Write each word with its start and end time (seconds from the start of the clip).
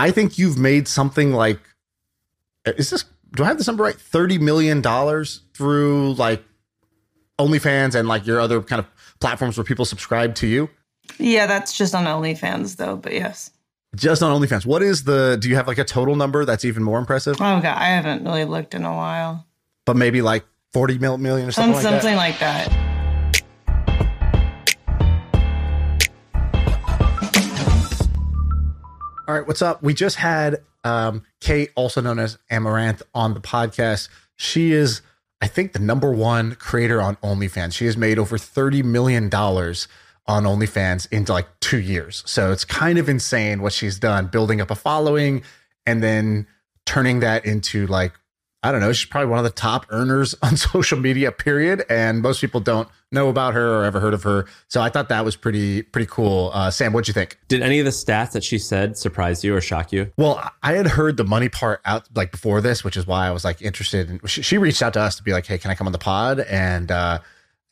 I 0.00 0.10
think 0.10 0.38
you've 0.38 0.56
made 0.56 0.88
something 0.88 1.34
like 1.34 1.60
is 2.64 2.88
this 2.88 3.04
do 3.36 3.44
I 3.44 3.48
have 3.48 3.58
this 3.58 3.66
number 3.66 3.84
right? 3.84 3.94
Thirty 3.94 4.38
million 4.38 4.80
dollars 4.80 5.42
through 5.52 6.14
like 6.14 6.42
OnlyFans 7.38 7.94
and 7.94 8.08
like 8.08 8.26
your 8.26 8.40
other 8.40 8.62
kind 8.62 8.80
of 8.80 8.86
platforms 9.20 9.58
where 9.58 9.64
people 9.64 9.84
subscribe 9.84 10.34
to 10.36 10.46
you. 10.46 10.70
Yeah, 11.18 11.46
that's 11.46 11.76
just 11.76 11.94
on 11.94 12.04
OnlyFans 12.06 12.76
though, 12.76 12.96
but 12.96 13.12
yes. 13.12 13.50
Just 13.94 14.22
on 14.22 14.40
OnlyFans. 14.40 14.64
What 14.64 14.82
is 14.82 15.04
the 15.04 15.36
do 15.38 15.50
you 15.50 15.56
have 15.56 15.68
like 15.68 15.78
a 15.78 15.84
total 15.84 16.16
number 16.16 16.46
that's 16.46 16.64
even 16.64 16.82
more 16.82 16.98
impressive? 16.98 17.36
Oh 17.36 17.60
god, 17.60 17.76
I 17.76 17.88
haven't 17.88 18.24
really 18.24 18.46
looked 18.46 18.74
in 18.74 18.84
a 18.84 18.94
while. 18.94 19.46
But 19.84 19.96
maybe 19.96 20.22
like 20.22 20.46
40 20.72 20.96
million 20.96 21.48
or 21.48 21.52
something, 21.52 21.52
Some, 21.52 21.72
like 21.72 21.82
something 21.82 22.16
like 22.16 22.38
that. 22.38 22.89
All 29.30 29.36
right, 29.36 29.46
what's 29.46 29.62
up? 29.62 29.80
We 29.80 29.94
just 29.94 30.16
had 30.16 30.56
um, 30.82 31.22
Kate, 31.38 31.70
also 31.76 32.00
known 32.00 32.18
as 32.18 32.36
Amouranth, 32.50 33.00
on 33.14 33.32
the 33.32 33.38
podcast. 33.40 34.08
She 34.34 34.72
is, 34.72 35.02
I 35.40 35.46
think, 35.46 35.72
the 35.72 35.78
number 35.78 36.10
one 36.10 36.56
creator 36.56 37.00
on 37.00 37.14
OnlyFans. 37.18 37.72
She 37.72 37.86
has 37.86 37.96
made 37.96 38.18
over 38.18 38.36
$30 38.36 38.82
million 38.82 39.26
on 39.26 39.30
OnlyFans 40.26 41.06
in 41.12 41.26
like 41.26 41.46
two 41.60 41.78
years. 41.78 42.24
So 42.26 42.50
it's 42.50 42.64
kind 42.64 42.98
of 42.98 43.08
insane 43.08 43.62
what 43.62 43.72
she's 43.72 44.00
done, 44.00 44.26
building 44.26 44.60
up 44.60 44.68
a 44.68 44.74
following 44.74 45.44
and 45.86 46.02
then 46.02 46.48
turning 46.84 47.20
that 47.20 47.46
into 47.46 47.86
like, 47.86 48.14
I 48.62 48.72
don't 48.72 48.80
know, 48.80 48.92
she's 48.92 49.08
probably 49.08 49.30
one 49.30 49.38
of 49.38 49.44
the 49.44 49.50
top 49.50 49.86
earners 49.88 50.34
on 50.42 50.56
social 50.56 50.98
media, 50.98 51.32
period. 51.32 51.84
And 51.88 52.20
most 52.20 52.40
people 52.40 52.60
don't 52.60 52.88
know 53.12 53.28
about 53.28 53.54
her 53.54 53.80
or 53.80 53.84
ever 53.84 54.00
heard 54.00 54.14
of 54.14 54.22
her. 54.22 54.46
So 54.68 54.80
I 54.80 54.88
thought 54.88 55.08
that 55.08 55.24
was 55.24 55.34
pretty, 55.34 55.82
pretty 55.82 56.06
cool. 56.10 56.50
Uh, 56.52 56.70
Sam, 56.70 56.92
what'd 56.92 57.08
you 57.08 57.14
think? 57.14 57.38
Did 57.48 57.62
any 57.62 57.78
of 57.78 57.84
the 57.84 57.90
stats 57.90 58.32
that 58.32 58.44
she 58.44 58.58
said 58.58 58.96
surprise 58.96 59.42
you 59.42 59.54
or 59.54 59.60
shock 59.60 59.92
you? 59.92 60.12
Well, 60.16 60.42
I 60.62 60.74
had 60.74 60.86
heard 60.86 61.16
the 61.16 61.24
money 61.24 61.48
part 61.48 61.80
out 61.84 62.08
like 62.14 62.30
before 62.32 62.60
this, 62.60 62.84
which 62.84 62.96
is 62.96 63.06
why 63.06 63.26
I 63.26 63.30
was 63.30 63.44
like 63.44 63.62
interested. 63.62 64.10
In, 64.10 64.20
she, 64.26 64.42
she 64.42 64.58
reached 64.58 64.82
out 64.82 64.92
to 64.94 65.00
us 65.00 65.16
to 65.16 65.22
be 65.22 65.32
like, 65.32 65.46
"Hey, 65.46 65.58
can 65.58 65.70
I 65.70 65.74
come 65.74 65.86
on 65.86 65.92
the 65.92 65.98
pod?" 65.98 66.40
And 66.40 66.90
uh, 66.90 67.20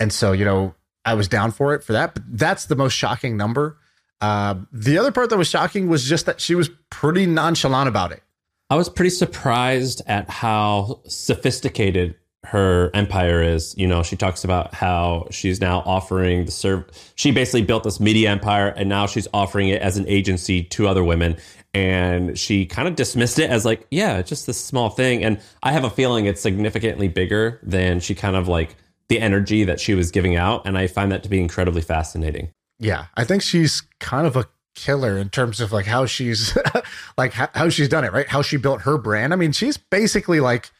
and 0.01 0.13
so 0.13 0.33
you 0.33 0.45
know, 0.45 0.75
I 1.05 1.15
was 1.15 1.29
down 1.29 1.53
for 1.53 1.75
it 1.75 1.85
for 1.85 1.93
that. 1.93 2.15
But 2.15 2.23
that's 2.29 2.67
the 2.67 2.77
most 2.77 2.95
shocking 2.95 3.37
number. 3.37 3.77
Uh, 4.21 4.57
the 4.73 4.99
other 4.99 5.13
part 5.13 5.31
that 5.31 5.39
was 5.39 5.49
shocking 5.49 5.89
was 5.89 6.09
just 6.09 6.27
that 6.27 6.41
she 6.41 6.55
was 6.55 6.69
pretty 6.91 7.27
nonchalant 7.27 7.89
about 7.89 8.11
it. 8.11 8.23
I 8.71 8.77
was 8.77 8.89
pretty 8.89 9.11
surprised 9.11 10.03
at 10.07 10.29
how 10.29 11.01
sophisticated 11.07 12.15
her 12.45 12.91
empire 12.95 13.43
is. 13.43 13.75
You 13.79 13.87
know, 13.87 14.03
she 14.03 14.17
talks 14.17 14.45
about 14.45 14.75
how 14.75 15.27
she's 15.31 15.61
now 15.61 15.81
offering 15.81 16.45
the 16.45 16.51
serve. 16.51 16.85
She 17.15 17.31
basically 17.31 17.63
built 17.63 17.85
this 17.85 17.99
media 17.99 18.31
empire 18.31 18.69
and 18.69 18.89
now 18.89 19.07
she's 19.07 19.27
offering 19.33 19.69
it 19.69 19.81
as 19.81 19.97
an 19.97 20.07
agency 20.07 20.63
to 20.65 20.87
other 20.87 21.03
women. 21.03 21.37
And 21.75 22.39
she 22.39 22.67
kind 22.67 22.89
of 22.89 22.97
dismissed 22.97 23.39
it 23.39 23.51
as 23.51 23.65
like, 23.65 23.87
yeah, 23.91 24.23
just 24.23 24.47
this 24.47 24.63
small 24.63 24.91
thing. 24.91 25.25
And 25.25 25.41
I 25.63 25.73
have 25.73 25.85
a 25.85 25.91
feeling 25.91 26.27
it's 26.27 26.41
significantly 26.41 27.09
bigger 27.09 27.61
than 27.63 28.01
she 28.01 28.15
kind 28.15 28.37
of 28.37 28.49
like 28.49 28.77
the 29.09 29.21
energy 29.21 29.65
that 29.65 29.81
she 29.81 29.95
was 29.95 30.11
giving 30.11 30.37
out. 30.37 30.67
And 30.67 30.77
I 30.77 30.87
find 30.87 31.11
that 31.13 31.23
to 31.23 31.29
be 31.29 31.41
incredibly 31.41 31.83
fascinating. 31.83 32.51
Yeah, 32.79 33.07
I 33.17 33.25
think 33.25 33.43
she's 33.43 33.83
kind 33.99 34.27
of 34.27 34.37
a 34.37 34.47
killer 34.75 35.19
in 35.19 35.29
terms 35.29 35.61
of 35.61 35.73
like 35.73 35.87
how 35.87 36.07
she's 36.07 36.57
like 37.19 37.33
how, 37.33 37.69
she's 37.69 37.89
done 37.89 38.05
it, 38.05 38.13
right? 38.13 38.29
How 38.29 38.43
she 38.43 38.57
built 38.57 38.83
her 38.83 38.99
brand. 38.99 39.33
I 39.33 39.37
mean, 39.37 39.53
she's 39.53 39.77
basically 39.77 40.41
like 40.41 40.71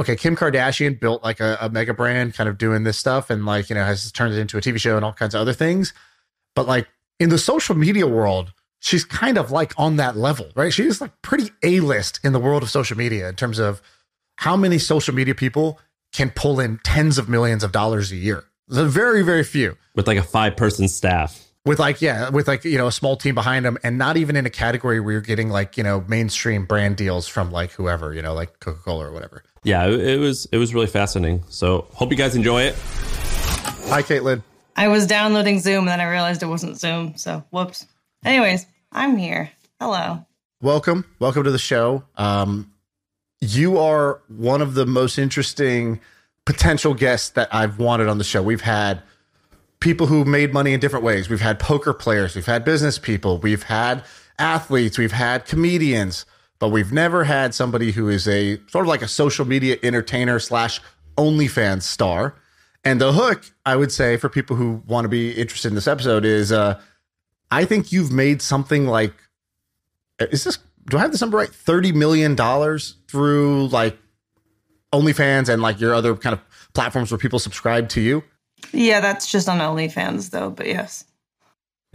okay, 0.00 0.16
Kim 0.16 0.34
Kardashian 0.34 0.98
built 0.98 1.22
like 1.22 1.40
a, 1.40 1.56
a 1.60 1.68
mega 1.68 1.94
brand, 1.94 2.34
kind 2.34 2.48
of 2.48 2.58
doing 2.58 2.82
this 2.82 2.98
stuff, 2.98 3.30
and 3.30 3.46
like 3.46 3.68
you 3.68 3.74
know 3.74 3.84
has 3.84 4.10
turned 4.12 4.34
it 4.34 4.38
into 4.38 4.58
a 4.58 4.60
TV 4.60 4.78
show 4.78 4.96
and 4.96 5.04
all 5.04 5.12
kinds 5.12 5.34
of 5.34 5.40
other 5.40 5.52
things. 5.52 5.92
But 6.54 6.66
like 6.66 6.88
in 7.20 7.30
the 7.30 7.38
social 7.38 7.74
media 7.74 8.06
world, 8.06 8.52
she's 8.80 9.04
kind 9.04 9.38
of 9.38 9.50
like 9.50 9.72
on 9.78 9.96
that 9.96 10.16
level, 10.16 10.50
right? 10.54 10.72
She's 10.72 11.00
like 11.00 11.12
pretty 11.22 11.50
a 11.62 11.80
list 11.80 12.20
in 12.22 12.32
the 12.32 12.40
world 12.40 12.62
of 12.62 12.70
social 12.70 12.96
media 12.96 13.28
in 13.28 13.34
terms 13.34 13.58
of 13.58 13.80
how 14.36 14.56
many 14.56 14.78
social 14.78 15.14
media 15.14 15.34
people 15.34 15.80
can 16.12 16.30
pull 16.30 16.60
in 16.60 16.78
tens 16.84 17.18
of 17.18 17.28
millions 17.28 17.64
of 17.64 17.72
dollars 17.72 18.12
a 18.12 18.16
year. 18.16 18.44
The 18.68 18.86
very, 18.86 19.22
very 19.22 19.44
few 19.44 19.76
With 19.94 20.06
like 20.06 20.18
a 20.18 20.22
five 20.22 20.56
person 20.56 20.88
staff. 20.88 21.43
With 21.66 21.78
like 21.78 22.02
yeah 22.02 22.28
with 22.28 22.46
like 22.46 22.62
you 22.66 22.76
know 22.76 22.88
a 22.88 22.92
small 22.92 23.16
team 23.16 23.34
behind 23.34 23.64
them 23.64 23.78
and 23.82 23.96
not 23.96 24.18
even 24.18 24.36
in 24.36 24.44
a 24.44 24.50
category 24.50 25.00
where 25.00 25.12
you're 25.12 25.20
getting 25.22 25.48
like 25.48 25.78
you 25.78 25.82
know 25.82 26.04
mainstream 26.08 26.66
brand 26.66 26.98
deals 26.98 27.26
from 27.26 27.50
like 27.50 27.72
whoever 27.72 28.12
you 28.12 28.20
know 28.20 28.34
like 28.34 28.60
coca-cola 28.60 29.06
or 29.06 29.12
whatever 29.12 29.42
Yeah, 29.62 29.86
it, 29.86 29.98
it 29.98 30.18
was 30.20 30.46
it 30.52 30.58
was 30.58 30.74
really 30.74 30.88
fascinating. 30.88 31.42
So 31.48 31.86
hope 31.94 32.10
you 32.10 32.18
guys 32.18 32.36
enjoy 32.36 32.64
it. 32.64 32.74
hi 33.88 34.02
Kaitlyn 34.02 34.42
I 34.76 34.88
was 34.88 35.06
downloading 35.06 35.58
Zoom 35.58 35.80
and 35.84 35.88
then 35.88 36.00
I 36.02 36.10
realized 36.10 36.42
it 36.42 36.46
wasn't 36.46 36.78
Zoom, 36.78 37.16
so 37.16 37.42
whoops. 37.50 37.86
Anyways, 38.26 38.66
I'm 38.92 39.16
here. 39.16 39.50
Hello. 39.80 40.22
welcome 40.60 41.06
welcome 41.18 41.44
to 41.44 41.50
the 41.50 41.58
show 41.58 42.04
um 42.16 42.70
you 43.40 43.78
are 43.78 44.20
one 44.28 44.60
of 44.60 44.74
the 44.74 44.84
most 44.84 45.18
interesting 45.18 45.98
potential 46.44 46.92
guests 46.92 47.30
that 47.30 47.48
i've 47.54 47.78
wanted 47.78 48.06
on 48.08 48.18
the 48.18 48.24
show 48.24 48.42
we've 48.42 48.60
had 48.60 49.02
people 49.84 50.06
who 50.06 50.24
made 50.24 50.52
money 50.52 50.72
in 50.72 50.80
different 50.80 51.04
ways 51.04 51.28
we've 51.28 51.40
had 51.40 51.58
poker 51.60 51.92
players 51.92 52.34
we've 52.34 52.46
had 52.46 52.64
business 52.64 52.98
people 52.98 53.38
we've 53.38 53.64
had 53.64 54.02
athletes 54.38 54.98
we've 54.98 55.12
had 55.12 55.44
comedians 55.46 56.26
but 56.58 56.70
we've 56.70 56.92
never 56.92 57.24
had 57.24 57.54
somebody 57.54 57.92
who 57.92 58.08
is 58.08 58.26
a 58.26 58.58
sort 58.68 58.84
of 58.84 58.88
like 58.88 59.02
a 59.02 59.08
social 59.08 59.44
media 59.44 59.76
entertainer 59.82 60.38
slash 60.38 60.80
OnlyFans 61.16 61.82
star. 61.82 62.34
And 62.84 63.00
the 63.00 63.12
hook, 63.12 63.44
I 63.64 63.76
would 63.76 63.92
say, 63.92 64.16
for 64.16 64.28
people 64.28 64.56
who 64.56 64.82
want 64.86 65.04
to 65.04 65.08
be 65.08 65.32
interested 65.32 65.68
in 65.68 65.74
this 65.74 65.86
episode 65.86 66.24
is 66.24 66.52
uh, 66.52 66.80
I 67.50 67.64
think 67.64 67.92
you've 67.92 68.12
made 68.12 68.42
something 68.42 68.86
like, 68.86 69.14
is 70.18 70.44
this, 70.44 70.58
do 70.88 70.98
I 70.98 71.00
have 71.00 71.12
this 71.12 71.20
number 71.20 71.38
right? 71.38 71.50
$30 71.50 71.94
million 71.94 72.36
through 73.08 73.68
like 73.68 73.98
OnlyFans 74.92 75.48
and 75.48 75.62
like 75.62 75.80
your 75.80 75.94
other 75.94 76.14
kind 76.14 76.34
of 76.34 76.40
platforms 76.74 77.10
where 77.10 77.18
people 77.18 77.38
subscribe 77.38 77.88
to 77.90 78.00
you? 78.00 78.22
Yeah, 78.74 79.00
that's 79.00 79.30
just 79.30 79.48
on 79.48 79.58
OnlyFans 79.58 80.30
though, 80.30 80.50
but 80.50 80.66
yes. 80.66 81.04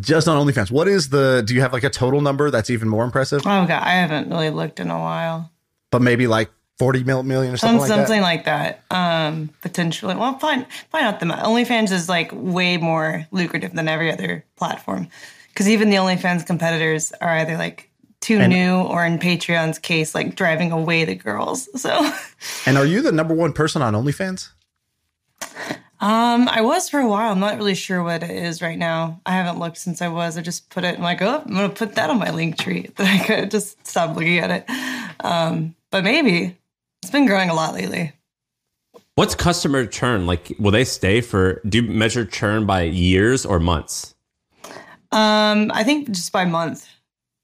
Just 0.01 0.27
on 0.27 0.47
OnlyFans. 0.47 0.71
What 0.71 0.87
is 0.87 1.09
the, 1.09 1.43
do 1.45 1.53
you 1.53 1.61
have 1.61 1.73
like 1.73 1.83
a 1.83 1.89
total 1.89 2.21
number 2.21 2.49
that's 2.49 2.69
even 2.69 2.87
more 2.87 3.03
impressive? 3.03 3.41
Oh 3.45 3.65
god, 3.65 3.83
I 3.83 3.95
haven't 3.95 4.29
really 4.29 4.49
looked 4.49 4.79
in 4.79 4.89
a 4.89 4.97
while. 4.97 5.51
But 5.91 6.01
maybe 6.01 6.27
like 6.27 6.49
40 6.77 7.03
million 7.03 7.53
or 7.53 7.57
Some, 7.57 7.79
something 7.79 7.79
like 7.79 7.87
that? 7.89 7.95
something 7.97 8.21
like 8.21 8.45
that. 8.45 8.83
Um, 8.91 9.49
potentially. 9.61 10.15
Well, 10.15 10.35
probably, 10.35 10.65
probably 10.89 11.05
not 11.05 11.19
the 11.19 11.25
OnlyFans 11.25 11.91
is 11.91 12.07
like 12.07 12.31
way 12.33 12.77
more 12.77 13.27
lucrative 13.31 13.73
than 13.73 13.87
every 13.89 14.11
other 14.11 14.45
platform 14.55 15.09
because 15.49 15.67
even 15.67 15.89
the 15.89 15.97
OnlyFans 15.97 16.45
competitors 16.45 17.11
are 17.19 17.37
either 17.39 17.57
like 17.57 17.89
too 18.21 18.47
new 18.47 18.75
or 18.75 19.05
in 19.05 19.17
Patreon's 19.19 19.79
case, 19.79 20.15
like 20.15 20.35
driving 20.35 20.71
away 20.71 21.03
the 21.05 21.15
girls. 21.15 21.67
So, 21.81 22.11
And 22.65 22.77
are 22.77 22.85
you 22.85 23.01
the 23.01 23.11
number 23.13 23.33
one 23.33 23.51
person 23.51 23.81
on 23.81 23.93
OnlyFans? 23.93 24.49
Um, 26.01 26.47
I 26.47 26.61
was 26.61 26.89
for 26.89 26.99
a 26.99 27.07
while. 27.07 27.31
I'm 27.31 27.39
not 27.39 27.57
really 27.57 27.75
sure 27.75 28.01
what 28.01 28.23
it 28.23 28.31
is 28.31 28.61
right 28.61 28.77
now. 28.77 29.19
I 29.25 29.33
haven't 29.33 29.59
looked 29.59 29.77
since 29.77 30.01
I 30.01 30.07
was. 30.07 30.37
I 30.37 30.41
just 30.41 30.69
put 30.69 30.85
it. 30.85 30.95
I'm 30.95 31.01
like, 31.01 31.21
oh, 31.21 31.43
I'm 31.45 31.53
gonna 31.53 31.69
put 31.69 31.95
that 31.95 32.09
on 32.09 32.19
my 32.19 32.31
link 32.31 32.57
tree. 32.57 32.89
That 32.95 33.07
I 33.07 33.25
could 33.25 33.51
just 33.51 33.85
stop 33.85 34.15
looking 34.15 34.39
at 34.39 34.49
it. 34.49 35.15
Um, 35.19 35.75
but 35.91 36.05
maybe 36.05 36.57
it's 37.01 37.11
been 37.11 37.25
growing 37.25 37.49
a 37.49 37.53
lot 37.53 37.73
lately. 37.73 38.13
What's 39.15 39.35
customer 39.35 39.85
churn? 39.85 40.25
Like, 40.25 40.55
will 40.59 40.71
they 40.71 40.85
stay 40.85 41.19
for? 41.19 41.61
Do 41.67 41.79
you 41.79 41.89
measure 41.89 42.25
churn 42.25 42.65
by 42.65 42.83
years 42.83 43.45
or 43.45 43.59
months? 43.59 44.15
Um, 45.11 45.71
I 45.73 45.83
think 45.83 46.11
just 46.11 46.31
by 46.31 46.45
month. 46.45 46.87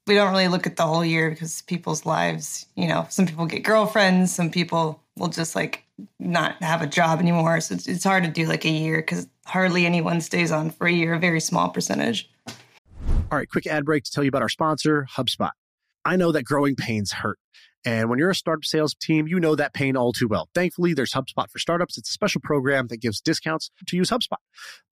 We 0.06 0.14
don't 0.14 0.30
really 0.30 0.48
look 0.48 0.66
at 0.66 0.76
the 0.76 0.84
whole 0.84 1.04
year 1.04 1.30
because 1.30 1.62
people's 1.62 2.06
lives, 2.06 2.66
you 2.76 2.86
know, 2.86 3.06
some 3.10 3.26
people 3.26 3.44
get 3.44 3.64
girlfriends, 3.64 4.32
some 4.32 4.50
people 4.50 5.02
will 5.18 5.28
just 5.28 5.56
like 5.56 5.85
not 6.18 6.62
have 6.62 6.82
a 6.82 6.86
job 6.86 7.20
anymore. 7.20 7.60
So 7.60 7.74
it's, 7.74 7.86
it's 7.86 8.04
hard 8.04 8.24
to 8.24 8.30
do 8.30 8.46
like 8.46 8.64
a 8.64 8.70
year 8.70 8.98
because 8.98 9.26
hardly 9.44 9.86
anyone 9.86 10.20
stays 10.20 10.52
on 10.52 10.70
for 10.70 10.86
a 10.86 10.92
year, 10.92 11.14
a 11.14 11.18
very 11.18 11.40
small 11.40 11.68
percentage. 11.70 12.30
All 13.30 13.38
right, 13.38 13.48
quick 13.48 13.66
ad 13.66 13.84
break 13.84 14.04
to 14.04 14.10
tell 14.10 14.24
you 14.24 14.28
about 14.28 14.42
our 14.42 14.48
sponsor, 14.48 15.06
HubSpot. 15.16 15.50
I 16.04 16.16
know 16.16 16.32
that 16.32 16.44
growing 16.44 16.76
pains 16.76 17.12
hurt. 17.12 17.38
And 17.84 18.10
when 18.10 18.18
you're 18.18 18.30
a 18.30 18.34
startup 18.34 18.64
sales 18.64 18.94
team, 18.94 19.28
you 19.28 19.38
know 19.38 19.54
that 19.54 19.72
pain 19.72 19.96
all 19.96 20.12
too 20.12 20.26
well. 20.26 20.48
Thankfully, 20.54 20.92
there's 20.92 21.12
HubSpot 21.12 21.48
for 21.48 21.60
startups. 21.60 21.96
It's 21.96 22.10
a 22.10 22.12
special 22.12 22.40
program 22.42 22.88
that 22.88 23.00
gives 23.00 23.20
discounts 23.20 23.70
to 23.86 23.96
use 23.96 24.10
HubSpot. 24.10 24.38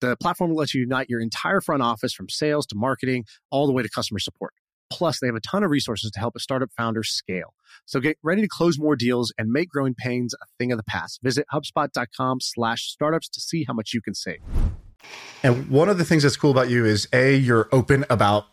The 0.01 0.17
platform 0.17 0.53
lets 0.55 0.75
you 0.75 0.81
unite 0.81 1.09
your 1.09 1.21
entire 1.21 1.61
front 1.61 1.83
office 1.83 2.13
from 2.13 2.29
sales 2.29 2.67
to 2.67 2.77
marketing, 2.77 3.27
all 3.51 3.69
the 3.69 3.73
way 3.73 3.85
to 3.85 3.89
customer 3.89 4.19
support. 4.19 4.55
Plus, 4.91 5.21
they 5.21 5.27
have 5.29 5.37
a 5.37 5.41
ton 5.41 5.63
of 5.63 5.71
resources 5.71 6.11
to 6.11 6.21
help 6.21 6.35
a 6.37 6.41
startup 6.41 6.71
founder 6.77 7.03
scale. 7.03 7.55
So 7.87 8.01
get 8.01 8.19
ready 8.23 8.43
to 8.43 8.49
close 8.49 8.79
more 8.79 8.97
deals 8.97 9.33
and 9.39 9.51
make 9.51 9.69
growing 9.71 9.95
pains 9.95 10.35
a 10.35 10.47
thing 10.59 10.73
of 10.73 10.79
the 10.79 10.85
past. 10.85 11.21
Visit 11.23 11.47
HubSpot.com 11.53 12.41
slash 12.41 12.91
startups 12.91 13.29
to 13.31 13.41
see 13.41 13.65
how 13.65 13.73
much 13.73 13.95
you 13.95 14.03
can 14.03 14.15
save. 14.15 14.41
And 15.43 15.71
one 15.71 15.89
of 15.89 15.99
the 15.99 16.05
things 16.05 16.25
that's 16.25 16.37
cool 16.37 16.51
about 16.51 16.69
you 16.69 16.85
is 16.85 17.09
a 17.13 17.35
you're 17.35 17.69
open 17.73 18.05
about 18.11 18.47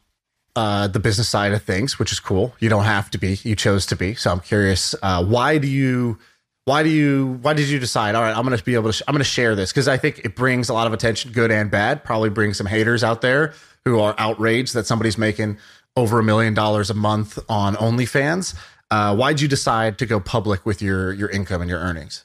uh, 0.56 0.88
the 0.88 1.00
business 1.00 1.28
side 1.28 1.54
of 1.54 1.62
things, 1.62 2.00
which 2.00 2.12
is 2.12 2.20
cool. 2.20 2.54
You 2.60 2.70
don't 2.70 2.86
have 2.86 3.12
to 3.12 3.18
be; 3.18 3.40
you 3.44 3.56
chose 3.56 3.86
to 3.88 3.96
be. 3.96 4.16
So 4.16 4.32
I'm 4.32 4.40
curious, 4.40 4.96
uh, 5.04 5.24
why 5.24 5.58
do 5.58 5.68
you, 5.68 6.18
why 6.66 6.84
do 6.84 6.90
you, 6.90 7.38
why 7.42 7.54
did 7.54 7.68
you 7.68 7.80
decide? 7.80 8.16
All 8.16 8.24
right, 8.24 8.36
I'm 8.36 8.48
to 8.50 8.64
be 8.64 8.74
able 8.74 8.90
to, 8.90 8.94
sh- 8.94 9.02
I'm 9.08 9.14
going 9.14 9.20
to 9.20 9.30
share 9.30 9.56
this 9.56 9.72
because 9.72 9.88
I 9.88 9.98
think 9.98 10.20
it 10.26 10.36
brings 10.36 10.70
a 10.70 10.74
lot 10.74 10.88
of 10.88 10.94
attention, 10.94 11.32
good 11.32 11.52
and 11.52 11.70
bad. 11.70 12.04
Probably 12.04 12.30
brings 12.30 12.58
some 12.58 12.66
haters 12.66 13.04
out 13.04 13.22
there 13.22 13.54
who 13.86 14.00
are 14.00 14.16
outraged 14.18 14.74
that 14.74 14.86
somebody's 14.88 15.18
making 15.18 15.58
over 15.98 16.20
a 16.20 16.24
million 16.24 16.54
dollars 16.54 16.90
a 16.90 16.94
month 16.94 17.40
on 17.50 17.76
OnlyFans. 17.76 18.56
Uh, 18.90 19.14
why'd 19.16 19.42
you 19.42 19.50
decide 19.50 19.98
to 19.98 20.06
go 20.06 20.22
public 20.22 20.66
with 20.66 20.82
your 20.82 21.12
your 21.12 21.30
income 21.30 21.60
and 21.62 21.70
your 21.70 21.80
earnings? 21.80 22.24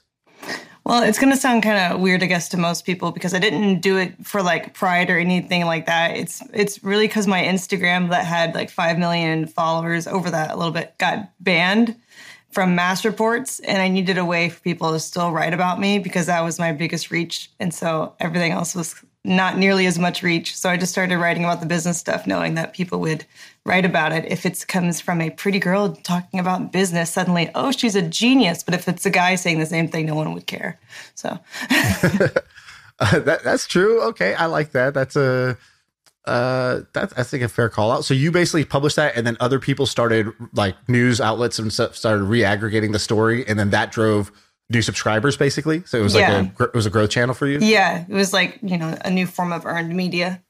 Well, 0.84 1.04
it's 1.04 1.18
going 1.18 1.32
to 1.32 1.38
sound 1.38 1.62
kind 1.62 1.92
of 1.92 2.00
weird, 2.00 2.24
I 2.24 2.26
guess, 2.26 2.48
to 2.50 2.56
most 2.56 2.84
people 2.84 3.12
because 3.12 3.34
I 3.34 3.38
didn't 3.38 3.80
do 3.80 3.98
it 3.98 4.26
for 4.26 4.42
like 4.42 4.74
pride 4.74 5.10
or 5.10 5.18
anything 5.18 5.64
like 5.64 5.86
that. 5.86 6.16
It's 6.16 6.42
it's 6.52 6.82
really 6.84 7.06
because 7.06 7.26
my 7.26 7.42
Instagram 7.42 8.10
that 8.10 8.26
had 8.26 8.54
like 8.54 8.68
five 8.68 8.98
million 8.98 9.46
followers 9.46 10.06
over 10.06 10.30
that 10.30 10.50
a 10.50 10.56
little 10.56 10.72
bit 10.72 10.96
got 10.98 11.30
banned 11.40 11.96
from 12.50 12.74
mass 12.74 13.04
reports, 13.04 13.60
and 13.60 13.80
I 13.80 13.88
needed 13.88 14.18
a 14.18 14.24
way 14.24 14.50
for 14.50 14.60
people 14.60 14.92
to 14.92 15.00
still 15.00 15.32
write 15.32 15.54
about 15.54 15.80
me 15.80 15.98
because 15.98 16.26
that 16.26 16.42
was 16.42 16.58
my 16.58 16.72
biggest 16.72 17.10
reach, 17.10 17.50
and 17.58 17.72
so 17.72 18.14
everything 18.20 18.52
else 18.52 18.74
was 18.74 18.94
not 19.24 19.56
nearly 19.56 19.86
as 19.86 19.98
much 19.98 20.22
reach. 20.22 20.56
So 20.56 20.68
I 20.68 20.76
just 20.76 20.90
started 20.90 21.18
writing 21.18 21.44
about 21.44 21.60
the 21.60 21.66
business 21.66 21.98
stuff, 21.98 22.26
knowing 22.26 22.54
that 22.54 22.72
people 22.72 22.98
would 23.00 23.24
write 23.64 23.84
about 23.84 24.12
it. 24.12 24.24
If 24.30 24.44
it 24.44 24.64
comes 24.66 25.00
from 25.00 25.20
a 25.20 25.30
pretty 25.30 25.60
girl 25.60 25.94
talking 25.94 26.40
about 26.40 26.72
business, 26.72 27.10
suddenly, 27.10 27.50
oh, 27.54 27.70
she's 27.70 27.94
a 27.94 28.02
genius. 28.02 28.64
But 28.64 28.74
if 28.74 28.88
it's 28.88 29.06
a 29.06 29.10
guy 29.10 29.36
saying 29.36 29.60
the 29.60 29.66
same 29.66 29.86
thing, 29.88 30.06
no 30.06 30.16
one 30.16 30.34
would 30.34 30.46
care. 30.46 30.80
So 31.14 31.28
uh, 31.70 33.18
that, 33.20 33.40
that's 33.44 33.66
true. 33.68 34.02
Okay, 34.08 34.34
I 34.34 34.46
like 34.46 34.72
that. 34.72 34.92
That's 34.92 35.14
a 35.14 35.56
uh, 36.24 36.80
that's 36.92 37.12
I 37.16 37.22
think 37.22 37.42
a 37.42 37.48
fair 37.48 37.68
call 37.68 37.90
out. 37.90 38.04
So 38.04 38.14
you 38.14 38.30
basically 38.30 38.64
published 38.64 38.96
that, 38.96 39.16
and 39.16 39.26
then 39.26 39.36
other 39.40 39.58
people 39.58 39.86
started 39.86 40.32
like 40.52 40.76
news 40.88 41.20
outlets 41.20 41.58
and 41.58 41.72
stuff 41.72 41.96
started 41.96 42.24
re-aggregating 42.24 42.92
the 42.92 42.98
story, 42.98 43.46
and 43.46 43.58
then 43.58 43.70
that 43.70 43.92
drove 43.92 44.32
new 44.72 44.82
subscribers 44.82 45.36
basically. 45.36 45.82
So 45.86 45.98
it 45.98 46.02
was 46.02 46.14
Yeah. 46.14 46.40
like 46.40 46.60
a 46.60 46.64
it 46.64 46.74
was 46.74 46.86
a 46.86 46.90
growth 46.90 47.10
channel 47.10 47.34
for 47.34 47.46
you. 47.46 47.58
yeah, 47.60 48.04
it 48.08 48.12
was 48.14 48.32
like 48.32 48.58
you 48.62 48.78
know 48.78 48.96
a 49.04 49.10
new 49.10 49.26
form 49.26 49.52
of 49.52 49.66
earned 49.66 49.94
media. 49.94 50.42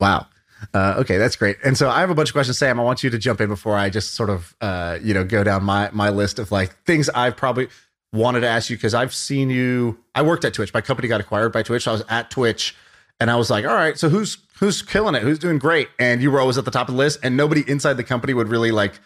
Wow. 0.00 0.26
Uh, 0.74 0.94
okay, 0.98 1.16
that's 1.16 1.36
great. 1.36 1.56
And 1.64 1.76
so 1.76 1.88
I 1.88 2.00
have 2.00 2.10
a 2.10 2.14
bunch 2.14 2.28
of 2.30 2.32
questions, 2.34 2.58
Sam. 2.58 2.78
I 2.78 2.82
want 2.82 3.02
you 3.02 3.10
to 3.10 3.18
jump 3.18 3.40
in 3.40 3.48
before 3.48 3.76
I 3.76 3.88
just 3.88 4.14
sort 4.14 4.28
of, 4.30 4.54
uh, 4.60 4.98
you 5.02 5.14
know, 5.14 5.24
go 5.24 5.42
down 5.42 5.64
my 5.64 5.90
my 5.92 6.10
list 6.10 6.38
of 6.38 6.52
like 6.52 6.74
things 6.84 7.08
I've 7.10 7.36
probably 7.36 7.68
wanted 8.12 8.40
to 8.40 8.48
ask 8.48 8.68
you 8.68 8.76
because 8.76 8.92
I've 8.94 9.14
seen 9.14 9.48
you. 9.50 9.98
I 10.14 10.22
worked 10.22 10.44
at 10.44 10.52
Twitch. 10.52 10.74
My 10.74 10.80
company 10.82 11.08
got 11.08 11.20
acquired 11.20 11.52
by 11.52 11.62
Twitch. 11.62 11.84
So 11.84 11.92
I 11.92 11.94
was 11.94 12.04
at 12.10 12.30
Twitch, 12.30 12.76
and 13.20 13.30
I 13.30 13.36
was 13.36 13.48
like, 13.50 13.64
all 13.64 13.74
right, 13.74 13.98
so 13.98 14.10
who's 14.10 14.36
who's 14.58 14.82
killing 14.82 15.14
it? 15.14 15.22
Who's 15.22 15.38
doing 15.38 15.58
great? 15.58 15.88
And 15.98 16.20
you 16.20 16.30
were 16.30 16.40
always 16.40 16.58
at 16.58 16.66
the 16.66 16.70
top 16.70 16.88
of 16.88 16.94
the 16.94 16.98
list, 16.98 17.20
and 17.22 17.36
nobody 17.38 17.64
inside 17.66 17.94
the 17.94 18.04
company 18.04 18.34
would 18.34 18.48
really 18.48 18.70
like 18.70 19.00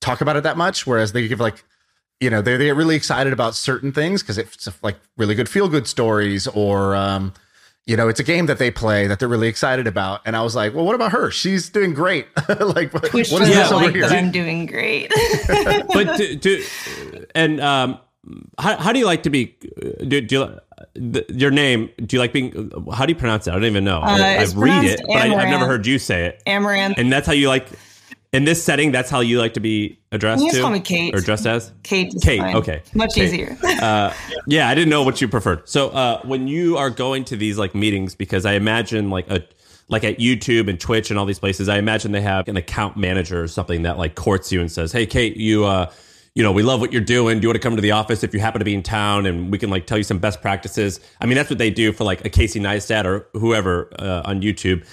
talk 0.00 0.20
about 0.20 0.36
it 0.36 0.44
that 0.44 0.56
much. 0.56 0.86
Whereas 0.86 1.10
they 1.12 1.26
give 1.26 1.40
like 1.40 1.64
you 2.20 2.30
know 2.30 2.42
they, 2.42 2.56
they 2.56 2.66
get 2.66 2.76
really 2.76 2.96
excited 2.96 3.32
about 3.32 3.54
certain 3.54 3.92
things 3.92 4.22
because 4.22 4.38
it's 4.38 4.68
like 4.82 4.96
really 5.16 5.34
good 5.34 5.48
feel 5.48 5.68
good 5.68 5.86
stories 5.86 6.46
or 6.48 6.94
um, 6.94 7.32
you 7.86 7.96
know 7.96 8.08
it's 8.08 8.20
a 8.20 8.24
game 8.24 8.46
that 8.46 8.58
they 8.58 8.70
play 8.70 9.06
that 9.06 9.18
they're 9.18 9.28
really 9.28 9.48
excited 9.48 9.86
about 9.86 10.20
and 10.26 10.36
i 10.36 10.42
was 10.42 10.54
like 10.54 10.74
well 10.74 10.84
what 10.84 10.94
about 10.94 11.12
her 11.12 11.30
she's 11.30 11.70
doing 11.70 11.94
great 11.94 12.26
like 12.60 12.92
what 12.92 13.10
what 13.12 13.14
is 13.14 13.30
doesn't 13.30 13.48
this 13.48 13.72
over 13.72 13.84
like 13.86 13.94
here 13.94 14.08
that 14.08 14.18
I'm 14.18 14.30
doing 14.30 14.66
great. 14.66 15.10
but 15.92 16.16
do, 16.16 16.36
do 16.36 16.64
and 17.34 17.60
um, 17.60 17.98
how, 18.58 18.76
how 18.76 18.92
do 18.92 18.98
you 18.98 19.06
like 19.06 19.22
to 19.24 19.30
be? 19.30 19.56
Do, 20.06 20.20
do 20.20 20.34
you, 20.36 20.60
the, 20.94 21.24
your 21.30 21.50
name? 21.50 21.90
Do 22.04 22.16
you 22.16 22.20
like 22.20 22.32
being? 22.32 22.70
How 22.92 23.06
do 23.06 23.12
you 23.12 23.18
pronounce 23.18 23.46
it? 23.46 23.50
I 23.50 23.54
don't 23.54 23.64
even 23.64 23.84
know. 23.84 24.00
I, 24.00 24.18
I 24.18 24.44
Uh, 24.44 24.52
read 24.54 24.84
it, 24.84 25.00
pronounced 25.00 25.02
but 25.06 25.16
I, 25.16 25.34
I've 25.34 25.48
never 25.48 25.66
heard 25.66 25.86
you 25.86 25.98
say 25.98 26.26
it. 26.26 26.42
Amouranth, 26.46 26.94
And 26.98 27.12
that's 27.12 27.26
how 27.26 27.32
you 27.32 27.48
like 27.48 27.68
in 28.32 28.44
this 28.44 28.62
setting. 28.62 28.92
That's 28.92 29.10
how 29.10 29.20
you 29.20 29.38
like 29.38 29.54
to 29.54 29.60
be 29.60 29.98
addressed 30.12 30.42
You 30.42 30.48
just 30.48 30.56
to, 30.56 30.62
call 30.62 30.70
me 30.70 30.80
Kate. 30.80 31.14
or 31.14 31.20
dressed 31.20 31.46
as. 31.46 31.72
Kate. 31.82 32.14
Kate, 32.22 32.40
fine. 32.40 32.56
okay. 32.56 32.82
much 32.94 33.14
Kate. 33.14 33.24
easier. 33.24 33.56
Uh, 33.64 34.12
yeah, 34.46 34.68
I 34.68 34.74
didn't 34.74 34.90
know 34.90 35.02
what 35.02 35.20
you 35.20 35.28
preferred. 35.28 35.68
So 35.68 35.90
uh, 35.90 36.20
when 36.22 36.48
you 36.48 36.76
are 36.76 36.90
going 36.90 37.24
to 37.26 37.36
these 37.36 37.58
like 37.58 37.74
meetings, 37.74 38.14
because 38.14 38.44
I 38.44 38.52
imagine 38.54 39.10
like 39.10 39.28
a 39.30 39.42
like 39.88 40.04
at 40.04 40.18
YouTube 40.18 40.68
and 40.68 40.78
Twitch 40.78 41.10
and 41.10 41.18
all 41.18 41.26
these 41.26 41.40
places, 41.40 41.68
I 41.68 41.78
imagine 41.78 42.12
they 42.12 42.20
have 42.20 42.46
an 42.46 42.56
account 42.56 42.96
manager 42.96 43.42
or 43.42 43.48
something 43.48 43.82
that 43.82 43.98
like 43.98 44.14
courts 44.14 44.52
you 44.52 44.60
and 44.60 44.70
says, 44.70 44.92
"Hey, 44.92 45.06
Kate, 45.06 45.36
you 45.36 45.64
uh, 45.64 45.90
you 46.36 46.44
know, 46.44 46.52
we 46.52 46.62
love 46.62 46.80
what 46.80 46.92
you're 46.92 47.02
doing. 47.02 47.40
Do 47.40 47.42
you 47.44 47.48
want 47.48 47.56
to 47.56 47.62
come 47.62 47.74
to 47.74 47.82
the 47.82 47.90
office 47.90 48.22
if 48.22 48.32
you 48.32 48.38
happen 48.38 48.60
to 48.60 48.64
be 48.64 48.74
in 48.74 48.84
town, 48.84 49.26
and 49.26 49.50
we 49.50 49.58
can 49.58 49.68
like 49.68 49.86
tell 49.86 49.98
you 49.98 50.04
some 50.04 50.18
best 50.18 50.40
practices?" 50.40 51.00
I 51.20 51.26
mean, 51.26 51.36
that's 51.36 51.50
what 51.50 51.58
they 51.58 51.70
do 51.70 51.92
for 51.92 52.04
like 52.04 52.24
a 52.24 52.28
Casey 52.28 52.60
Neistat 52.60 53.04
or 53.04 53.26
whoever 53.32 53.90
uh, 53.98 54.22
on 54.24 54.42
YouTube 54.42 54.86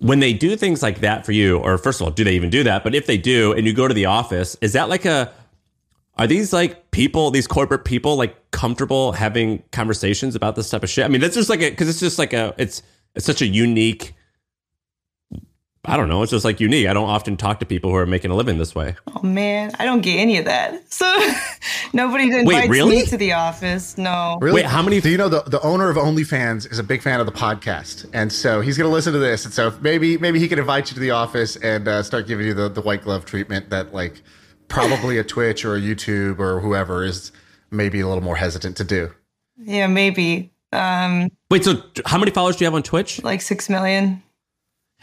when 0.00 0.20
they 0.20 0.32
do 0.32 0.56
things 0.56 0.82
like 0.82 1.00
that 1.00 1.26
for 1.26 1.32
you, 1.32 1.58
or 1.58 1.78
first 1.78 2.00
of 2.00 2.06
all, 2.06 2.10
do 2.10 2.24
they 2.24 2.34
even 2.34 2.50
do 2.50 2.62
that? 2.64 2.84
But 2.84 2.94
if 2.94 3.06
they 3.06 3.18
do, 3.18 3.52
and 3.52 3.66
you 3.66 3.72
go 3.72 3.88
to 3.88 3.94
the 3.94 4.06
office, 4.06 4.56
is 4.60 4.72
that 4.74 4.88
like 4.88 5.04
a 5.04 5.32
are 6.16 6.26
these 6.26 6.52
like 6.52 6.90
people, 6.90 7.30
these 7.30 7.46
corporate 7.46 7.84
people, 7.84 8.16
like 8.16 8.50
comfortable 8.50 9.12
having 9.12 9.62
conversations 9.70 10.34
about 10.34 10.56
this 10.56 10.68
type 10.68 10.82
of 10.82 10.90
shit? 10.90 11.04
I 11.04 11.08
mean, 11.08 11.20
that's 11.20 11.36
just 11.36 11.48
like 11.48 11.62
a 11.62 11.70
because 11.70 11.88
it's 11.88 12.00
just 12.00 12.18
like 12.18 12.32
a 12.32 12.54
it's 12.58 12.82
it's 13.14 13.26
such 13.26 13.42
a 13.42 13.46
unique. 13.46 14.14
I 15.88 15.96
don't 15.96 16.08
know. 16.08 16.22
It's 16.22 16.30
just 16.30 16.44
like 16.44 16.60
unique. 16.60 16.86
I 16.86 16.92
don't 16.92 17.08
often 17.08 17.36
talk 17.36 17.60
to 17.60 17.66
people 17.66 17.90
who 17.90 17.96
are 17.96 18.06
making 18.06 18.30
a 18.30 18.34
living 18.34 18.58
this 18.58 18.74
way. 18.74 18.96
Oh 19.14 19.22
man, 19.22 19.72
I 19.78 19.84
don't 19.84 20.00
get 20.02 20.18
any 20.18 20.36
of 20.38 20.44
that. 20.44 20.92
So 20.92 21.06
nobody 21.92 22.24
invites 22.30 22.68
really? 22.68 22.96
me 22.96 23.06
to 23.06 23.16
the 23.16 23.32
office. 23.32 23.96
No. 23.96 24.38
Really? 24.40 24.56
Wait, 24.56 24.66
how 24.66 24.82
many- 24.82 25.00
Do 25.00 25.08
you 25.10 25.16
know 25.18 25.28
the, 25.28 25.42
the 25.42 25.60
owner 25.62 25.88
of 25.88 25.96
OnlyFans 25.96 26.70
is 26.70 26.78
a 26.78 26.82
big 26.82 27.02
fan 27.02 27.20
of 27.20 27.26
the 27.26 27.32
podcast, 27.32 28.08
and 28.12 28.32
so 28.32 28.60
he's 28.60 28.76
going 28.76 28.88
to 28.88 28.92
listen 28.92 29.12
to 29.12 29.18
this, 29.18 29.44
and 29.44 29.54
so 29.54 29.72
maybe 29.80 30.18
maybe 30.18 30.38
he 30.38 30.48
can 30.48 30.58
invite 30.58 30.90
you 30.90 30.94
to 30.94 31.00
the 31.00 31.10
office 31.12 31.56
and 31.56 31.88
uh, 31.88 32.02
start 32.02 32.26
giving 32.26 32.46
you 32.46 32.54
the, 32.54 32.68
the 32.68 32.82
white 32.82 33.02
glove 33.02 33.24
treatment 33.24 33.70
that 33.70 33.94
like 33.94 34.20
probably 34.68 35.18
a 35.18 35.24
Twitch 35.34 35.64
or 35.64 35.76
a 35.76 35.80
YouTube 35.80 36.38
or 36.38 36.60
whoever 36.60 37.04
is 37.04 37.32
maybe 37.70 38.00
a 38.00 38.06
little 38.08 38.22
more 38.22 38.36
hesitant 38.36 38.76
to 38.76 38.84
do. 38.84 39.10
Yeah, 39.56 39.86
maybe. 39.86 40.52
Um, 40.72 41.30
Wait, 41.50 41.64
so 41.64 41.82
how 42.04 42.18
many 42.18 42.30
followers 42.30 42.56
do 42.56 42.64
you 42.64 42.66
have 42.66 42.74
on 42.74 42.82
Twitch? 42.82 43.22
like 43.24 43.40
six 43.40 43.68
million. 43.70 44.22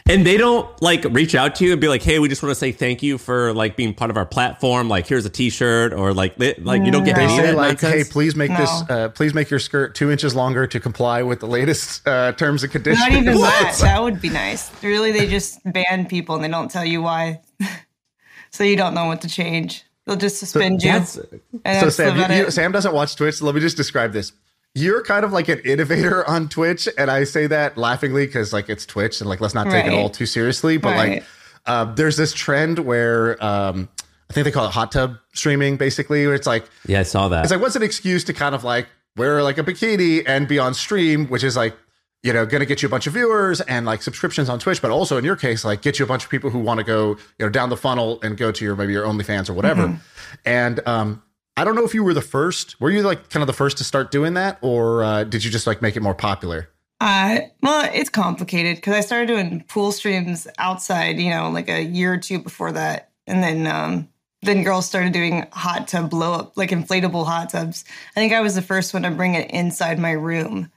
And 0.08 0.24
they 0.24 0.36
don't 0.36 0.70
like 0.80 1.04
reach 1.10 1.34
out 1.34 1.56
to 1.56 1.64
you 1.64 1.72
and 1.72 1.80
be 1.80 1.88
like, 1.88 2.02
"Hey, 2.02 2.18
we 2.18 2.28
just 2.28 2.42
want 2.42 2.50
to 2.52 2.54
say 2.54 2.70
thank 2.70 3.02
you 3.02 3.18
for 3.18 3.52
like 3.52 3.76
being 3.76 3.92
part 3.92 4.10
of 4.10 4.16
our 4.16 4.26
platform. 4.26 4.88
Like, 4.88 5.06
here's 5.06 5.24
a 5.26 5.30
T-shirt, 5.30 5.92
or 5.92 6.14
like, 6.14 6.36
they, 6.36 6.54
like 6.54 6.84
you 6.84 6.92
don't 6.92 7.04
get 7.04 7.16
They 7.16 7.24
any 7.24 7.32
of 7.32 7.44
say 7.44 7.46
that 7.46 7.56
like, 7.56 7.80
"Hey, 7.80 8.04
please 8.04 8.36
make 8.36 8.50
this, 8.56 8.70
uh, 8.88 9.08
please 9.08 9.34
make 9.34 9.50
your 9.50 9.58
skirt 9.58 9.94
two 9.94 10.10
inches 10.10 10.34
longer 10.34 10.66
to 10.66 10.78
comply 10.78 11.22
with 11.22 11.40
the 11.40 11.48
latest 11.48 12.06
uh, 12.06 12.32
terms 12.32 12.62
and 12.62 12.70
conditions." 12.70 13.00
Not 13.00 13.12
even 13.12 13.34
that. 13.40 13.78
That 13.80 14.02
would 14.02 14.20
be 14.20 14.30
nice. 14.30 14.70
Really, 14.82 15.10
they 15.10 15.26
just 15.26 15.60
ban 15.64 16.06
people 16.06 16.36
and 16.36 16.44
they 16.44 16.48
don't 16.48 16.70
tell 16.70 16.84
you 16.84 17.02
why. 17.02 17.40
so 18.50 18.62
you 18.62 18.76
don't 18.76 18.94
know 18.94 19.06
what 19.06 19.22
to 19.22 19.28
change. 19.28 19.84
They'll 20.06 20.16
just 20.16 20.38
suspend 20.38 20.84
you. 20.84 21.04
So 21.04 21.90
Sam, 21.90 22.16
about 22.16 22.30
you, 22.30 22.44
you. 22.44 22.50
Sam 22.52 22.70
doesn't 22.70 22.94
watch 22.94 23.16
Twitch. 23.16 23.36
So 23.36 23.44
let 23.44 23.56
me 23.56 23.60
just 23.60 23.76
describe 23.76 24.12
this. 24.12 24.32
You're 24.76 25.02
kind 25.02 25.24
of 25.24 25.32
like 25.32 25.48
an 25.48 25.60
innovator 25.60 26.28
on 26.28 26.50
Twitch, 26.50 26.86
and 26.98 27.10
I 27.10 27.24
say 27.24 27.46
that 27.46 27.78
laughingly 27.78 28.26
because 28.26 28.52
like 28.52 28.68
it's 28.68 28.84
Twitch, 28.84 29.22
and 29.22 29.28
like 29.28 29.40
let's 29.40 29.54
not 29.54 29.70
take 29.70 29.86
it 29.86 29.94
all 29.94 30.10
too 30.10 30.26
seriously. 30.26 30.76
But 30.76 30.96
like, 30.96 31.24
uh, 31.64 31.94
there's 31.94 32.18
this 32.18 32.34
trend 32.34 32.80
where 32.80 33.42
um, 33.42 33.88
I 34.28 34.34
think 34.34 34.44
they 34.44 34.50
call 34.50 34.66
it 34.66 34.72
hot 34.72 34.92
tub 34.92 35.16
streaming, 35.32 35.78
basically, 35.78 36.26
where 36.26 36.34
it's 36.34 36.46
like 36.46 36.68
yeah, 36.86 37.00
I 37.00 37.04
saw 37.04 37.28
that. 37.28 37.44
it's 37.44 37.52
like 37.52 37.62
what's 37.62 37.74
an 37.74 37.82
excuse 37.82 38.22
to 38.24 38.34
kind 38.34 38.54
of 38.54 38.64
like 38.64 38.86
wear 39.16 39.42
like 39.42 39.56
a 39.56 39.64
bikini 39.64 40.22
and 40.26 40.46
be 40.46 40.58
on 40.58 40.74
stream, 40.74 41.26
which 41.28 41.42
is 41.42 41.56
like 41.56 41.74
you 42.22 42.34
know 42.34 42.44
going 42.44 42.60
to 42.60 42.66
get 42.66 42.82
you 42.82 42.86
a 42.86 42.90
bunch 42.90 43.06
of 43.06 43.14
viewers 43.14 43.62
and 43.62 43.86
like 43.86 44.02
subscriptions 44.02 44.50
on 44.50 44.58
Twitch, 44.58 44.82
but 44.82 44.90
also 44.90 45.16
in 45.16 45.24
your 45.24 45.36
case 45.36 45.64
like 45.64 45.80
get 45.80 45.98
you 45.98 46.04
a 46.04 46.08
bunch 46.08 46.22
of 46.24 46.30
people 46.30 46.50
who 46.50 46.58
want 46.58 46.78
to 46.78 46.84
go 46.84 47.12
you 47.38 47.46
know 47.46 47.48
down 47.48 47.70
the 47.70 47.78
funnel 47.78 48.18
and 48.22 48.36
go 48.36 48.52
to 48.52 48.62
your 48.62 48.76
maybe 48.76 48.92
your 48.92 49.06
OnlyFans 49.06 49.48
or 49.48 49.54
whatever. 49.54 49.98
And 50.44 50.86
um, 50.86 51.22
I 51.56 51.64
don't 51.64 51.74
know 51.74 51.84
if 51.84 51.94
you 51.94 52.04
were 52.04 52.14
the 52.14 52.20
first. 52.20 52.78
Were 52.80 52.90
you 52.90 53.02
like 53.02 53.30
kind 53.30 53.42
of 53.42 53.46
the 53.46 53.52
first 53.52 53.78
to 53.78 53.84
start 53.84 54.10
doing 54.10 54.34
that, 54.34 54.58
or 54.60 55.02
uh, 55.02 55.24
did 55.24 55.42
you 55.42 55.50
just 55.50 55.66
like 55.66 55.80
make 55.80 55.96
it 55.96 56.00
more 56.00 56.14
popular? 56.14 56.68
Uh, 57.00 57.40
well, 57.62 57.90
it's 57.92 58.10
complicated 58.10 58.76
because 58.76 58.94
I 58.94 59.00
started 59.00 59.26
doing 59.26 59.64
pool 59.68 59.92
streams 59.92 60.46
outside, 60.58 61.18
you 61.18 61.30
know, 61.30 61.50
like 61.50 61.68
a 61.68 61.82
year 61.82 62.14
or 62.14 62.18
two 62.18 62.38
before 62.38 62.72
that, 62.72 63.10
and 63.26 63.42
then 63.42 63.66
um, 63.66 64.08
then 64.42 64.64
girls 64.64 64.86
started 64.86 65.12
doing 65.12 65.46
hot 65.52 65.88
tub 65.88 66.10
blow 66.10 66.34
up, 66.34 66.56
like 66.56 66.70
inflatable 66.70 67.26
hot 67.26 67.50
tubs. 67.50 67.84
I 68.14 68.20
think 68.20 68.32
I 68.32 68.40
was 68.40 68.54
the 68.54 68.62
first 68.62 68.92
one 68.92 69.02
to 69.04 69.10
bring 69.10 69.34
it 69.34 69.50
inside 69.50 69.98
my 69.98 70.12
room, 70.12 70.70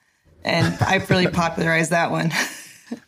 and 0.45 0.77
I 0.81 1.05
really 1.09 1.27
popularized 1.31 1.91
that 1.91 2.11
one. 2.11 2.31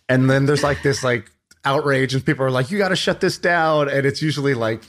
and 0.09 0.29
then 0.29 0.45
there's 0.45 0.63
like 0.63 0.83
this 0.83 1.03
like 1.03 1.31
outrage 1.63 2.13
and 2.13 2.25
people 2.25 2.43
are 2.43 2.51
like 2.51 2.71
you 2.71 2.77
got 2.77 2.89
to 2.89 2.95
shut 2.95 3.21
this 3.21 3.37
down 3.37 3.87
and 3.87 4.03
it's 4.03 4.19
usually 4.19 4.55
like 4.55 4.81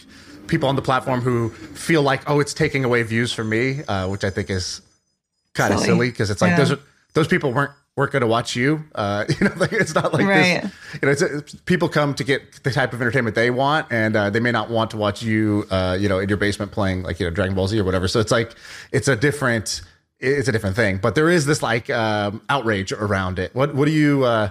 people 0.46 0.68
on 0.68 0.76
the 0.76 0.82
platform 0.82 1.20
who 1.20 1.48
feel 1.50 2.02
like 2.02 2.28
oh 2.28 2.40
it's 2.40 2.54
taking 2.54 2.84
away 2.84 3.02
views 3.02 3.32
from 3.32 3.48
me 3.48 3.82
uh, 3.88 4.08
which 4.08 4.24
i 4.24 4.30
think 4.30 4.50
is 4.50 4.80
kind 5.54 5.72
of 5.74 5.80
Silly. 5.80 6.10
because 6.10 6.30
it's 6.30 6.40
like 6.42 6.50
Yeah. 6.50 6.56
those 6.56 6.72
are, 6.72 6.78
those 7.14 7.28
people 7.28 7.52
weren't 7.52 7.72
weren't 7.94 8.10
going 8.10 8.22
to 8.22 8.26
watch 8.26 8.56
you 8.56 8.82
uh, 8.94 9.24
you 9.28 9.46
know 9.46 9.52
like 9.56 9.72
it's 9.72 9.94
not 9.94 10.12
like 10.14 10.26
Right. 10.26 10.62
this 10.62 10.72
you 10.94 11.00
know 11.02 11.12
it's, 11.12 11.22
it's 11.22 11.54
people 11.66 11.88
come 11.88 12.14
to 12.14 12.24
get 12.24 12.62
the 12.64 12.70
type 12.70 12.92
of 12.94 13.00
entertainment 13.02 13.34
they 13.36 13.50
want 13.50 13.86
and 13.90 14.16
uh, 14.16 14.30
they 14.30 14.40
may 14.40 14.50
not 14.52 14.70
want 14.70 14.90
to 14.92 14.96
watch 14.96 15.22
you 15.22 15.66
uh, 15.70 15.96
you 16.00 16.08
know 16.08 16.18
in 16.18 16.28
your 16.28 16.38
basement 16.38 16.72
playing 16.72 17.02
like 17.02 17.20
you 17.20 17.26
know 17.26 17.30
dragon 17.30 17.54
ball 17.54 17.68
z 17.68 17.78
or 17.78 17.84
whatever 17.84 18.08
so 18.08 18.18
it's 18.20 18.32
like 18.32 18.54
it's 18.92 19.08
a 19.08 19.16
different 19.16 19.82
it's 20.20 20.48
a 20.48 20.52
different 20.52 20.76
thing 20.76 20.98
but 20.98 21.14
there 21.14 21.28
is 21.28 21.44
this 21.46 21.62
like 21.62 21.90
um, 21.90 22.40
outrage 22.48 22.92
around 22.92 23.38
it 23.38 23.54
what 23.54 23.74
what 23.74 23.84
do 23.86 23.92
you 23.92 24.24
uh, 24.24 24.48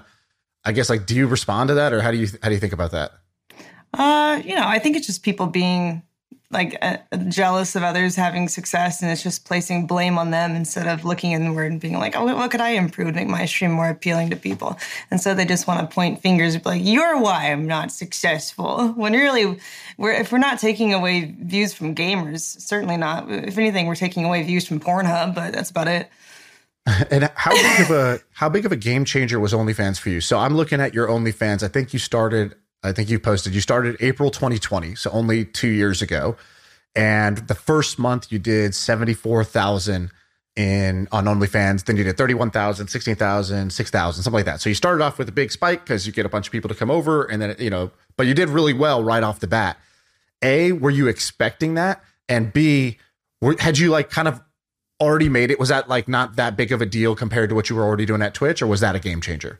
I 0.64 0.72
guess 0.74 0.90
like 0.92 1.08
do 1.08 1.16
you 1.16 1.26
respond 1.28 1.70
to 1.70 1.74
that 1.76 1.94
or 1.94 2.02
how 2.02 2.12
do 2.12 2.18
you 2.18 2.28
how 2.44 2.50
do 2.50 2.54
you 2.54 2.60
think 2.60 2.74
about 2.74 2.92
that? 2.92 3.12
Uh, 3.94 4.42
you 4.44 4.56
know, 4.56 4.66
I 4.66 4.80
think 4.80 4.96
it's 4.96 5.08
just 5.08 5.24
people 5.24 5.48
being 5.48 6.04
like 6.52 6.78
uh, 6.82 6.98
jealous 7.30 7.76
of 7.76 7.84
others 7.84 8.16
having 8.16 8.48
success 8.48 9.02
and 9.02 9.12
it's 9.12 9.24
just 9.24 9.46
placing 9.46 9.88
blame 9.88 10.18
on 10.18 10.32
them 10.32 10.56
instead 10.56 10.88
of 10.88 11.06
looking 11.06 11.32
inward 11.32 11.72
and 11.72 11.80
being 11.80 11.98
like 11.98 12.16
oh 12.16 12.26
what 12.26 12.52
could 12.52 12.62
i 12.62 12.70
improve 12.70 13.08
to 13.08 13.14
make 13.14 13.28
my 13.28 13.46
stream 13.46 13.72
more 13.72 13.90
appealing 13.90 14.30
to 14.30 14.36
people 14.36 14.78
and 15.10 15.22
so 15.22 15.34
they 15.34 15.46
just 15.46 15.68
want 15.68 15.80
to 15.80 15.94
point 15.94 16.22
fingers 16.22 16.54
and 16.54 16.64
be 16.64 16.70
like 16.70 16.82
you're 16.84 17.20
why 17.20 17.52
i'm 17.52 17.68
not 17.68 17.92
successful 17.92 18.90
when 18.90 19.14
really 19.14 19.58
we're 19.98 20.12
if 20.12 20.32
we're 20.32 20.38
not 20.38 20.60
taking 20.60 20.94
away 20.94 21.34
views 21.40 21.74
from 21.74 21.96
gamers 21.96 22.42
certainly 22.60 22.98
not 22.98 23.30
if 23.30 23.58
anything 23.58 23.88
we're 23.88 23.96
taking 23.96 24.26
away 24.26 24.44
views 24.44 24.68
from 24.68 24.80
pornhub 24.80 25.34
but 25.34 25.54
that's 25.54 25.70
about 25.70 25.88
it 25.88 26.10
and 27.12 27.30
how 27.36 27.52
big 27.52 27.82
of 27.82 27.92
a 27.92 28.20
how 28.34 28.50
big 28.50 28.66
of 28.66 28.72
a 28.72 28.76
game 28.76 29.06
changer 29.06 29.40
was 29.40 29.54
OnlyFans 29.54 30.00
for 30.00 30.10
you? 30.10 30.20
So 30.20 30.40
I'm 30.40 30.56
looking 30.56 30.82
at 30.82 30.96
your 30.96 31.08
OnlyFans. 31.08 31.62
I 31.62 31.68
think 31.68 31.94
you 31.94 32.00
started 32.00 32.56
I 32.84 32.92
think 32.92 33.10
you 33.10 33.20
posted 33.20 33.54
you 33.54 33.62
started 33.62 33.98
April 34.00 34.32
2020, 34.32 34.96
so 34.96 35.12
only 35.12 35.46
two 35.46 35.70
years 35.70 36.02
ago. 36.02 36.36
And 36.96 37.38
the 37.38 37.56
first 37.56 38.00
month 38.00 38.32
you 38.32 38.40
did 38.40 38.76
74,000 38.76 40.12
in 40.56 41.08
on 41.12 41.26
OnlyFans. 41.26 41.86
Then 41.86 41.98
you 41.98 42.04
did 42.04 42.18
31,000, 42.18 42.88
16,000, 42.88 43.72
6,000, 43.72 44.24
something 44.24 44.38
like 44.38 44.46
that. 44.46 44.62
So 44.62 44.70
you 44.70 44.76
started 44.76 45.04
off 45.04 45.18
with 45.18 45.30
a 45.30 45.32
big 45.32 45.52
spike 45.52 45.84
because 45.84 46.06
you 46.06 46.14
get 46.14 46.26
a 46.26 46.30
bunch 46.30 46.48
of 46.48 46.52
people 46.52 46.70
to 46.70 46.76
come 46.76 46.92
over 46.92 47.24
and 47.24 47.42
then, 47.42 47.56
you 47.60 47.70
know, 47.70 47.92
but 48.18 48.28
you 48.28 48.34
did 48.34 48.50
really 48.50 48.74
well 48.74 49.04
right 49.04 49.24
off 49.24 49.40
the 49.40 49.48
bat. 49.48 49.78
A, 50.42 50.72
were 50.72 50.90
you 50.90 51.08
expecting 51.08 51.76
that? 51.76 52.04
And 52.28 52.52
B, 52.52 52.98
were, 53.42 53.56
had 53.60 53.78
you 53.78 53.90
like 53.90 54.10
kind 54.10 54.28
of 54.28 54.42
already 55.00 55.30
made 55.30 55.52
it? 55.52 55.60
Was 55.60 55.70
that 55.70 55.88
like 55.88 56.08
not 56.08 56.36
that 56.36 56.58
big 56.58 56.72
of 56.72 56.82
a 56.82 56.86
deal 56.86 57.16
compared 57.16 57.50
to 57.50 57.56
what 57.56 57.70
you 57.70 57.76
were 57.76 57.84
already 57.84 58.06
doing 58.06 58.22
at 58.22 58.34
Twitch 58.34 58.62
or 58.62 58.68
was 58.68 58.82
that 58.82 58.96
a 58.96 59.00
game 59.00 59.22
changer? 59.22 59.60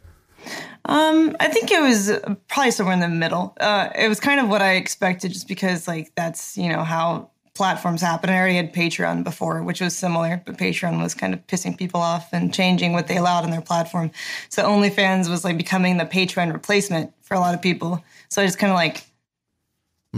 Um, 0.86 1.36
I 1.40 1.48
think 1.48 1.72
it 1.72 1.82
was 1.82 2.12
probably 2.48 2.72
somewhere 2.72 2.94
in 2.94 3.00
the 3.00 3.08
middle. 3.08 3.56
Uh, 3.60 3.90
it 3.96 4.08
was 4.08 4.20
kind 4.20 4.40
of 4.40 4.50
what 4.50 4.62
I 4.62 4.74
expected, 4.74 5.32
just 5.32 5.48
because 5.48 5.88
like 5.88 6.12
that's 6.16 6.58
you 6.58 6.70
know 6.70 6.84
how 6.84 7.30
platforms 7.54 8.02
happen. 8.02 8.30
I 8.30 8.38
already 8.38 8.56
had 8.56 8.74
Patreon 8.74 9.24
before, 9.24 9.62
which 9.62 9.82
was 9.82 9.96
similar, 9.96 10.42
but 10.46 10.58
Patreon 10.58 11.02
was 11.02 11.14
kind 11.14 11.34
of 11.34 11.46
pissing 11.48 11.78
people 11.78 12.02
off 12.02 12.32
and 12.34 12.54
changing 12.54 12.94
what 12.94 13.08
they 13.08 13.18
allowed 13.18 13.44
on 13.44 13.52
their 13.52 13.62
platform. 13.62 14.12
So 14.50 14.64
OnlyFans 14.64 15.30
was 15.30 15.44
like 15.44 15.58
becoming 15.58 15.98
the 15.98 16.06
Patreon 16.06 16.54
replacement 16.54 17.14
for 17.22 17.36
a 17.36 17.40
lot 17.40 17.54
of 17.54 17.62
people. 17.62 18.04
So 18.30 18.42
I 18.42 18.46
just 18.46 18.58
kind 18.58 18.72
of 18.72 18.76
like 18.76 19.04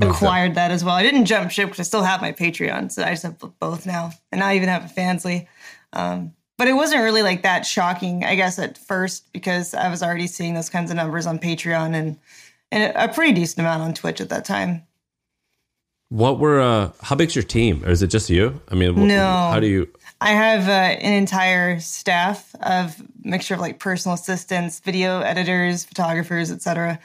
acquired 0.02 0.52
up. 0.52 0.56
that 0.56 0.72
as 0.72 0.84
well. 0.84 0.96
I 0.96 1.04
didn't 1.04 1.26
jump 1.26 1.52
ship 1.52 1.68
because 1.68 1.80
I 1.80 1.84
still 1.84 2.04
have 2.04 2.22
my 2.22 2.32
Patreon, 2.32 2.92
so 2.92 3.04
I 3.04 3.10
just 3.12 3.24
have 3.24 3.38
both 3.60 3.86
now, 3.86 4.12
and 4.32 4.44
I 4.44 4.56
even 4.56 4.70
have 4.70 4.86
a 4.86 4.94
Fansly. 4.94 5.48
Um, 5.92 6.34
but 6.58 6.68
it 6.68 6.74
wasn't 6.74 7.04
really 7.04 7.24
like 7.24 7.44
that 7.44 7.66
shocking, 7.66 8.24
I 8.24 8.36
guess, 8.36 8.60
at 8.60 8.78
first 8.78 9.32
because 9.34 9.74
I 9.74 9.90
was 9.90 10.04
already 10.04 10.28
seeing 10.28 10.54
those 10.54 10.70
kinds 10.70 10.92
of 10.92 10.98
numbers 10.98 11.26
on 11.26 11.40
Patreon 11.40 11.94
and 11.96 12.20
and 12.72 12.92
a 12.96 13.14
pretty 13.14 13.34
decent 13.34 13.60
amount 13.60 13.84
on 13.84 13.94
Twitch 13.94 14.20
at 14.20 14.30
that 14.30 14.46
time. 14.46 14.84
What 16.10 16.40
were 16.40 16.62
uh 16.62 16.92
how 17.02 17.16
big's 17.16 17.36
your 17.36 17.44
team? 17.44 17.84
Or 17.86 17.90
is 17.90 18.02
it 18.02 18.08
just 18.08 18.30
you? 18.30 18.62
I 18.70 18.76
mean, 18.76 19.08
no. 19.08 19.26
how 19.26 19.60
do 19.60 19.68
you 19.68 19.90
I 20.22 20.32
have 20.32 20.70
uh, 20.70 20.72
an 21.02 21.14
entire 21.14 21.82
staff 21.82 22.56
of 22.62 22.96
mixture 23.26 23.56
of 23.56 23.60
like 23.60 23.80
personal 23.80 24.16
assistants, 24.16 24.80
video 24.80 25.20
editors, 25.20 25.84
photographers, 25.84 26.50
etc. 26.50 26.98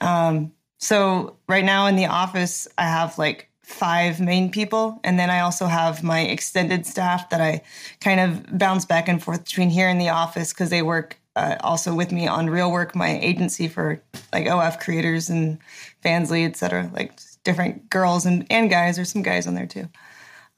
Um, 0.00 0.52
so 0.78 1.36
right 1.48 1.64
now 1.64 1.86
in 1.86 1.94
the 1.94 2.06
office, 2.06 2.66
I 2.76 2.84
have 2.84 3.18
like 3.18 3.45
five 3.66 4.20
main 4.20 4.48
people. 4.48 5.00
And 5.02 5.18
then 5.18 5.28
I 5.28 5.40
also 5.40 5.66
have 5.66 6.04
my 6.04 6.20
extended 6.20 6.86
staff 6.86 7.30
that 7.30 7.40
I 7.40 7.62
kind 8.00 8.20
of 8.20 8.56
bounce 8.56 8.84
back 8.84 9.08
and 9.08 9.20
forth 9.20 9.44
between 9.44 9.70
here 9.70 9.88
and 9.88 10.00
the 10.00 10.08
office 10.08 10.52
because 10.52 10.70
they 10.70 10.82
work 10.82 11.18
uh, 11.34 11.56
also 11.62 11.92
with 11.92 12.12
me 12.12 12.28
on 12.28 12.48
Real 12.48 12.70
Work, 12.70 12.94
my 12.94 13.18
agency 13.18 13.66
for 13.66 14.00
like 14.32 14.46
OF 14.46 14.78
creators 14.78 15.28
and 15.28 15.58
Fansly, 16.04 16.46
et 16.46 16.56
cetera, 16.56 16.88
like 16.94 17.18
different 17.42 17.90
girls 17.90 18.24
and, 18.24 18.46
and 18.50 18.70
guys. 18.70 18.94
There's 18.94 19.10
some 19.10 19.22
guys 19.22 19.48
on 19.48 19.56
there 19.56 19.66
too. 19.66 19.88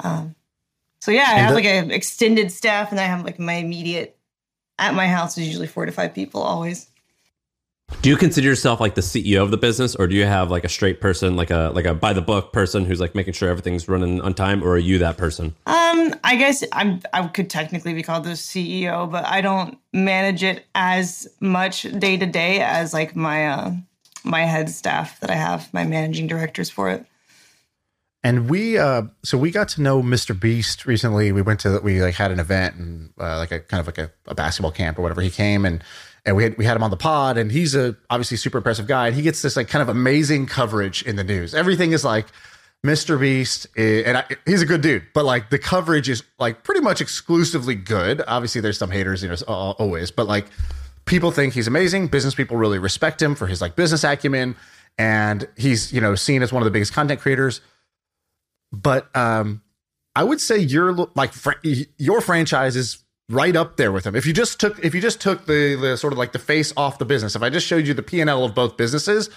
Um, 0.01 0.35
so 1.01 1.11
yeah, 1.11 1.29
I 1.29 1.39
have 1.39 1.55
like 1.55 1.65
an 1.65 1.91
extended 1.91 2.53
staff 2.53 2.91
and 2.91 3.01
I 3.01 3.05
have 3.05 3.25
like 3.25 3.39
my 3.39 3.55
immediate 3.55 4.19
at 4.79 4.95
my 4.95 5.09
house 5.09 5.39
is 5.39 5.47
usually 5.47 5.67
four 5.67 5.87
to 5.87 5.93
five 5.93 6.13
people 6.13 6.43
always. 6.43 6.88
Do 8.01 8.11
you 8.11 8.17
consider 8.17 8.47
yourself 8.47 8.81
like 8.81 8.95
the 8.95 9.01
CEO 9.01 9.43
of 9.43 9.51
the 9.51 9.57
business, 9.57 9.97
or 9.97 10.07
do 10.07 10.15
you 10.15 10.25
have 10.25 10.51
like 10.51 10.63
a 10.63 10.69
straight 10.69 11.01
person, 11.01 11.37
like 11.37 11.51
a 11.51 11.73
like 11.75 11.85
a 11.85 11.95
by 11.95 12.13
the 12.13 12.23
book 12.23 12.53
person 12.53 12.85
who's 12.85 13.01
like 13.01 13.15
making 13.15 13.33
sure 13.33 13.49
everything's 13.49 13.89
running 13.89 14.21
on 14.21 14.35
time, 14.35 14.63
or 14.63 14.73
are 14.73 14.79
you 14.79 14.99
that 14.99 15.17
person? 15.17 15.55
Um, 15.67 16.15
I 16.23 16.37
guess 16.37 16.63
I'm 16.73 17.01
I 17.13 17.27
could 17.27 17.51
technically 17.51 17.95
be 17.95 18.03
called 18.03 18.25
the 18.25 18.31
CEO, 18.31 19.11
but 19.11 19.27
I 19.27 19.41
don't 19.41 19.79
manage 19.93 20.45
it 20.45 20.65
as 20.75 21.27
much 21.41 21.83
day 21.99 22.17
to 22.17 22.27
day 22.27 22.61
as 22.61 22.95
like 22.95 23.17
my 23.17 23.49
uh, 23.49 23.73
my 24.23 24.43
head 24.43 24.71
staff 24.71 25.19
that 25.21 25.31
I 25.31 25.35
have, 25.35 25.73
my 25.75 25.85
managing 25.85 26.29
directors 26.29 26.71
for 26.71 26.91
it. 26.91 27.05
And 28.25 28.51
we, 28.51 28.77
uh, 28.77 29.03
so 29.23 29.39
we 29.39 29.53
got 29.53 29.69
to 29.71 29.83
know 29.83 30.03
Mr. 30.03 30.39
Beast 30.39 30.87
recently. 30.87 31.31
We 31.31 31.41
went 31.41 31.61
to, 31.61 31.81
we 31.83 32.03
like 32.03 32.17
had 32.17 32.33
an 32.33 32.41
event 32.41 32.75
and 32.75 33.13
uh, 33.19 33.39
like 33.39 33.53
a 33.53 33.61
kind 33.61 33.81
of 33.81 33.87
like 33.87 33.99
a, 33.99 34.11
a 34.27 34.35
basketball 34.35 34.73
camp 34.73 34.99
or 34.99 35.03
whatever. 35.03 35.21
He 35.21 35.31
came 35.31 35.65
and 35.65 35.83
and 36.29 36.37
we 36.37 36.45
had 36.45 36.57
we 36.59 36.65
had 36.65 36.77
him 36.77 36.83
on 36.83 36.91
the 36.91 36.97
pod, 36.97 37.37
and 37.39 37.51
he's 37.51 37.75
a 37.75 37.97
obviously 38.11 38.37
super 38.37 38.59
impressive 38.59 38.87
guy, 38.87 39.09
and 39.09 39.17
he 39.17 39.23
gets 39.23 39.43
this 39.43 39.57
like 39.57 39.69
kind 39.69 39.83
of 39.83 39.89
amazing 39.89 40.47
coverage 40.47 41.03
in 41.03 41.17
the 41.17 41.25
news. 41.25 41.55
Everything 41.55 41.93
is 41.93 42.05
like 42.05 42.27
Mr. 42.87 43.19
Beast, 43.19 43.67
is, 43.75 44.05
and 44.05 44.19
I, 44.19 44.25
he's 44.47 44.63
a 44.63 44.67
good 44.67 44.83
dude, 44.83 45.05
but 45.15 45.25
like 45.25 45.51
the 45.51 45.59
coverage 45.59 46.09
is 46.09 46.23
like 46.39 46.63
pretty 46.63 46.81
much 46.81 47.01
exclusively 47.01 47.75
good. 47.75 48.23
Obviously, 48.29 48.61
there's 48.61 48.79
some 48.79 48.91
haters, 48.91 49.23
you 49.23 49.29
know, 49.29 49.37
always, 49.47 50.11
but 50.11 50.27
like 50.27 50.47
people 51.07 51.31
think 51.31 51.55
he's 51.55 51.67
amazing. 51.67 52.09
Business 52.09 52.35
people 52.35 52.57
really 52.57 52.79
respect 52.79 53.21
him 53.21 53.35
for 53.35 53.47
his 53.47 53.61
like 53.61 53.75
business 53.75 54.05
acumen, 54.05 54.55
and 54.99 55.49
he's 55.57 55.93
you 55.93 56.01
know 56.01 56.15
seen 56.15 56.43
as 56.43 56.53
one 56.53 56.63
of 56.63 56.65
the 56.65 56.71
biggest 56.71 56.93
content 56.93 57.21
creators. 57.21 57.61
But 58.71 59.15
um, 59.17 59.63
I 60.15 60.25
would 60.25 60.41
say 60.41 60.59
your 60.59 60.93
like 61.15 61.33
fr- 61.33 61.65
your 61.97 62.21
franchise 62.21 62.77
is 62.77 63.03
right 63.29 63.55
up 63.57 63.77
there 63.77 63.93
with 63.93 64.05
them. 64.05 64.17
If 64.17 64.27
you 64.27 64.33
just 64.33 64.59
took 64.59 64.79
if 64.85 64.95
you 64.95 65.01
just 65.01 65.21
took 65.21 65.47
the 65.47 65.77
the 65.77 65.97
sort 65.97 66.13
of 66.13 66.19
like 66.19 66.33
the 66.33 66.39
face 66.39 66.73
off 66.77 66.99
the 66.99 67.05
business, 67.05 67.37
if 67.37 67.43
I 67.43 67.51
just 67.51 67.67
showed 67.67 67.87
you 67.87 67.95
the 67.95 68.03
P 68.03 68.21
and 68.21 68.31
L 68.31 68.45
of 68.45 68.55
both 68.55 68.77
businesses, 68.77 69.31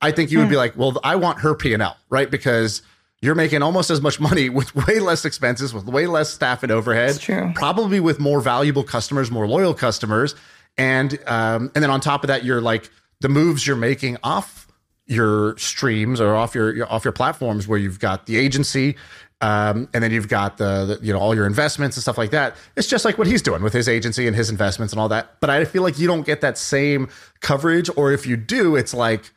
I 0.00 0.10
think 0.10 0.30
you 0.30 0.38
would 0.38 0.48
be 0.48 0.54
hmm. 0.54 0.60
like, 0.60 0.76
well, 0.76 0.98
I 1.04 1.16
want 1.16 1.40
her 1.40 1.54
P 1.54 1.72
and 1.74 1.82
L, 1.82 1.96
right? 2.08 2.30
Because 2.30 2.82
you're 3.22 3.34
making 3.34 3.62
almost 3.62 3.90
as 3.90 4.00
much 4.00 4.18
money 4.18 4.48
with 4.50 4.74
way 4.74 4.98
less 4.98 5.24
expenses, 5.24 5.72
with 5.74 5.84
way 5.84 6.06
less 6.06 6.30
staff 6.30 6.62
and 6.62 6.72
overhead. 6.72 7.18
true. 7.20 7.52
Probably 7.54 8.00
with 8.00 8.18
more 8.18 8.40
valuable 8.40 8.84
customers, 8.84 9.30
more 9.30 9.46
loyal 9.46 9.74
customers, 9.74 10.34
and 10.76 11.18
um, 11.26 11.70
and 11.74 11.82
then 11.82 11.90
on 11.90 12.00
top 12.00 12.24
of 12.24 12.28
that, 12.28 12.44
you're 12.44 12.60
like 12.60 12.90
the 13.20 13.28
moves 13.28 13.66
you're 13.66 13.76
making 13.76 14.16
off 14.22 14.66
your 15.06 15.56
streams 15.58 16.20
or 16.20 16.36
off 16.36 16.54
your, 16.54 16.74
your 16.74 16.90
off 16.90 17.04
your 17.04 17.12
platforms 17.12 17.66
where 17.66 17.78
you've 17.78 17.98
got 17.98 18.26
the 18.26 18.36
agency 18.36 18.96
um, 19.40 19.88
and 19.94 20.04
then 20.04 20.10
you've 20.10 20.28
got 20.28 20.58
the, 20.58 20.98
the, 20.98 21.06
you 21.06 21.12
know 21.12 21.18
all 21.18 21.34
your 21.34 21.46
investments 21.46 21.96
and 21.96 22.02
stuff 22.02 22.18
like 22.18 22.30
that. 22.30 22.56
It's 22.76 22.88
just 22.88 23.04
like 23.04 23.16
what 23.16 23.26
he's 23.26 23.42
doing 23.42 23.62
with 23.62 23.72
his 23.72 23.88
agency 23.88 24.26
and 24.26 24.36
his 24.36 24.50
investments 24.50 24.92
and 24.92 25.00
all 25.00 25.08
that. 25.08 25.40
But 25.40 25.50
I 25.50 25.64
feel 25.64 25.82
like 25.82 25.98
you 25.98 26.06
don't 26.06 26.26
get 26.26 26.42
that 26.42 26.58
same 26.58 27.08
coverage, 27.40 27.88
or 27.96 28.12
if 28.12 28.26
you 28.26 28.36
do, 28.36 28.76
it's 28.76 28.92
like, 28.92 29.30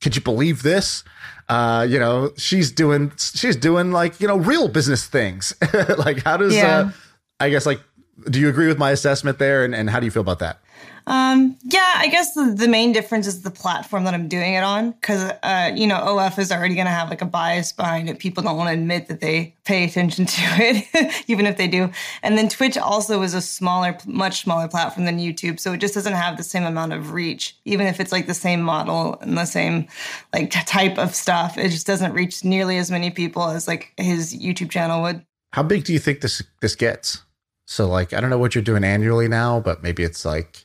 could 0.00 0.16
you 0.16 0.22
believe 0.22 0.62
this? 0.62 1.04
Uh, 1.48 1.86
you 1.88 1.98
know, 1.98 2.32
she's 2.36 2.72
doing 2.72 3.12
she's 3.16 3.56
doing 3.56 3.92
like 3.92 4.20
you 4.20 4.26
know 4.26 4.36
real 4.36 4.68
business 4.68 5.06
things. 5.06 5.52
like 5.98 6.22
how 6.24 6.36
does 6.36 6.54
yeah. 6.54 6.78
uh, 6.78 6.90
I 7.38 7.50
guess 7.50 7.66
like 7.66 7.80
do 8.28 8.40
you 8.40 8.48
agree 8.48 8.66
with 8.66 8.78
my 8.78 8.90
assessment 8.90 9.38
there, 9.38 9.64
and, 9.64 9.74
and 9.74 9.90
how 9.90 10.00
do 10.00 10.06
you 10.06 10.10
feel 10.10 10.22
about 10.22 10.40
that? 10.40 10.58
Um, 11.06 11.58
yeah, 11.64 11.92
I 11.96 12.08
guess 12.08 12.32
the, 12.32 12.54
the, 12.56 12.66
main 12.66 12.92
difference 12.92 13.26
is 13.26 13.42
the 13.42 13.50
platform 13.50 14.04
that 14.04 14.14
I'm 14.14 14.26
doing 14.26 14.54
it 14.54 14.64
on. 14.64 14.94
Cause, 15.02 15.32
uh, 15.42 15.70
you 15.74 15.86
know, 15.86 15.96
OF 15.96 16.38
is 16.38 16.50
already 16.50 16.74
going 16.74 16.86
to 16.86 16.92
have 16.92 17.10
like 17.10 17.20
a 17.20 17.26
bias 17.26 17.72
behind 17.72 18.08
it. 18.08 18.18
People 18.18 18.42
don't 18.42 18.56
want 18.56 18.68
to 18.68 18.72
admit 18.72 19.08
that 19.08 19.20
they 19.20 19.54
pay 19.64 19.84
attention 19.84 20.24
to 20.26 20.42
it, 20.42 21.24
even 21.28 21.44
if 21.44 21.58
they 21.58 21.68
do. 21.68 21.90
And 22.22 22.38
then 22.38 22.48
Twitch 22.48 22.78
also 22.78 23.20
is 23.20 23.34
a 23.34 23.42
smaller, 23.42 23.98
much 24.06 24.44
smaller 24.44 24.66
platform 24.66 25.04
than 25.04 25.18
YouTube. 25.18 25.60
So 25.60 25.74
it 25.74 25.80
just 25.80 25.92
doesn't 25.92 26.14
have 26.14 26.38
the 26.38 26.42
same 26.42 26.64
amount 26.64 26.94
of 26.94 27.12
reach, 27.12 27.54
even 27.66 27.86
if 27.86 28.00
it's 28.00 28.12
like 28.12 28.26
the 28.26 28.32
same 28.32 28.62
model 28.62 29.18
and 29.20 29.36
the 29.36 29.44
same 29.44 29.88
like 30.32 30.50
type 30.66 30.96
of 30.96 31.14
stuff. 31.14 31.58
It 31.58 31.68
just 31.68 31.86
doesn't 31.86 32.14
reach 32.14 32.44
nearly 32.44 32.78
as 32.78 32.90
many 32.90 33.10
people 33.10 33.44
as 33.44 33.68
like 33.68 33.92
his 33.98 34.34
YouTube 34.34 34.70
channel 34.70 35.02
would. 35.02 35.22
How 35.52 35.62
big 35.62 35.84
do 35.84 35.92
you 35.92 35.98
think 35.98 36.22
this, 36.22 36.42
this 36.62 36.74
gets? 36.74 37.22
So 37.66 37.88
like, 37.88 38.14
I 38.14 38.20
don't 38.20 38.30
know 38.30 38.38
what 38.38 38.54
you're 38.54 38.64
doing 38.64 38.84
annually 38.84 39.28
now, 39.28 39.60
but 39.60 39.82
maybe 39.82 40.02
it's 40.02 40.24
like, 40.24 40.63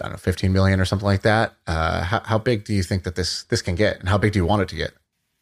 I 0.00 0.04
don't 0.04 0.12
know, 0.12 0.18
15 0.18 0.52
million 0.52 0.80
or 0.80 0.84
something 0.84 1.06
like 1.06 1.22
that. 1.22 1.54
Uh, 1.66 2.02
how, 2.02 2.20
how 2.20 2.38
big 2.38 2.64
do 2.64 2.74
you 2.74 2.82
think 2.82 3.04
that 3.04 3.14
this 3.14 3.44
this 3.44 3.62
can 3.62 3.74
get, 3.74 4.00
and 4.00 4.08
how 4.08 4.18
big 4.18 4.32
do 4.32 4.38
you 4.38 4.46
want 4.46 4.62
it 4.62 4.68
to 4.68 4.76
get? 4.76 4.92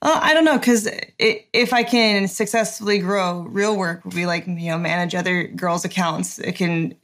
Uh, 0.02 0.18
I 0.20 0.34
don't 0.34 0.44
know 0.44 0.58
because 0.58 0.88
if 1.18 1.72
I 1.72 1.84
can 1.84 2.26
successfully 2.26 2.98
grow, 2.98 3.42
real 3.42 3.76
work 3.76 4.04
would 4.04 4.14
be 4.14 4.26
like 4.26 4.46
you 4.46 4.70
know 4.70 4.78
manage 4.78 5.14
other 5.14 5.44
girls' 5.44 5.84
accounts. 5.84 6.38
It 6.38 6.56
can 6.56 6.94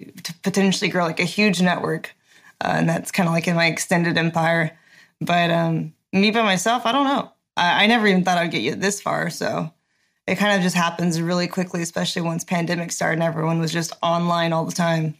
potentially 0.43 0.91
grow 0.91 1.05
like 1.05 1.21
a 1.21 1.25
huge 1.25 1.63
network, 1.63 2.15
uh, 2.61 2.73
and 2.77 2.89
that's 2.89 3.13
kind 3.13 3.29
of 3.29 3.35
like 3.35 3.47
in 3.47 3.57
my 3.57 3.67
extended 3.67 4.19
empire. 4.19 4.77
But 5.21 5.51
um, 5.51 5.95
me 6.13 6.31
by 6.31 6.43
myself, 6.43 6.87
I 6.87 6.93
don't 6.93 7.07
know. 7.07 7.33
I, 7.57 7.85
I 7.85 7.87
never 7.87 8.07
even 8.07 8.25
thought 8.25 8.39
I'd 8.39 8.51
get 8.51 8.63
you 8.63 8.75
this 8.75 9.01
far. 9.01 9.31
So 9.31 9.73
it 10.27 10.37
kind 10.37 10.57
of 10.57 10.63
just 10.63 10.77
happens 10.77 11.21
really 11.21 11.49
quickly, 11.49 11.83
especially 11.83 12.23
once 12.23 12.45
pandemic 12.45 12.93
started 12.93 13.15
and 13.15 13.23
everyone 13.23 13.59
was 13.59 13.73
just 13.73 13.93
online 14.03 14.53
all 14.53 14.65
the 14.65 14.73
time. 14.73 15.17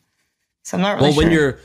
So 0.65 0.77
I'm 0.77 0.83
not 0.83 0.97
really 0.97 1.11
well. 1.11 1.13
Sure. 1.13 1.25
When 1.25 1.33
you're 1.33 1.59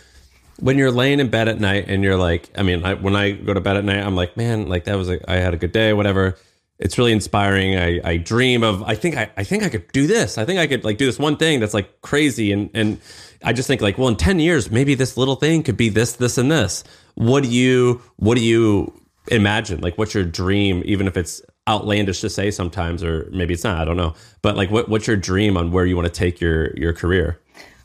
when 0.60 0.78
you're 0.78 0.92
laying 0.92 1.20
in 1.20 1.30
bed 1.30 1.48
at 1.48 1.60
night 1.60 1.86
and 1.88 2.04
you're 2.04 2.18
like, 2.18 2.50
I 2.58 2.64
mean, 2.64 2.84
I, 2.86 2.94
when 2.94 3.16
I 3.16 3.32
go 3.32 3.54
to 3.54 3.62
bed 3.62 3.78
at 3.78 3.84
night, 3.84 4.06
I'm 4.06 4.16
like, 4.16 4.38
man, 4.38 4.68
like 4.68 4.86
that 4.86 4.96
was 4.96 5.10
a, 5.10 5.20
I 5.30 5.38
had 5.38 5.54
a 5.54 5.58
good 5.58 5.72
day, 5.72 5.94
whatever. 5.94 6.38
it's 6.80 6.98
really 6.98 7.12
inspiring. 7.12 7.78
I, 7.78 8.00
I 8.04 8.18
dream 8.18 8.64
of 8.64 8.84
I 8.84 8.96
think 8.96 9.16
I, 9.16 9.30
I 9.38 9.44
think 9.44 9.64
I 9.64 9.70
could 9.70 9.92
do 9.92 10.08
this. 10.08 10.38
I 10.38 10.46
think 10.46 10.60
I 10.60 10.68
could 10.68 10.84
like 10.84 10.98
do 10.98 11.06
this 11.06 11.20
one 11.20 11.38
thing 11.38 11.60
that's 11.60 11.74
like 11.74 12.02
crazy 12.02 12.52
and 12.52 12.70
and 12.74 13.00
I 13.44 13.54
just 13.54 13.68
think 13.68 13.82
like 13.82 13.98
well 13.98 14.10
in 14.10 14.16
10 14.16 14.40
years 14.40 14.70
maybe 14.72 14.96
this 14.96 15.16
little 15.18 15.36
thing 15.36 15.64
could 15.64 15.78
be 15.78 15.90
this 15.90 16.14
this 16.14 16.38
and 16.38 16.52
this. 16.52 16.84
What 17.16 17.44
do 17.44 17.50
you 17.50 18.02
what 18.18 18.38
do 18.38 18.44
you 18.44 18.94
imagine? 19.30 19.82
Like 19.82 19.98
what's 19.98 20.14
your 20.14 20.26
dream 20.26 20.82
even 20.86 21.08
if 21.08 21.16
it's 21.16 21.42
outlandish 21.68 22.20
to 22.22 22.30
say 22.30 22.52
sometimes 22.52 23.04
or 23.04 23.30
maybe 23.32 23.54
it's 23.54 23.64
not, 23.64 23.80
I 23.80 23.86
don't 23.86 23.98
know. 23.98 24.16
But 24.42 24.58
like 24.58 24.70
what 24.70 24.90
what's 24.90 25.08
your 25.08 25.16
dream 25.18 25.56
on 25.58 25.72
where 25.72 25.86
you 25.86 25.96
want 25.96 26.08
to 26.08 26.14
take 26.14 26.42
your 26.42 26.76
your 26.76 26.94
career? 26.94 27.40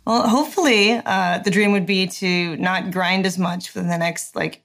Well, 0.08 0.26
hopefully, 0.26 0.92
uh, 1.04 1.40
the 1.40 1.50
dream 1.50 1.72
would 1.72 1.84
be 1.84 2.06
to 2.06 2.56
not 2.56 2.90
grind 2.90 3.26
as 3.26 3.36
much 3.36 3.68
for 3.68 3.80
the 3.80 3.98
next 3.98 4.34
like 4.34 4.62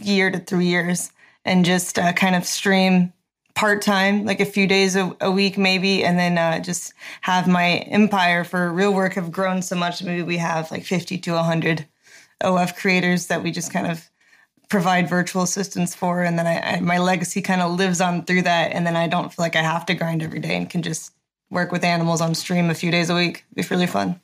year 0.00 0.30
to 0.30 0.38
three 0.38 0.66
years 0.66 1.10
and 1.44 1.64
just 1.64 1.98
uh, 1.98 2.12
kind 2.12 2.36
of 2.36 2.44
stream 2.44 3.12
part 3.56 3.82
time, 3.82 4.24
like 4.24 4.38
a 4.38 4.44
few 4.44 4.68
days 4.68 4.94
a, 4.94 5.12
a 5.20 5.32
week, 5.32 5.58
maybe, 5.58 6.04
and 6.04 6.16
then 6.16 6.38
uh, 6.38 6.60
just 6.60 6.94
have 7.22 7.48
my 7.48 7.78
empire 7.90 8.44
for 8.44 8.72
real 8.72 8.94
work 8.94 9.14
have 9.14 9.32
grown 9.32 9.62
so 9.62 9.74
much. 9.74 10.00
Maybe 10.00 10.22
we 10.22 10.36
have 10.36 10.70
like 10.70 10.84
50 10.84 11.18
to 11.18 11.32
100 11.32 11.88
OF 12.42 12.76
creators 12.76 13.26
that 13.26 13.42
we 13.42 13.50
just 13.50 13.72
kind 13.72 13.88
of 13.88 14.08
provide 14.68 15.08
virtual 15.08 15.42
assistants 15.42 15.96
for. 15.96 16.22
And 16.22 16.38
then 16.38 16.46
I, 16.46 16.76
I, 16.76 16.80
my 16.80 16.98
legacy 16.98 17.42
kind 17.42 17.62
of 17.62 17.72
lives 17.72 18.00
on 18.00 18.24
through 18.26 18.42
that. 18.42 18.70
And 18.70 18.86
then 18.86 18.94
I 18.94 19.08
don't 19.08 19.32
feel 19.32 19.44
like 19.44 19.56
I 19.56 19.62
have 19.62 19.86
to 19.86 19.94
grind 19.94 20.22
every 20.22 20.38
day 20.38 20.56
and 20.56 20.70
can 20.70 20.82
just 20.82 21.12
work 21.50 21.72
with 21.72 21.82
animals 21.82 22.20
on 22.20 22.36
stream 22.36 22.70
a 22.70 22.74
few 22.74 22.92
days 22.92 23.10
a 23.10 23.16
week. 23.16 23.44
It'd 23.56 23.68
be 23.68 23.74
really 23.74 23.88
fun. 23.88 24.20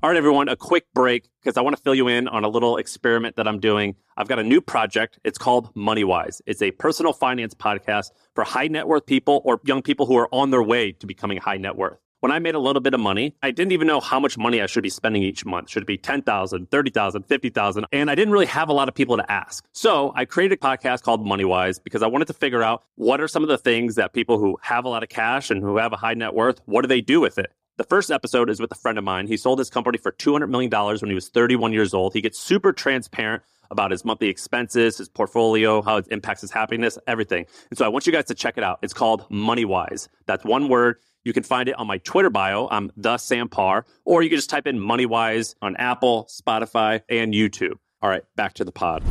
All 0.00 0.08
right, 0.08 0.16
everyone, 0.16 0.48
a 0.48 0.54
quick 0.54 0.84
break 0.94 1.28
because 1.42 1.56
I 1.56 1.60
want 1.60 1.76
to 1.76 1.82
fill 1.82 1.94
you 1.94 2.06
in 2.06 2.28
on 2.28 2.44
a 2.44 2.48
little 2.48 2.76
experiment 2.76 3.34
that 3.34 3.48
I'm 3.48 3.58
doing. 3.58 3.96
I've 4.16 4.28
got 4.28 4.38
a 4.38 4.44
new 4.44 4.60
project. 4.60 5.18
It's 5.24 5.38
called 5.38 5.74
MoneyWise. 5.74 6.40
It's 6.46 6.62
a 6.62 6.70
personal 6.70 7.12
finance 7.12 7.52
podcast 7.52 8.12
for 8.32 8.44
high 8.44 8.68
net 8.68 8.86
worth 8.86 9.06
people 9.06 9.42
or 9.44 9.60
young 9.64 9.82
people 9.82 10.06
who 10.06 10.16
are 10.16 10.32
on 10.32 10.52
their 10.52 10.62
way 10.62 10.92
to 10.92 11.06
becoming 11.08 11.38
high 11.38 11.56
net 11.56 11.74
worth. 11.74 11.98
When 12.20 12.30
I 12.30 12.38
made 12.38 12.54
a 12.54 12.60
little 12.60 12.80
bit 12.80 12.94
of 12.94 13.00
money, 13.00 13.34
I 13.42 13.50
didn't 13.50 13.72
even 13.72 13.88
know 13.88 13.98
how 13.98 14.20
much 14.20 14.38
money 14.38 14.62
I 14.62 14.66
should 14.66 14.84
be 14.84 14.88
spending 14.88 15.24
each 15.24 15.44
month. 15.44 15.70
Should 15.70 15.82
it 15.82 15.86
be 15.86 15.98
10,000, 15.98 16.70
30,000, 16.70 17.22
50,000? 17.24 17.86
And 17.90 18.08
I 18.08 18.14
didn't 18.14 18.32
really 18.32 18.46
have 18.46 18.68
a 18.68 18.72
lot 18.72 18.88
of 18.88 18.94
people 18.94 19.16
to 19.16 19.28
ask. 19.30 19.64
So 19.72 20.12
I 20.14 20.24
created 20.26 20.58
a 20.58 20.60
podcast 20.60 21.02
called 21.02 21.26
MoneyWise 21.26 21.82
because 21.82 22.04
I 22.04 22.06
wanted 22.06 22.26
to 22.28 22.34
figure 22.34 22.62
out 22.62 22.84
what 22.94 23.20
are 23.20 23.28
some 23.28 23.42
of 23.42 23.48
the 23.48 23.58
things 23.58 23.96
that 23.96 24.12
people 24.12 24.38
who 24.38 24.58
have 24.62 24.84
a 24.84 24.88
lot 24.88 25.02
of 25.02 25.08
cash 25.08 25.50
and 25.50 25.60
who 25.60 25.76
have 25.76 25.92
a 25.92 25.96
high 25.96 26.14
net 26.14 26.34
worth, 26.34 26.60
what 26.66 26.82
do 26.82 26.88
they 26.88 27.00
do 27.00 27.20
with 27.20 27.36
it? 27.38 27.52
The 27.78 27.84
first 27.84 28.10
episode 28.10 28.50
is 28.50 28.58
with 28.58 28.72
a 28.72 28.74
friend 28.74 28.98
of 28.98 29.04
mine. 29.04 29.28
He 29.28 29.36
sold 29.36 29.60
his 29.60 29.70
company 29.70 29.98
for 29.98 30.10
$200 30.10 30.48
million 30.48 30.68
when 30.68 31.10
he 31.10 31.14
was 31.14 31.28
31 31.28 31.72
years 31.72 31.94
old. 31.94 32.12
He 32.12 32.20
gets 32.20 32.36
super 32.36 32.72
transparent 32.72 33.44
about 33.70 33.92
his 33.92 34.04
monthly 34.04 34.26
expenses, 34.26 34.98
his 34.98 35.08
portfolio, 35.08 35.80
how 35.80 35.98
it 35.98 36.08
impacts 36.10 36.40
his 36.40 36.50
happiness, 36.50 36.98
everything. 37.06 37.46
And 37.70 37.78
so 37.78 37.84
I 37.84 37.88
want 37.88 38.04
you 38.04 38.12
guys 38.12 38.24
to 38.24 38.34
check 38.34 38.58
it 38.58 38.64
out. 38.64 38.80
It's 38.82 38.92
called 38.92 39.28
MoneyWise. 39.30 40.08
That's 40.26 40.44
one 40.44 40.68
word. 40.68 40.96
You 41.22 41.32
can 41.32 41.44
find 41.44 41.68
it 41.68 41.78
on 41.78 41.86
my 41.86 41.98
Twitter 41.98 42.30
bio. 42.30 42.66
I'm 42.68 42.90
the 42.96 43.16
Sam 43.16 43.48
Parr, 43.48 43.84
or 44.04 44.24
you 44.24 44.28
can 44.28 44.38
just 44.38 44.50
type 44.50 44.66
in 44.66 44.76
MoneyWise 44.80 45.54
on 45.62 45.76
Apple, 45.76 46.28
Spotify, 46.28 47.02
and 47.08 47.32
YouTube. 47.32 47.74
All 48.02 48.10
right, 48.10 48.24
back 48.34 48.54
to 48.54 48.64
the 48.64 48.72
pod. 48.72 49.04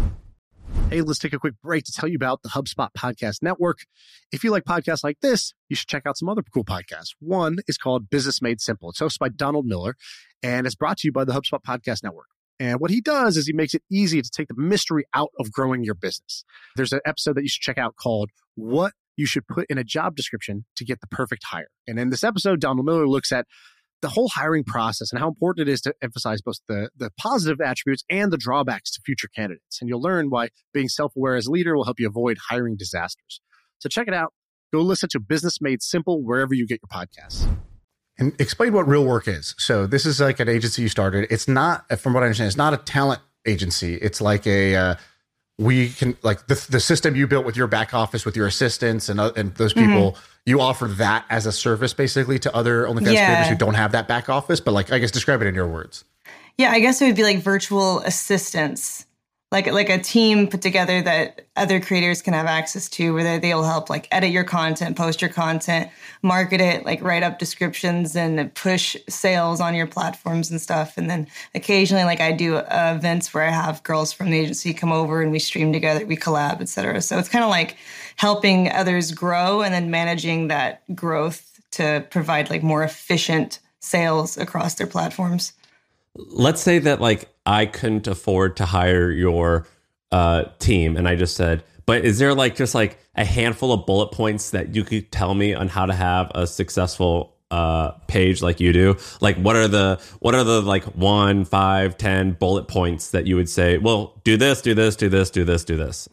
Hey, 0.89 1.01
let's 1.01 1.19
take 1.19 1.33
a 1.33 1.39
quick 1.39 1.55
break 1.61 1.83
to 1.83 1.91
tell 1.91 2.07
you 2.07 2.15
about 2.15 2.43
the 2.43 2.49
HubSpot 2.49 2.87
Podcast 2.97 3.43
Network. 3.43 3.79
If 4.31 4.45
you 4.45 4.51
like 4.51 4.63
podcasts 4.63 5.03
like 5.03 5.19
this, 5.21 5.53
you 5.67 5.75
should 5.75 5.89
check 5.89 6.03
out 6.05 6.17
some 6.17 6.29
other 6.29 6.41
cool 6.53 6.63
podcasts. 6.63 7.09
One 7.19 7.57
is 7.67 7.77
called 7.77 8.09
Business 8.09 8.41
Made 8.41 8.61
Simple. 8.61 8.91
It's 8.91 9.01
hosted 9.01 9.19
by 9.19 9.27
Donald 9.27 9.65
Miller 9.65 9.97
and 10.41 10.65
it's 10.65 10.75
brought 10.75 10.99
to 10.99 11.07
you 11.09 11.11
by 11.11 11.25
the 11.25 11.33
HubSpot 11.33 11.59
Podcast 11.61 12.03
Network. 12.03 12.27
And 12.57 12.79
what 12.79 12.89
he 12.89 13.01
does 13.01 13.35
is 13.35 13.47
he 13.47 13.53
makes 13.53 13.73
it 13.73 13.83
easy 13.91 14.21
to 14.21 14.29
take 14.29 14.47
the 14.47 14.55
mystery 14.55 15.03
out 15.13 15.31
of 15.37 15.51
growing 15.51 15.83
your 15.83 15.93
business. 15.93 16.45
There's 16.77 16.93
an 16.93 17.01
episode 17.05 17.35
that 17.35 17.43
you 17.43 17.49
should 17.49 17.63
check 17.63 17.77
out 17.77 17.97
called 17.97 18.29
What 18.55 18.93
You 19.17 19.25
Should 19.25 19.45
Put 19.45 19.65
in 19.69 19.77
a 19.77 19.83
Job 19.83 20.15
Description 20.15 20.63
to 20.77 20.85
Get 20.85 21.01
the 21.01 21.07
Perfect 21.07 21.43
Hire. 21.43 21.67
And 21.85 21.99
in 21.99 22.11
this 22.11 22.23
episode, 22.23 22.61
Donald 22.61 22.85
Miller 22.85 23.07
looks 23.09 23.33
at 23.33 23.45
the 24.01 24.09
whole 24.09 24.29
hiring 24.29 24.63
process 24.63 25.11
and 25.11 25.19
how 25.19 25.27
important 25.27 25.67
it 25.67 25.71
is 25.71 25.81
to 25.81 25.93
emphasize 26.01 26.41
both 26.41 26.59
the, 26.67 26.89
the 26.95 27.09
positive 27.19 27.59
attributes 27.59 28.03
and 28.09 28.31
the 28.31 28.37
drawbacks 28.37 28.91
to 28.91 29.01
future 29.05 29.27
candidates. 29.27 29.79
And 29.81 29.89
you'll 29.89 30.01
learn 30.01 30.29
why 30.29 30.49
being 30.73 30.87
self 30.87 31.15
aware 31.15 31.35
as 31.35 31.47
a 31.47 31.51
leader 31.51 31.75
will 31.75 31.85
help 31.85 31.99
you 31.99 32.07
avoid 32.07 32.37
hiring 32.49 32.77
disasters. 32.77 33.41
So 33.79 33.89
check 33.89 34.07
it 34.07 34.13
out. 34.13 34.33
Go 34.73 34.81
listen 34.81 35.09
to 35.09 35.19
Business 35.19 35.61
Made 35.61 35.81
Simple 35.81 36.23
wherever 36.23 36.53
you 36.53 36.67
get 36.67 36.81
your 36.81 37.05
podcasts. 37.05 37.47
And 38.19 38.39
explain 38.39 38.73
what 38.73 38.87
real 38.87 39.05
work 39.05 39.27
is. 39.27 39.55
So 39.57 39.85
this 39.85 40.05
is 40.05 40.19
like 40.19 40.39
an 40.39 40.49
agency 40.49 40.81
you 40.81 40.89
started. 40.89 41.27
It's 41.29 41.47
not, 41.47 41.87
from 41.99 42.13
what 42.13 42.23
I 42.23 42.25
understand, 42.25 42.47
it's 42.47 42.57
not 42.57 42.73
a 42.73 42.77
talent 42.77 43.21
agency. 43.45 43.95
It's 43.95 44.19
like 44.19 44.45
a 44.47 44.75
uh, 44.75 44.95
we 45.57 45.89
can 45.89 46.15
like 46.21 46.47
the, 46.47 46.65
the 46.69 46.79
system 46.79 47.15
you 47.15 47.25
built 47.27 47.45
with 47.45 47.57
your 47.57 47.67
back 47.67 47.93
office 47.93 48.25
with 48.25 48.37
your 48.37 48.47
assistants 48.47 49.09
and 49.09 49.19
uh, 49.19 49.31
and 49.35 49.55
those 49.55 49.73
people 49.73 50.11
mm-hmm. 50.11 50.21
you 50.45 50.61
offer 50.61 50.85
that 50.85 51.25
as 51.29 51.45
a 51.45 51.51
service 51.51 51.93
basically 51.93 52.37
to 52.37 52.55
other 52.55 52.83
OnlyFans 52.83 53.13
yeah. 53.13 53.25
creators 53.25 53.49
who 53.49 53.55
don't 53.55 53.73
have 53.73 53.91
that 53.93 54.07
back 54.07 54.29
office 54.29 54.59
but 54.59 54.73
like 54.73 54.91
I 54.91 54.99
guess 54.99 55.09
describe 55.09 55.41
it 55.41 55.47
in 55.47 55.55
your 55.55 55.67
words 55.67 56.05
yeah 56.57 56.69
I 56.69 56.79
guess 56.79 57.01
it 57.01 57.07
would 57.07 57.15
be 57.15 57.23
like 57.23 57.39
virtual 57.39 58.01
assistants 58.01 59.06
like 59.51 59.71
like 59.71 59.89
a 59.89 59.97
team 59.97 60.47
put 60.47 60.61
together 60.61 61.01
that 61.01 61.47
other 61.55 61.79
creators 61.79 62.21
can 62.21 62.33
have 62.33 62.47
access 62.47 62.89
to 62.89 63.13
where 63.13 63.23
they, 63.23 63.39
they'll 63.39 63.63
help 63.63 63.89
like 63.89 64.07
edit 64.11 64.29
your 64.29 64.43
content 64.43 64.97
post 64.97 65.21
your 65.21 65.29
content 65.29 65.89
market 66.21 66.59
it 66.59 66.85
like 66.85 67.01
write 67.01 67.23
up 67.23 67.39
descriptions 67.39 68.15
and 68.15 68.53
push 68.55 68.97
sales 69.07 69.61
on 69.61 69.73
your 69.73 69.87
platforms 69.87 70.51
and 70.51 70.59
stuff. 70.59 70.97
And 70.97 71.09
then 71.09 71.27
occasionally 71.55 72.03
like 72.03 72.19
i 72.19 72.31
do 72.31 72.57
uh, 72.57 72.93
events 72.97 73.33
where 73.33 73.45
i 73.45 73.49
have 73.49 73.83
girls 73.83 74.11
from 74.11 74.29
the 74.29 74.39
agency 74.39 74.73
come 74.73 74.91
over 74.91 75.21
and 75.21 75.31
we 75.31 75.39
stream 75.39 75.71
together 75.71 76.05
we 76.05 76.17
collab 76.17 76.61
etc 76.61 77.01
so 77.01 77.17
it's 77.17 77.29
kind 77.29 77.43
of 77.43 77.49
like 77.49 77.77
helping 78.17 78.69
others 78.71 79.11
grow 79.11 79.61
and 79.61 79.73
then 79.73 79.89
managing 79.89 80.47
that 80.49 80.83
growth 80.95 81.59
to 81.71 82.05
provide 82.09 82.49
like 82.49 82.63
more 82.63 82.83
efficient 82.83 83.59
sales 83.79 84.37
across 84.37 84.75
their 84.75 84.87
platforms 84.87 85.53
let's 86.17 86.61
say 86.61 86.79
that 86.79 87.01
like 87.01 87.29
I 87.45 87.65
couldn't 87.65 88.07
afford 88.07 88.57
to 88.57 88.65
hire 88.65 89.09
your 89.11 89.67
uh, 90.11 90.45
team, 90.59 90.97
and 90.97 91.07
I 91.07 91.15
just 91.15 91.35
said, 91.35 91.63
but 91.85 92.03
is 92.03 92.19
there 92.19 92.33
like 92.33 92.55
just 92.55 92.75
like 92.75 92.99
a 93.15 93.23
handful 93.23 93.71
of 93.71 93.85
bullet 93.85 94.11
points 94.11 94.51
that 94.51 94.75
you 94.75 94.83
could 94.83 95.11
tell 95.11 95.33
me 95.33 95.53
on 95.53 95.69
how 95.69 95.85
to 95.85 95.93
have 95.93 96.31
a 96.35 96.45
successful 96.45 97.33
uh, 97.49 97.91
page 98.07 98.41
like 98.41 98.59
you 98.59 98.73
do? 98.73 98.97
Like, 99.21 99.37
what 99.37 99.55
are 99.55 99.67
the 99.67 100.01
what 100.19 100.35
are 100.35 100.43
the 100.43 100.61
like 100.61 100.83
one, 100.95 101.45
five, 101.45 101.97
ten 101.97 102.33
bullet 102.33 102.67
points 102.67 103.11
that 103.11 103.25
you 103.25 103.37
would 103.37 103.49
say? 103.49 103.77
Well, 103.77 104.19
do 104.23 104.35
this, 104.37 104.61
do 104.61 104.73
this, 104.73 104.95
do 104.95 105.07
this, 105.09 105.29
do 105.29 105.45
this, 105.45 105.63
do 105.63 105.77
this. 105.77 106.09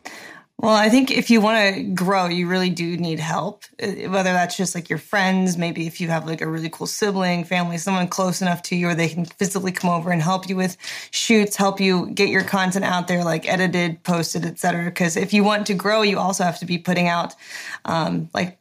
Well, 0.64 0.72
I 0.74 0.88
think 0.88 1.10
if 1.10 1.28
you 1.28 1.42
want 1.42 1.74
to 1.74 1.82
grow, 1.82 2.24
you 2.24 2.48
really 2.48 2.70
do 2.70 2.96
need 2.96 3.20
help. 3.20 3.64
Uh, 3.82 4.08
whether 4.08 4.32
that's 4.32 4.56
just 4.56 4.74
like 4.74 4.88
your 4.88 4.98
friends, 4.98 5.58
maybe 5.58 5.86
if 5.86 6.00
you 6.00 6.08
have 6.08 6.26
like 6.26 6.40
a 6.40 6.46
really 6.48 6.70
cool 6.70 6.86
sibling, 6.86 7.44
family, 7.44 7.76
someone 7.76 8.08
close 8.08 8.40
enough 8.40 8.62
to 8.62 8.74
you 8.74 8.88
or 8.88 8.94
they 8.94 9.10
can 9.10 9.26
physically 9.26 9.72
come 9.72 9.90
over 9.90 10.10
and 10.10 10.22
help 10.22 10.48
you 10.48 10.56
with 10.56 10.78
shoots, 11.10 11.54
help 11.54 11.80
you 11.80 12.06
get 12.12 12.30
your 12.30 12.44
content 12.44 12.86
out 12.86 13.08
there, 13.08 13.22
like 13.22 13.46
edited, 13.46 14.02
posted, 14.04 14.46
etc. 14.46 14.86
Because 14.86 15.18
if 15.18 15.34
you 15.34 15.44
want 15.44 15.66
to 15.66 15.74
grow, 15.74 16.00
you 16.00 16.18
also 16.18 16.44
have 16.44 16.58
to 16.60 16.64
be 16.64 16.78
putting 16.78 17.08
out 17.08 17.34
um, 17.84 18.30
like 18.32 18.56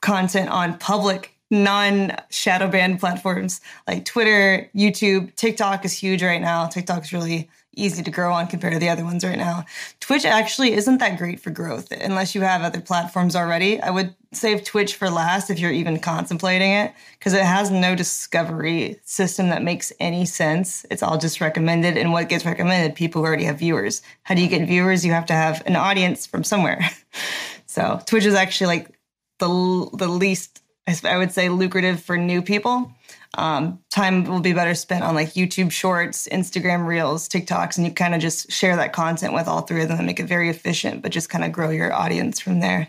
content 0.00 0.50
on 0.50 0.78
public 0.78 1.34
non 1.50 2.14
shadow 2.30 2.70
platforms 2.98 3.60
like 3.88 4.04
Twitter, 4.04 4.70
YouTube, 4.76 5.34
TikTok 5.34 5.84
is 5.84 5.92
huge 5.92 6.22
right 6.22 6.40
now. 6.40 6.68
TikTok 6.68 7.02
is 7.02 7.12
really 7.12 7.50
easy 7.78 8.02
to 8.02 8.10
grow 8.10 8.32
on 8.32 8.46
compared 8.46 8.72
to 8.72 8.78
the 8.78 8.88
other 8.88 9.04
ones 9.04 9.24
right 9.24 9.38
now. 9.38 9.64
Twitch 10.00 10.24
actually 10.24 10.72
isn't 10.72 10.98
that 10.98 11.18
great 11.18 11.40
for 11.40 11.50
growth 11.50 11.90
unless 11.92 12.34
you 12.34 12.40
have 12.40 12.62
other 12.62 12.80
platforms 12.80 13.36
already. 13.36 13.80
I 13.80 13.90
would 13.90 14.14
save 14.32 14.64
Twitch 14.64 14.96
for 14.96 15.08
last 15.08 15.50
if 15.50 15.58
you're 15.58 15.70
even 15.70 15.98
contemplating 15.98 16.72
it 16.72 16.92
because 17.18 17.32
it 17.32 17.44
has 17.44 17.70
no 17.70 17.94
discovery 17.94 19.00
system 19.04 19.48
that 19.48 19.62
makes 19.62 19.92
any 20.00 20.26
sense. 20.26 20.84
It's 20.90 21.02
all 21.02 21.18
just 21.18 21.40
recommended. 21.40 21.96
And 21.96 22.12
what 22.12 22.28
gets 22.28 22.44
recommended? 22.44 22.94
People 22.94 23.22
who 23.22 23.26
already 23.26 23.44
have 23.44 23.58
viewers. 23.58 24.02
How 24.24 24.34
do 24.34 24.42
you 24.42 24.48
get 24.48 24.66
viewers? 24.66 25.04
You 25.04 25.12
have 25.12 25.26
to 25.26 25.34
have 25.34 25.62
an 25.66 25.76
audience 25.76 26.26
from 26.26 26.44
somewhere. 26.44 26.80
so 27.66 28.00
Twitch 28.06 28.26
is 28.26 28.34
actually 28.34 28.66
like 28.66 28.98
the, 29.38 29.88
the 29.94 30.08
least, 30.08 30.62
I 31.04 31.16
would 31.16 31.32
say, 31.32 31.48
lucrative 31.48 32.02
for 32.02 32.16
new 32.16 32.42
people 32.42 32.92
um, 33.34 33.78
time 33.90 34.24
will 34.24 34.40
be 34.40 34.52
better 34.52 34.74
spent 34.74 35.04
on 35.04 35.14
like 35.14 35.34
YouTube 35.34 35.70
Shorts, 35.70 36.26
Instagram 36.28 36.86
Reels, 36.86 37.28
TikToks, 37.28 37.76
and 37.76 37.86
you 37.86 37.92
kind 37.92 38.14
of 38.14 38.20
just 38.20 38.50
share 38.50 38.76
that 38.76 38.92
content 38.92 39.34
with 39.34 39.46
all 39.46 39.62
three 39.62 39.82
of 39.82 39.88
them 39.88 39.98
and 39.98 40.06
make 40.06 40.20
it 40.20 40.26
very 40.26 40.48
efficient, 40.48 41.02
but 41.02 41.12
just 41.12 41.28
kind 41.28 41.44
of 41.44 41.52
grow 41.52 41.70
your 41.70 41.92
audience 41.92 42.40
from 42.40 42.60
there, 42.60 42.88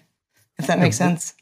if 0.57 0.67
that 0.67 0.79
makes 0.79 0.97
sense. 0.97 1.33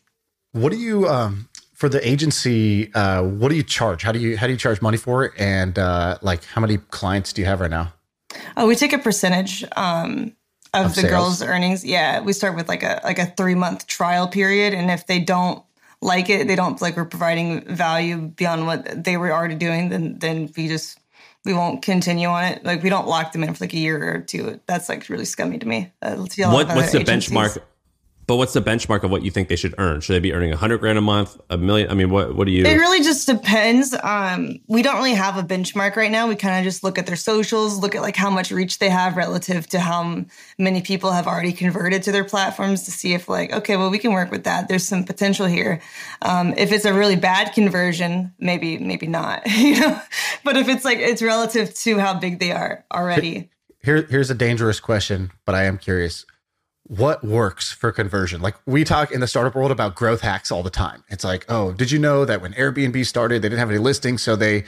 What 0.52 0.72
do 0.72 0.78
you 0.78 1.08
um, 1.08 1.48
for 1.74 1.90
the 1.90 2.06
agency? 2.08 2.92
Uh, 2.94 3.24
what 3.24 3.50
do 3.50 3.56
you 3.56 3.64
charge? 3.64 4.02
How 4.02 4.12
do 4.12 4.20
you 4.20 4.36
how 4.36 4.48
do 4.48 4.54
you 4.54 4.60
charge 4.60 4.82
money 4.82 4.98
for 4.98 5.24
it? 5.26 5.34
And 5.38 5.78
uh, 5.78 6.18
like, 6.22 6.44
how 6.46 6.62
many 6.62 6.78
clients 6.78 7.34
do 7.34 7.42
you 7.42 7.48
have 7.48 7.62
right 7.62 7.72
now? 7.72 7.94
Oh, 8.56 8.68
we 8.68 8.76
take 8.76 8.94
a 8.94 8.98
percentage 8.98 9.64
um, 9.76 10.36
of, 10.74 10.88
of, 10.88 10.96
the 10.96 11.02
sales. 11.02 11.12
girls' 11.12 11.42
earnings. 11.44 11.86
Yeah, 11.86 12.22
we 12.22 12.34
start 12.34 12.56
with 12.56 12.68
like 12.68 12.84
a 12.84 13.00
like 13.04 13.20
a 13.20 13.28
three 13.28 13.56
month 13.56 13.86
trial 13.86 14.28
period, 14.28 14.74
and 14.74 14.90
if 14.90 15.06
they 15.06 15.20
don't 15.20 15.64
like 16.02 16.30
it, 16.30 16.48
they 16.48 16.56
don't 16.56 16.82
like 16.82 16.96
we're 16.96 17.06
providing 17.06 17.62
value 17.76 18.18
beyond 18.18 18.68
what 18.68 19.04
they 19.04 19.18
were 19.18 19.32
already 19.32 19.56
doing, 19.56 19.90
then 19.90 20.20
then 20.20 20.52
we 20.56 20.68
just 20.68 21.00
we 21.46 21.54
won't 21.54 21.82
continue 21.82 22.28
on 22.28 22.44
it. 22.44 22.64
Like 22.64 22.84
we 22.84 22.90
don't 22.90 23.08
lock 23.08 23.32
them 23.32 23.44
in 23.44 23.54
for 23.54 23.64
like 23.64 23.74
a 23.74 23.78
year 23.78 24.16
or 24.16 24.20
two. 24.20 24.60
That's 24.68 24.90
like 24.90 25.10
really 25.10 25.26
scummy 25.26 25.58
to 25.58 25.68
me. 25.68 25.92
What, 26.54 26.68
what's 26.68 26.92
the 26.92 27.00
agencies. 27.00 27.32
benchmark? 27.32 27.62
But 28.28 28.36
what's 28.36 28.52
the 28.52 28.62
benchmark 28.62 29.04
of 29.04 29.10
what 29.10 29.24
you 29.24 29.32
think 29.32 29.48
they 29.48 29.56
should 29.56 29.74
earn? 29.78 30.02
Should 30.02 30.14
they 30.14 30.20
be 30.20 30.34
earning 30.34 30.52
a 30.52 30.58
hundred 30.58 30.80
grand 30.80 30.98
a 30.98 31.02
month, 31.02 31.40
a 31.50 31.58
million? 31.58 31.90
I 31.90 31.94
mean, 31.94 32.10
what 32.10 32.36
what 32.36 32.46
do 32.46 32.52
you? 32.52 32.66
It 32.66 32.76
really 32.76 33.02
just 33.02 33.26
depends. 33.26 33.96
Um, 34.04 34.60
we 34.68 34.82
don't 34.82 34.98
really 34.98 35.14
have 35.14 35.38
a 35.38 35.44
benchmark 35.44 35.96
right 35.96 36.12
now. 36.12 36.28
We 36.28 36.36
kind 36.36 36.58
of 36.60 36.66
just 36.66 36.84
look 36.84 36.98
at 36.98 37.06
their 37.06 37.16
socials, 37.16 37.80
look 37.80 37.96
at 37.96 38.02
like 38.02 38.18
how 38.18 38.30
much 38.30 38.52
reach 38.52 38.80
they 38.80 38.90
have 38.90 39.16
relative 39.16 39.66
to 39.68 39.80
how 39.80 40.26
many 40.58 40.82
people 40.82 41.14
have 41.14 41.26
already 41.26 41.54
converted 41.54 42.04
to 42.04 42.12
their 42.12 42.26
platforms 42.26 42.84
to 42.84 42.92
see 42.92 43.14
if 43.14 43.30
like, 43.30 43.54
okay, 43.54 43.78
well, 43.78 43.90
we 43.90 43.98
can 43.98 44.12
work 44.12 44.30
with 44.30 44.44
that. 44.44 44.68
There's 44.68 44.86
some 44.86 45.06
potential 45.06 45.46
here. 45.46 45.82
Um, 46.22 46.54
if 46.58 46.74
it's 46.74 46.84
a 46.84 46.94
really 46.94 47.16
bad 47.16 47.54
conversion, 47.54 48.34
maybe 48.40 48.78
maybe 48.78 49.08
not. 49.08 49.50
you 49.52 49.80
know, 49.80 50.02
but 50.44 50.58
if 50.58 50.68
it's 50.68 50.84
like 50.84 50.98
it's 50.98 51.22
relative 51.22 51.74
to 51.76 51.98
how 51.98 52.14
big 52.14 52.40
they 52.40 52.52
are 52.52 52.84
already. 52.94 53.50
Here, 53.84 54.06
here's 54.10 54.30
a 54.30 54.36
dangerous 54.36 54.82
question, 54.82 55.32
but 55.46 55.56
I 55.56 55.64
am 55.64 55.78
curious 55.78 56.26
what 56.88 57.24
works 57.24 57.72
for 57.72 57.92
conversion? 57.92 58.42
Like 58.42 58.56
we 58.66 58.84
talk 58.84 59.12
in 59.12 59.20
the 59.20 59.28
startup 59.28 59.56
world 59.56 59.72
about 59.72 59.96
growth 59.96 60.22
hacks 60.22 60.52
all 60.52 60.64
the 60.64 60.70
time. 60.70 61.04
It's 61.10 61.24
like, 61.24 61.46
oh, 61.50 61.74
did 61.74 61.92
you 61.92 62.00
know 62.00 62.26
that 62.26 62.42
when 62.42 62.54
Airbnb 62.54 63.06
started, 63.06 63.42
they 63.42 63.50
didn't 63.50 63.60
have 63.60 63.70
any 63.70 63.80
listings, 63.80 64.22
so 64.22 64.36
they 64.36 64.64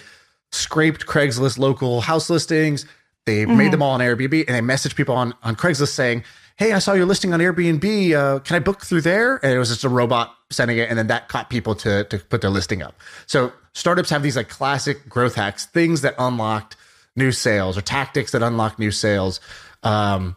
scraped 0.51 1.05
Craigslist 1.05 1.57
local 1.57 2.01
house 2.01 2.29
listings, 2.29 2.85
they 3.25 3.45
mm-hmm. 3.45 3.57
made 3.57 3.71
them 3.71 3.81
all 3.81 3.91
on 3.91 3.99
Airbnb, 3.99 4.45
and 4.47 4.55
they 4.55 4.73
messaged 4.73 4.95
people 4.95 5.15
on 5.15 5.33
on 5.43 5.55
Craigslist 5.55 5.89
saying, 5.93 6.23
"Hey, 6.57 6.73
I 6.73 6.79
saw 6.79 6.93
your 6.93 7.05
listing 7.05 7.33
on 7.33 7.39
Airbnb. 7.39 8.13
Uh, 8.13 8.39
can 8.39 8.55
I 8.55 8.59
book 8.59 8.81
through 8.81 9.01
there?" 9.01 9.35
And 9.43 9.53
it 9.53 9.59
was 9.59 9.69
just 9.69 9.83
a 9.83 9.89
robot 9.89 10.35
sending 10.49 10.77
it, 10.77 10.89
and 10.89 10.97
then 10.97 11.07
that 11.07 11.27
caught 11.27 11.49
people 11.49 11.75
to 11.75 12.05
to 12.05 12.17
put 12.17 12.41
their 12.41 12.49
listing 12.49 12.81
up. 12.81 12.95
So 13.27 13.53
startups 13.73 14.09
have 14.09 14.23
these 14.23 14.35
like 14.35 14.49
classic 14.49 15.07
growth 15.07 15.35
hacks, 15.35 15.67
things 15.67 16.01
that 16.01 16.15
unlocked 16.17 16.75
new 17.15 17.31
sales 17.31 17.77
or 17.77 17.81
tactics 17.81 18.31
that 18.31 18.41
unlock 18.41 18.79
new 18.79 18.91
sales. 18.91 19.39
Um, 19.83 20.35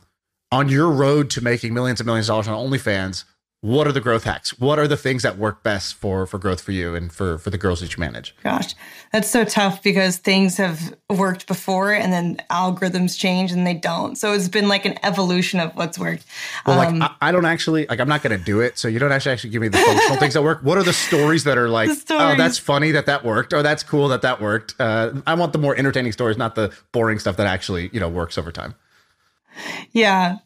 on 0.52 0.68
your 0.68 0.90
road 0.90 1.30
to 1.30 1.40
making 1.42 1.74
millions 1.74 1.98
and 1.98 2.06
millions 2.06 2.28
of 2.28 2.34
dollars 2.34 2.48
on 2.48 2.70
OnlyFans, 2.70 3.24
what 3.62 3.86
are 3.86 3.92
the 3.92 4.00
growth 4.00 4.24
hacks? 4.24 4.58
What 4.58 4.80
are 4.80 4.88
the 4.88 4.96
things 4.96 5.22
that 5.22 5.38
work 5.38 5.62
best 5.62 5.94
for 5.94 6.26
for 6.26 6.36
growth 6.36 6.60
for 6.60 6.72
you 6.72 6.96
and 6.96 7.12
for 7.12 7.38
for 7.38 7.50
the 7.50 7.56
girls 7.56 7.80
that 7.80 7.94
you 7.94 8.00
manage? 8.00 8.34
Gosh, 8.42 8.74
that's 9.12 9.30
so 9.30 9.44
tough 9.44 9.84
because 9.84 10.18
things 10.18 10.56
have 10.56 10.96
worked 11.08 11.46
before 11.46 11.92
and 11.92 12.12
then 12.12 12.42
algorithms 12.50 13.16
change 13.16 13.52
and 13.52 13.64
they 13.64 13.74
don't. 13.74 14.16
So 14.16 14.32
it's 14.32 14.48
been 14.48 14.66
like 14.66 14.84
an 14.84 14.98
evolution 15.04 15.60
of 15.60 15.76
what's 15.76 15.96
worked. 15.96 16.26
Well, 16.66 16.80
um, 16.80 16.98
like 16.98 17.12
I, 17.20 17.28
I, 17.28 17.32
don't 17.32 17.44
actually 17.44 17.86
like 17.86 18.00
I'm 18.00 18.08
not 18.08 18.20
going 18.20 18.36
to 18.36 18.44
do 18.44 18.60
it. 18.60 18.78
So 18.78 18.88
you 18.88 18.98
don't 18.98 19.12
actually 19.12 19.32
actually 19.32 19.50
give 19.50 19.62
me 19.62 19.68
the 19.68 19.78
functional 19.78 20.16
things 20.16 20.34
that 20.34 20.42
work. 20.42 20.64
What 20.64 20.76
are 20.76 20.82
the 20.82 20.92
stories 20.92 21.44
that 21.44 21.56
are 21.56 21.68
like, 21.68 21.88
oh, 22.10 22.34
that's 22.34 22.58
funny 22.58 22.90
that 22.90 23.06
that 23.06 23.24
worked, 23.24 23.52
or 23.52 23.62
that's 23.62 23.84
cool 23.84 24.08
that 24.08 24.22
that 24.22 24.40
worked. 24.40 24.74
Uh, 24.80 25.12
I 25.24 25.34
want 25.34 25.52
the 25.52 25.60
more 25.60 25.76
entertaining 25.76 26.10
stories, 26.10 26.36
not 26.36 26.56
the 26.56 26.74
boring 26.90 27.20
stuff 27.20 27.36
that 27.36 27.46
actually 27.46 27.90
you 27.92 28.00
know 28.00 28.08
works 28.08 28.36
over 28.36 28.50
time. 28.50 28.74
Yeah. 29.92 30.36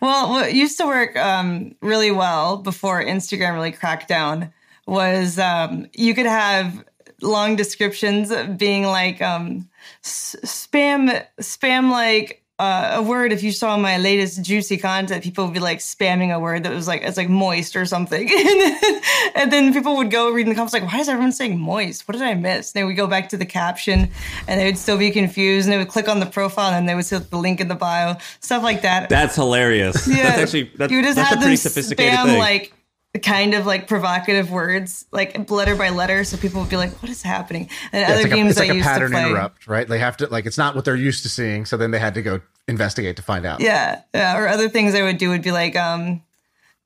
Well, 0.00 0.30
what 0.30 0.54
used 0.54 0.78
to 0.78 0.86
work 0.86 1.16
um, 1.16 1.74
really 1.80 2.10
well 2.10 2.56
before 2.56 3.02
Instagram 3.02 3.54
really 3.54 3.72
cracked 3.72 4.08
down 4.08 4.52
was 4.86 5.38
um, 5.38 5.86
you 5.94 6.14
could 6.14 6.26
have 6.26 6.84
long 7.22 7.56
descriptions 7.56 8.32
being 8.56 8.84
like 8.84 9.20
um, 9.22 9.68
spam, 10.02 11.24
spam 11.40 11.90
like 11.90 12.42
uh, 12.58 12.92
a 12.94 13.02
word 13.02 13.32
if 13.32 13.42
you 13.42 13.52
saw 13.52 13.76
my 13.76 13.98
latest 13.98 14.42
juicy 14.42 14.78
content 14.78 15.22
people 15.22 15.44
would 15.44 15.52
be 15.52 15.60
like 15.60 15.78
spamming 15.78 16.34
a 16.34 16.40
word 16.40 16.62
that 16.64 16.72
was 16.72 16.88
like 16.88 17.02
it's 17.02 17.18
like 17.18 17.28
moist 17.28 17.76
or 17.76 17.84
something. 17.84 18.30
And, 18.46 18.60
then, 18.60 19.02
and 19.34 19.52
then 19.52 19.72
people 19.72 19.96
would 19.96 20.10
go 20.10 20.30
reading 20.30 20.50
the 20.50 20.54
comments 20.54 20.72
like 20.72 20.90
why 20.90 21.00
is 21.00 21.08
everyone 21.08 21.32
saying 21.32 21.58
moist? 21.58 22.06
What 22.06 22.12
did 22.12 22.22
i 22.22 22.34
miss? 22.34 22.72
And 22.72 22.80
they 22.80 22.84
would 22.84 22.96
go 22.96 23.06
back 23.06 23.28
to 23.30 23.36
the 23.36 23.44
caption 23.44 24.08
and 24.46 24.60
they 24.60 24.66
would 24.66 24.78
still 24.78 24.96
be 24.96 25.10
confused 25.10 25.66
and 25.66 25.72
they 25.72 25.78
would 25.78 25.88
click 25.88 26.08
on 26.08 26.20
the 26.20 26.26
profile 26.26 26.72
and 26.72 26.88
they 26.88 26.94
would 26.94 27.04
see 27.04 27.18
the 27.18 27.36
link 27.36 27.60
in 27.60 27.68
the 27.68 27.74
bio 27.74 28.16
stuff 28.40 28.62
like 28.62 28.82
that. 28.82 29.08
That's 29.08 29.34
hilarious. 29.34 30.06
Yeah. 30.06 30.22
That's 30.22 30.42
actually 30.42 30.70
that's, 30.76 30.92
you 30.92 31.02
just 31.02 31.16
that's 31.16 31.28
had 31.28 31.38
a 31.38 31.40
pretty 31.40 31.56
sophisticated 31.56 32.14
spam 32.14 32.24
thing. 32.26 32.38
like 32.38 32.72
kind 33.18 33.54
of 33.54 33.66
like 33.66 33.88
provocative 33.88 34.50
words, 34.50 35.06
like 35.12 35.50
letter 35.50 35.76
by 35.76 35.90
letter, 35.90 36.24
so 36.24 36.36
people 36.36 36.60
would 36.60 36.70
be 36.70 36.76
like, 36.76 36.90
"What 37.02 37.10
is 37.10 37.22
happening?" 37.22 37.68
And 37.92 38.00
yeah, 38.00 38.14
other 38.14 38.22
like 38.22 38.32
games 38.32 38.58
a, 38.58 38.62
it's 38.62 38.68
like 38.68 38.70
I 38.70 38.74
a 38.74 38.82
pattern 38.82 39.10
to 39.10 39.16
play, 39.16 39.26
interrupt, 39.26 39.66
right? 39.66 39.86
They 39.86 39.98
have 39.98 40.16
to 40.18 40.26
like 40.28 40.46
it's 40.46 40.58
not 40.58 40.74
what 40.74 40.84
they're 40.84 40.96
used 40.96 41.22
to 41.22 41.28
seeing, 41.28 41.64
so 41.64 41.76
then 41.76 41.90
they 41.90 41.98
had 41.98 42.14
to 42.14 42.22
go 42.22 42.40
investigate 42.68 43.16
to 43.16 43.22
find 43.22 43.46
out. 43.46 43.60
Yeah, 43.60 44.02
yeah. 44.14 44.38
Or 44.38 44.48
other 44.48 44.68
things 44.68 44.94
I 44.94 45.02
would 45.02 45.18
do 45.18 45.30
would 45.30 45.42
be 45.42 45.52
like, 45.52 45.76
um, 45.76 46.22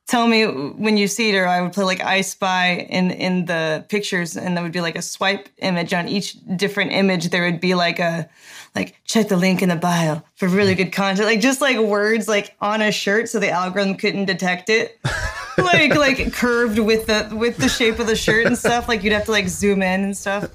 tell 0.07 0.27
me 0.27 0.45
when 0.45 0.97
you 0.97 1.07
see 1.07 1.31
it, 1.31 1.37
or 1.37 1.47
I 1.47 1.61
would 1.61 1.73
play 1.73 1.85
like 1.85 2.03
I 2.03 2.21
Spy 2.21 2.87
in 2.91 3.11
in 3.11 3.47
the 3.47 3.85
pictures, 3.89 4.37
and 4.37 4.57
there 4.57 4.65
would 4.65 4.73
be 4.73 4.81
like 4.81 4.97
a 4.97 5.03
swipe 5.03 5.49
image 5.59 5.95
on 5.95 6.09
each 6.09 6.37
different 6.57 6.93
image. 6.93 7.31
There 7.31 7.45
would 7.45 7.61
be 7.61 7.75
like 7.75 7.99
a 7.99 8.29
like 8.75 9.01
check 9.05 9.29
the 9.29 9.37
link 9.37 9.63
in 9.63 9.69
the 9.69 9.77
bio 9.77 10.23
for 10.35 10.49
really 10.49 10.75
good 10.75 10.93
content, 10.93 11.27
like 11.27 11.41
just 11.41 11.61
like 11.61 11.79
words 11.79 12.29
like 12.29 12.57
on 12.61 12.83
a 12.83 12.93
shirt, 12.93 13.29
so 13.29 13.39
the 13.39 13.51
algorithm 13.51 13.97
couldn't 13.97 14.27
detect 14.27 14.69
it. 14.69 14.99
like 15.73 15.95
like 15.95 16.33
curved 16.33 16.79
with 16.79 17.07
the 17.07 17.35
with 17.35 17.57
the 17.57 17.69
shape 17.69 17.99
of 17.99 18.07
the 18.07 18.17
shirt 18.17 18.47
and 18.47 18.57
stuff. 18.57 18.89
Like 18.89 19.03
you'd 19.03 19.13
have 19.13 19.25
to 19.27 19.31
like 19.31 19.49
zoom 19.49 19.83
in 19.83 20.05
and 20.05 20.17
stuff. 20.17 20.51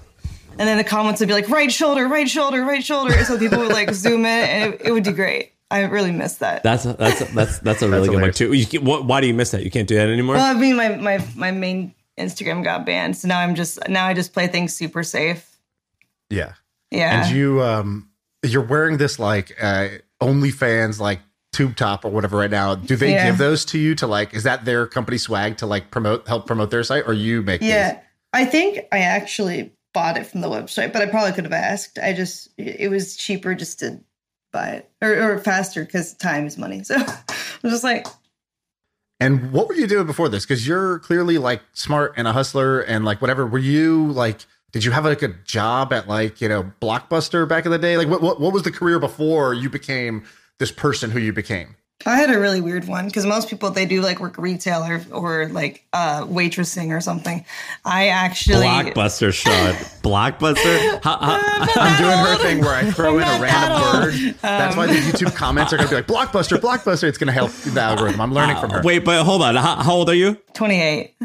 And 0.58 0.68
then 0.68 0.78
the 0.78 0.84
comments 0.84 1.20
would 1.20 1.28
be 1.28 1.34
like 1.34 1.50
right 1.50 1.72
shoulder, 1.72 2.08
right 2.08 2.30
shoulder, 2.30 2.64
right 2.64 2.84
shoulder. 2.84 3.12
So 3.26 3.38
people 3.38 3.60
would 3.60 3.74
like 3.74 3.94
zoom 3.94 4.22
in, 4.22 4.26
and 4.26 4.74
it, 4.74 4.82
it 4.86 4.92
would 4.92 5.04
be 5.04 5.12
great. 5.12 5.52
I 5.72 5.82
really 5.82 6.12
miss 6.12 6.38
that. 6.38 6.64
That's 6.64 6.84
that's 6.84 7.20
that's 7.34 7.60
that's 7.60 7.82
a 7.82 7.90
really 7.90 8.08
that's 8.08 8.10
good 8.10 8.22
one 8.22 8.32
too. 8.32 8.54
You, 8.54 8.82
what, 8.82 9.06
why 9.06 9.20
do 9.20 9.28
you 9.28 9.34
miss 9.34 9.52
that? 9.52 9.64
You 9.64 9.72
can't 9.72 9.88
do 9.88 9.96
that 9.96 10.10
anymore. 10.10 10.36
Well, 10.36 10.56
I 10.56 10.58
mean, 10.58 10.76
my 10.76 10.96
my 10.96 11.26
my 11.36 11.52
main 11.52 11.94
Instagram 12.18 12.64
got 12.64 12.86
banned, 12.86 13.18
so 13.18 13.28
now 13.28 13.40
I'm 13.40 13.56
just 13.56 13.80
now 13.90 14.06
I 14.06 14.14
just 14.14 14.32
play 14.32 14.48
things 14.48 14.76
super 14.76 15.04
safe. 15.04 15.58
Yeah, 16.30 16.54
yeah. 16.92 17.26
And 17.26 17.36
you 17.36 17.62
um 17.62 18.10
you're 18.44 18.66
wearing 18.66 18.98
this 18.98 19.20
like 19.20 19.58
uh 19.62 19.90
OnlyFans 20.22 21.00
like 21.00 21.20
tube 21.56 21.76
top 21.78 22.04
or 22.04 22.10
whatever 22.10 22.38
right 22.38 22.52
now. 22.52 22.76
Do 22.76 22.96
they 22.96 23.12
yeah. 23.12 23.28
give 23.28 23.38
those 23.38 23.64
to 23.66 23.80
you 23.80 23.96
to 23.96 24.08
like? 24.08 24.34
Is 24.34 24.44
that 24.44 24.66
their 24.66 24.86
company 24.86 25.18
swag 25.18 25.58
to 25.58 25.66
like 25.66 25.90
promote 25.90 26.28
help 26.28 26.46
promote 26.46 26.70
their 26.70 26.84
site, 26.84 27.08
or 27.08 27.14
you 27.14 27.42
make? 27.42 27.62
Yeah, 27.62 27.94
these? 27.94 28.02
I 28.34 28.46
think 28.46 28.80
I 28.92 29.00
actually 29.00 29.72
bought 29.94 30.18
it 30.18 30.28
from 30.28 30.42
the 30.42 30.50
website, 30.50 30.92
but 30.92 31.02
I 31.02 31.06
probably 31.06 31.32
could 31.32 31.46
have 31.46 31.54
asked. 31.54 31.98
I 31.98 32.12
just 32.12 32.50
it 32.58 32.92
was 32.92 33.16
cheaper 33.16 33.56
just 33.56 33.80
to 33.80 34.02
buy 34.52 34.70
it 34.70 34.90
or, 35.02 35.34
or 35.34 35.40
faster 35.40 35.86
because 35.86 36.14
time 36.16 36.46
is 36.46 36.58
money. 36.58 36.84
So 36.94 36.96
I'm 36.96 37.70
just 37.72 37.84
like. 37.84 38.06
And 39.22 39.54
what 39.54 39.70
were 39.70 39.76
you 39.76 39.88
doing 39.88 40.06
before 40.06 40.28
this? 40.28 40.44
Because 40.44 40.68
you're 40.68 41.00
clearly 41.00 41.38
like 41.38 41.62
smart 41.72 42.14
and 42.18 42.28
a 42.28 42.34
hustler 42.34 42.82
and 42.82 43.06
like 43.06 43.22
whatever. 43.22 43.48
Were 43.48 43.58
you 43.58 44.12
like? 44.12 44.46
Did 44.74 44.84
you 44.84 44.92
have 44.92 45.06
like 45.06 45.22
a 45.22 45.30
job 45.46 45.94
at 45.94 46.10
like 46.10 46.42
you 46.42 46.50
know 46.50 46.70
Blockbuster 46.82 47.48
back 47.48 47.66
in 47.66 47.72
the 47.72 47.80
day? 47.80 47.96
Like 47.96 48.10
what 48.10 48.22
what, 48.22 48.42
what 48.42 48.52
was 48.52 48.64
the 48.64 48.72
career 48.72 49.00
before 49.00 49.54
you 49.54 49.70
became 49.70 50.26
this 50.60 50.72
person 50.72 51.12
who 51.12 51.20
you 51.20 51.34
became? 51.34 51.76
I 52.06 52.18
had 52.18 52.30
a 52.30 52.38
really 52.38 52.60
weird 52.60 52.88
one 52.88 53.08
because 53.08 53.26
most 53.26 53.50
people 53.50 53.72
they 53.72 53.86
do 53.86 54.02
like 54.02 54.20
work 54.20 54.38
retail 54.38 54.84
or, 54.84 55.02
or 55.12 55.48
like 55.48 55.86
uh, 55.94 56.24
waitressing 56.26 56.96
or 56.96 57.00
something. 57.00 57.46
I 57.86 58.10
actually 58.10 58.66
blockbuster 58.66 59.34
shot 59.34 59.76
blockbuster. 60.04 61.00
I'm 61.04 61.98
doing 61.98 62.18
her 62.18 62.38
thing 62.44 62.60
where 62.60 62.76
I 62.76 62.92
throw 62.92 63.18
in 63.18 63.24
a 63.24 63.42
random 63.42 63.82
word. 63.82 64.14
Um, 64.14 64.36
That's 64.42 64.76
why 64.76 64.88
the 64.88 64.94
YouTube 64.94 65.36
comments 65.36 65.72
are 65.72 65.78
going 65.78 65.88
to 65.88 65.96
be 65.96 65.96
like 65.96 66.08
blockbuster, 66.08 66.58
blockbuster. 66.58 67.06
It's 67.06 67.18
going 67.18 67.28
to 67.28 67.34
help 67.34 67.52
the 67.52 67.80
algorithm. 67.82 68.20
I'm 68.20 68.34
learning 68.34 68.58
from 68.58 68.72
her. 68.72 68.82
Wait, 68.84 69.06
but 69.06 69.24
hold 69.24 69.42
on. 69.42 69.56
How, 69.56 69.78
how 69.78 69.94
old 69.94 70.10
are 70.10 70.16
you? 70.16 70.38
Twenty 70.54 70.82
eight. 70.82 71.16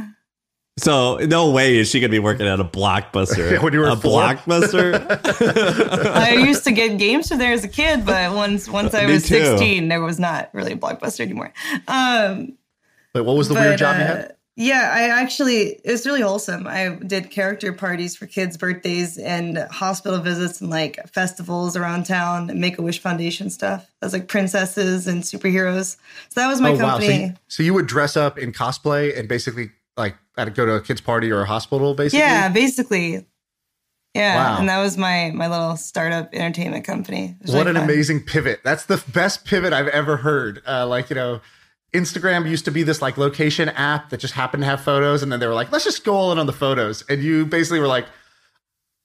So 0.79 1.19
no 1.19 1.51
way 1.51 1.77
is 1.77 1.91
she 1.91 2.01
gonna 2.01 2.11
be 2.11 2.19
working 2.19 2.47
at 2.47 2.61
a 2.61 2.65
blockbuster. 2.65 3.63
when 3.63 3.73
you 3.73 3.81
were 3.81 3.89
a 3.89 3.97
four? 3.97 4.23
blockbuster. 4.23 4.95
I 6.15 6.33
used 6.33 6.65
to 6.65 6.73
get 6.73 6.99
games 6.99 7.29
from 7.29 7.39
there 7.39 7.53
as 7.53 7.65
a 7.65 7.69
kid, 7.69 8.07
but 8.07 8.35
once 8.35 8.69
once 8.69 8.95
I 8.95 9.07
was 9.07 9.25
sixteen, 9.25 9.89
there 9.89 10.01
was 10.01 10.19
not 10.19 10.49
really 10.53 10.73
a 10.73 10.77
blockbuster 10.77 11.21
anymore. 11.21 11.53
Um, 11.87 12.57
but 13.13 13.25
what 13.25 13.37
was 13.37 13.49
the 13.49 13.55
but, 13.55 13.67
weird 13.67 13.79
job 13.79 13.97
uh, 13.97 13.99
you 13.99 14.05
had? 14.05 14.25
Uh, 14.25 14.29
yeah, 14.57 14.93
I 14.93 15.09
actually 15.09 15.81
it 15.85 15.91
was 15.91 16.07
really 16.07 16.21
wholesome. 16.21 16.67
I 16.67 16.91
did 17.07 17.31
character 17.31 17.73
parties 17.73 18.17
for 18.17 18.27
kids' 18.27 18.57
birthdays 18.57 19.17
and 19.17 19.59
hospital 19.71 20.19
visits 20.19 20.61
and 20.61 20.71
like 20.71 20.99
festivals 21.09 21.77
around 21.77 22.05
town 22.05 22.51
and 22.51 22.61
Make 22.61 22.79
a 22.79 22.83
Wish 22.83 23.01
Foundation 23.01 23.49
stuff. 23.49 23.91
I 24.03 24.07
was 24.07 24.13
like 24.13 24.29
princesses 24.29 25.07
and 25.07 25.23
superheroes. 25.23 25.97
So 26.29 26.41
that 26.41 26.49
was 26.49 26.61
my 26.61 26.73
oh, 26.73 26.79
company. 26.79 27.09
Wow. 27.09 27.27
So, 27.27 27.27
you, 27.27 27.35
so 27.49 27.63
you 27.63 27.75
would 27.75 27.87
dress 27.87 28.17
up 28.17 28.39
in 28.39 28.53
cosplay 28.53 29.19
and 29.19 29.29
basically 29.29 29.71
like 30.01 30.17
I'd 30.37 30.55
go 30.55 30.67
to 30.67 30.73
a 30.73 30.81
kid's 30.81 31.01
party 31.01 31.31
or 31.31 31.43
a 31.43 31.47
hospital, 31.47 31.95
basically. 31.95 32.21
Yeah, 32.21 32.49
basically. 32.49 33.27
Yeah, 34.15 34.35
wow. 34.35 34.59
and 34.59 34.69
that 34.69 34.83
was 34.83 34.99
my 34.99 35.31
my 35.33 35.47
little 35.47 35.77
startup 35.77 36.35
entertainment 36.35 36.85
company. 36.85 37.37
What 37.47 37.69
an 37.69 37.75
fun. 37.75 37.85
amazing 37.85 38.25
pivot! 38.25 38.61
That's 38.65 38.87
the 38.87 39.03
best 39.13 39.45
pivot 39.45 39.73
I've 39.73 39.87
ever 39.89 40.17
heard. 40.17 40.63
Uh, 40.67 40.87
like 40.89 41.11
you 41.11 41.15
know, 41.15 41.41
Instagram 41.93 42.49
used 42.49 42.65
to 42.65 42.73
be 42.73 42.83
this 42.83 43.01
like 43.01 43.17
location 43.17 43.69
app 43.69 44.11
that 44.11 44.19
just 44.19 44.35
happened 44.35 44.63
to 44.63 44.67
have 44.67 44.81
photos, 44.81 45.23
and 45.23 45.31
then 45.31 45.39
they 45.39 45.47
were 45.47 45.55
like, 45.55 45.71
let's 45.71 45.85
just 45.85 46.05
go 46.05 46.15
all 46.15 46.33
in 46.33 46.39
on 46.39 46.47
the 46.47 46.53
photos. 46.53 47.05
And 47.09 47.23
you 47.23 47.47
basically 47.47 47.79
were 47.79 47.87
like, 47.87 48.07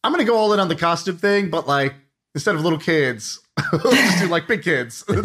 I'm 0.03 0.11
gonna 0.11 0.23
go 0.23 0.37
all 0.37 0.53
in 0.53 0.59
on 0.59 0.69
the 0.69 0.75
costume 0.75 1.17
thing, 1.17 1.51
but 1.51 1.67
like 1.67 1.93
instead 2.35 2.53
of 2.53 2.61
little 2.61 2.77
kids, 2.77 3.39
just 3.71 4.19
do 4.19 4.27
like 4.27 4.47
big 4.47 4.61
kids. 4.61 5.03
and 5.09 5.23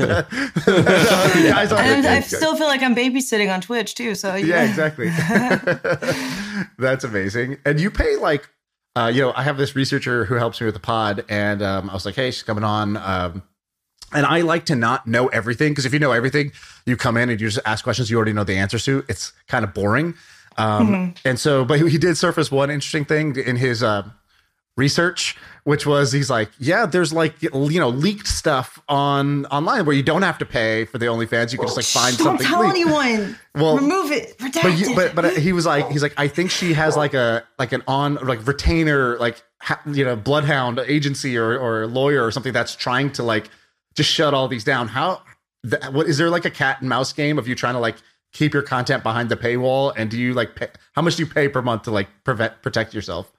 I 2.07 2.21
still 2.21 2.57
feel 2.57 2.69
like 2.69 2.83
I'm 2.83 2.95
babysitting 2.95 3.53
on 3.53 3.61
Twitch 3.61 3.95
too. 3.95 4.15
So 4.15 4.35
yeah, 4.37 4.63
yeah 4.65 4.69
exactly. 4.71 5.11
That's 6.79 7.05
amazing. 7.05 7.59
And 7.65 7.79
you 7.81 7.91
pay 7.91 8.17
like, 8.17 8.49
uh, 8.97 9.11
you 9.13 9.21
know, 9.23 9.33
I 9.37 9.43
have 9.43 9.57
this 9.59 9.77
researcher 9.77 10.25
who 10.25 10.37
helps 10.37 10.61
me 10.61 10.65
with 10.65 10.75
the 10.75 10.81
pod, 10.81 11.25
and 11.29 11.63
um, 11.63 11.91
I 11.91 11.95
was 11.95 12.05
like, 12.07 12.15
hey, 12.15 12.31
she's 12.31 12.43
coming 12.43 12.65
on. 12.65 12.97
Um, 12.97 13.43
And 14.13 14.27
I 14.27 14.41
like 14.41 14.65
to 14.67 14.75
not 14.75 15.07
know 15.07 15.29
everything 15.29 15.71
because 15.71 15.87
if 15.87 15.93
you 15.93 16.01
know 16.01 16.11
everything, 16.11 16.51
you 16.85 16.97
come 16.97 17.17
in 17.17 17.31
and 17.31 17.41
you 17.41 17.49
just 17.49 17.65
ask 17.65 17.85
questions 17.85 18.11
you 18.11 18.17
already 18.17 18.33
know 18.33 18.43
the 18.43 18.57
answers 18.57 18.85
to. 18.87 19.05
It's 19.09 19.33
kind 19.47 19.65
of 19.65 19.73
boring. 19.75 20.15
Um, 20.57 20.89
Mm-hmm. 20.89 21.29
And 21.29 21.39
so, 21.39 21.65
but 21.65 21.79
he 21.81 21.97
did 21.97 22.17
surface 22.17 22.51
one 22.51 22.71
interesting 22.71 23.05
thing 23.05 23.37
in 23.37 23.55
his 23.57 23.83
uh, 23.85 24.03
research, 24.81 25.37
which 25.65 25.87
was 25.87 26.11
he's 26.11 26.29
like, 26.31 26.51
yeah, 26.59 26.87
there's 26.87 27.13
like 27.13 27.41
you 27.43 27.51
know 27.79 27.89
leaked 27.91 28.27
stuff 28.27 28.81
on 28.89 29.47
online 29.47 29.85
where 29.87 29.95
you 29.95 30.03
don't 30.03 30.23
have 30.23 30.39
to 30.39 30.47
pay 30.47 30.87
for 30.87 30.99
the 30.99 31.07
OnlyFans. 31.07 31.53
You 31.53 31.59
can 31.59 31.69
just 31.69 31.77
like 31.77 31.85
find 31.87 32.17
Don't 32.19 32.25
something. 32.39 32.47
tell 32.47 32.61
leaked. 32.63 32.75
anyone. 32.77 33.39
Well, 33.55 33.77
remove 33.77 34.11
it. 34.11 34.37
Protect 34.39 34.65
But 34.65 34.79
you, 34.79 34.95
but 34.97 35.15
but 35.15 35.37
he 35.37 35.53
was 35.53 35.67
like 35.67 35.89
he's 35.91 36.03
like 36.03 36.15
I 36.17 36.27
think 36.27 36.51
she 36.51 36.73
has 36.73 36.97
like 36.97 37.15
a 37.15 37.45
like 37.59 37.73
an 37.73 37.83
on 37.87 38.15
like 38.17 38.45
retainer 38.47 39.17
like 39.19 39.41
you 39.87 40.05
know 40.05 40.17
bloodhound 40.17 40.79
agency 40.81 41.37
or 41.37 41.57
or 41.59 41.87
lawyer 41.87 42.25
or 42.25 42.31
something 42.33 42.53
that's 42.53 42.75
trying 42.75 43.13
to 43.13 43.23
like 43.23 43.51
just 43.95 44.11
shut 44.11 44.35
all 44.35 44.49
these 44.49 44.65
down. 44.65 44.89
How 44.89 45.21
th- 45.69 45.91
what 45.93 46.07
is 46.07 46.17
there 46.19 46.31
like 46.31 46.45
a 46.47 46.51
cat 46.51 46.81
and 46.81 46.89
mouse 46.89 47.13
game 47.13 47.39
of 47.39 47.47
you 47.47 47.55
trying 47.55 47.75
to 47.75 47.81
like 47.81 47.97
keep 48.33 48.55
your 48.55 48.63
content 48.63 49.03
behind 49.03 49.29
the 49.29 49.37
paywall 49.37 49.93
and 49.97 50.09
do 50.09 50.17
you 50.17 50.33
like 50.33 50.55
pay, 50.55 50.69
how 50.93 51.03
much 51.03 51.17
do 51.17 51.23
you 51.25 51.29
pay 51.29 51.49
per 51.49 51.61
month 51.61 51.83
to 51.83 51.91
like 51.91 52.09
prevent 52.25 52.63
protect 52.63 52.95
yourself? 52.95 53.31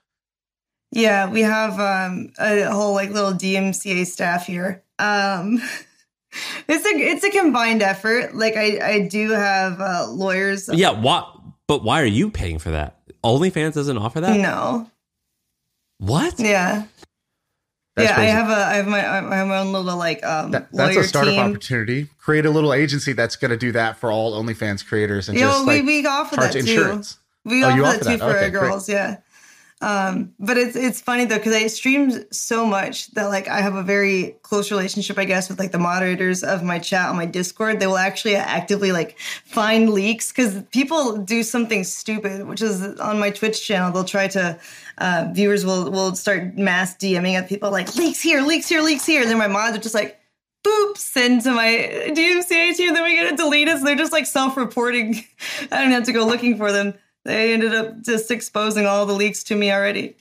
Yeah, 0.91 1.30
we 1.30 1.41
have 1.41 1.80
um, 1.80 2.32
a 2.39 2.65
whole 2.71 2.93
like 2.93 3.12
little 3.12 3.32
DMCA 3.34 4.06
staff 4.06 4.45
here. 4.45 4.84
Um, 4.99 5.62
it's 6.67 6.86
a 6.86 6.89
it's 6.89 7.23
a 7.23 7.30
combined 7.32 7.82
effort. 7.82 8.36
Like 8.36 8.56
I 8.58 8.80
I 8.95 9.08
do 9.08 9.30
have 9.32 9.80
uh, 9.80 10.08
lawyers. 10.10 10.69
Yeah, 10.71 10.91
what? 10.91 11.34
But 11.67 11.84
why 11.84 12.01
are 12.01 12.06
you 12.06 12.30
paying 12.30 12.60
for 12.60 12.71
that? 12.71 12.97
OnlyFans 13.23 13.73
doesn't 13.75 13.97
offer 13.97 14.19
that. 14.21 14.38
No. 14.38 14.89
What? 15.99 16.39
Yeah. 16.39 16.86
That's 17.95 18.10
yeah, 18.10 18.15
crazy. 18.15 18.32
I 18.32 18.34
have 18.34 18.49
a 18.49 18.54
I 18.65 18.73
have 18.75 18.88
my 18.88 18.99
I 19.32 19.36
have 19.38 19.47
my 19.47 19.58
own 19.60 19.71
little 19.71 19.97
like 19.97 20.23
um 20.25 20.51
That- 20.51 20.71
that's 20.73 20.97
a 20.97 21.04
startup 21.04 21.34
team. 21.34 21.39
opportunity. 21.39 22.08
Create 22.17 22.45
a 22.45 22.49
little 22.49 22.73
agency 22.73 23.13
that's 23.13 23.36
going 23.36 23.51
to 23.51 23.58
do 23.58 23.71
that 23.73 23.97
for 23.97 24.12
all 24.12 24.34
OnlyFans 24.41 24.86
creators 24.86 25.30
and 25.30 25.38
Yeah, 25.38 25.45
just 25.47 25.60
well, 25.60 25.67
like 25.77 25.86
we, 25.86 26.01
we 26.01 26.06
offer 26.08 26.36
charge 26.36 26.54
that 26.54 26.60
insurance. 26.60 27.13
too. 27.13 27.49
We 27.49 27.63
Oh, 27.63 27.67
offer 27.67 27.75
you 27.77 27.84
that 27.84 27.95
offer 27.95 28.04
too 28.04 28.10
that. 28.10 28.19
for 28.19 28.25
Okay, 28.25 28.43
our 28.45 28.49
great. 28.49 28.60
girls, 28.62 28.89
yeah. 28.89 29.17
Um, 29.82 30.34
but 30.39 30.58
it's 30.58 30.76
it's 30.76 31.02
funny 31.02 31.26
though 31.26 31.38
because 31.38 31.56
I 31.56 31.65
stream 31.65 32.12
so 32.32 32.65
much 32.65 33.12
that 33.12 33.26
like 33.30 33.48
I 33.48 33.62
have 33.62 33.74
a 33.74 33.82
very 33.82 34.36
close 34.44 34.70
relationship, 34.70 35.17
I 35.17 35.26
guess, 35.26 35.50
with 35.50 35.58
like 35.58 35.72
the 35.72 35.80
moderators 35.80 36.44
of 36.44 36.63
my 36.63 36.78
chat 36.78 37.10
on 37.10 37.15
my 37.15 37.26
Discord. 37.26 37.80
They 37.80 37.88
will 37.88 37.98
actually 37.98 38.36
actively 38.36 38.91
like 38.91 39.17
find 39.20 39.89
leaks 39.89 40.32
because 40.32 40.62
people 40.72 41.17
do 41.17 41.41
something 41.41 41.84
stupid, 41.84 42.48
which 42.48 42.62
is 42.62 43.00
on 43.00 43.20
my 43.20 43.32
Twitch 43.32 43.65
channel. 43.65 43.91
They'll 43.91 44.04
try 44.04 44.28
to 44.30 44.60
uh, 45.00 45.30
viewers 45.34 45.65
will 45.65 45.89
will 45.89 46.15
start 46.15 46.58
mass 46.58 46.96
DMing 46.96 47.34
at 47.34 47.50
people 47.50 47.72
like 47.72 47.96
leaks 47.96 48.22
here, 48.22 48.41
leaks 48.41 48.70
here, 48.70 48.82
leaks 48.82 49.06
here. 49.06 49.22
And 49.22 49.32
then 49.32 49.39
my 49.39 49.48
mods 49.48 49.76
are 49.76 49.82
just 49.82 49.96
like 49.96 50.22
boop, 50.63 50.98
send 50.98 51.41
to 51.41 51.52
my 51.52 51.89
DMCA 52.10 52.76
team, 52.76 52.94
then 52.94 53.04
we 53.04 53.15
get 53.15 53.34
it 53.34 53.38
deleted. 53.38 53.80
So 53.80 53.86
they're 53.86 53.96
just 53.96 54.12
like 54.12 54.26
self 54.26 54.58
reporting. 54.58 55.24
I 55.72 55.82
don't 55.82 55.91
have 55.91 56.04
to 56.04 56.13
go 56.13 56.26
looking 56.26 56.58
for 56.58 56.72
them. 56.72 56.94
They 57.24 57.54
ended 57.54 57.74
up 57.74 58.02
just 58.02 58.32
exposing 58.32 58.88
all 58.88 59.06
the 59.06 59.14
leaks 59.14 59.44
to 59.46 59.56
me 59.56 59.72
already. 59.72 60.16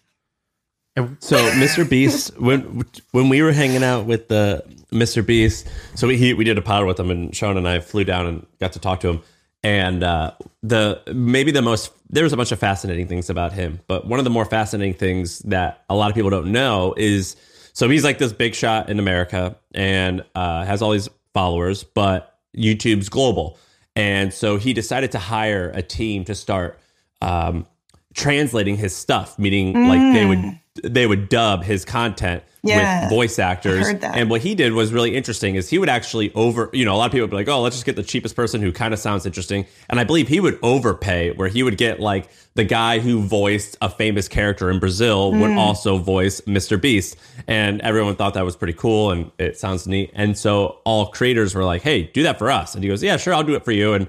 So 1.20 1.36
Mr. 1.52 1.88
Beast, 1.88 2.36
when 2.40 2.84
when 3.12 3.28
we 3.28 3.42
were 3.42 3.52
hanging 3.52 3.82
out 3.82 4.06
with 4.06 4.28
the 4.28 4.64
Mr. 4.92 5.24
Beast, 5.24 5.68
so 5.94 6.06
we 6.08 6.16
he, 6.16 6.34
we 6.34 6.44
did 6.44 6.58
a 6.58 6.62
pod 6.62 6.84
with 6.86 6.98
him, 6.98 7.10
and 7.10 7.32
Shaan 7.32 7.56
and 7.56 7.68
I 7.68 7.80
flew 7.80 8.04
down 8.04 8.26
and 8.26 8.46
got 8.58 8.72
to 8.72 8.78
talk 8.78 9.00
to 9.00 9.08
him. 9.08 9.22
And 9.62 10.02
uh, 10.02 10.32
the 10.62 11.02
maybe 11.12 11.52
the 11.52 11.62
most 11.62 11.92
there 12.08 12.24
was 12.24 12.32
a 12.32 12.36
bunch 12.36 12.50
of 12.50 12.58
fascinating 12.58 13.06
things 13.06 13.30
about 13.30 13.52
him, 13.52 13.80
but 13.86 14.06
one 14.06 14.18
of 14.18 14.24
the 14.24 14.30
more 14.30 14.44
fascinating 14.44 14.94
things 14.94 15.40
that 15.40 15.84
a 15.88 15.94
lot 15.94 16.10
of 16.10 16.14
people 16.14 16.30
don't 16.30 16.50
know 16.50 16.94
is 16.96 17.36
so 17.72 17.88
he's 17.88 18.04
like 18.04 18.18
this 18.18 18.32
big 18.32 18.54
shot 18.54 18.90
in 18.90 18.98
America 18.98 19.56
and 19.74 20.24
uh, 20.34 20.64
has 20.64 20.82
all 20.82 20.90
these 20.90 21.08
followers, 21.32 21.84
but 21.84 22.38
YouTube's 22.56 23.08
global, 23.08 23.58
and 23.94 24.34
so 24.34 24.56
he 24.56 24.72
decided 24.72 25.12
to 25.12 25.18
hire 25.18 25.70
a 25.74 25.82
team 25.82 26.24
to 26.24 26.34
start 26.34 26.80
um, 27.20 27.66
translating 28.14 28.76
his 28.76 28.94
stuff, 28.94 29.38
meaning 29.38 29.88
like 29.88 30.12
they 30.14 30.26
would 30.26 30.58
they 30.82 31.06
would 31.06 31.28
dub 31.28 31.62
his 31.64 31.84
content 31.84 32.42
Yeah, 32.62 33.02
with 33.02 33.10
voice 33.10 33.38
actors. 33.38 33.86
And 34.02 34.30
what 34.30 34.40
he 34.40 34.54
did 34.54 34.72
was 34.72 34.92
really 34.92 35.14
interesting 35.14 35.56
is 35.56 35.68
he 35.68 35.78
would 35.78 35.88
actually 35.88 36.32
over, 36.34 36.70
you 36.72 36.84
know, 36.84 36.94
a 36.94 36.96
lot 36.96 37.06
of 37.06 37.12
people 37.12 37.24
would 37.24 37.30
be 37.30 37.36
like, 37.36 37.48
oh, 37.48 37.60
let's 37.60 37.76
just 37.76 37.84
get 37.84 37.96
the 37.96 38.02
cheapest 38.04 38.34
person 38.36 38.62
who 38.62 38.72
kind 38.72 38.94
of 38.94 39.00
sounds 39.00 39.26
interesting. 39.26 39.66
And 39.90 39.98
I 40.00 40.04
believe 40.04 40.28
he 40.28 40.40
would 40.40 40.58
overpay 40.62 41.32
where 41.32 41.48
he 41.48 41.62
would 41.64 41.76
get 41.76 42.00
like 42.00 42.30
the 42.54 42.64
guy 42.64 43.00
who 43.00 43.20
voiced 43.20 43.76
a 43.82 43.90
famous 43.90 44.28
character 44.28 44.70
in 44.70 44.78
Brazil 44.78 45.32
would 45.32 45.50
also 45.58 45.98
voice 45.98 46.40
Mr. 46.42 46.80
Beast. 46.80 47.16
And 47.46 47.80
everyone 47.82 48.14
thought 48.16 48.34
that 48.34 48.44
was 48.44 48.56
pretty 48.56 48.74
cool 48.74 49.10
and 49.10 49.30
it 49.38 49.58
sounds 49.58 49.86
neat. 49.86 50.12
And 50.14 50.38
so 50.38 50.78
all 50.84 51.06
creators 51.08 51.54
were 51.54 51.64
like, 51.64 51.82
hey, 51.82 52.04
do 52.04 52.22
that 52.22 52.38
for 52.38 52.50
us. 52.50 52.74
And 52.74 52.82
he 52.84 52.88
goes, 52.88 53.02
yeah, 53.02 53.16
sure, 53.18 53.34
I'll 53.34 53.42
do 53.44 53.54
it 53.56 53.64
for 53.64 53.72
you. 53.72 53.92
And 53.92 54.06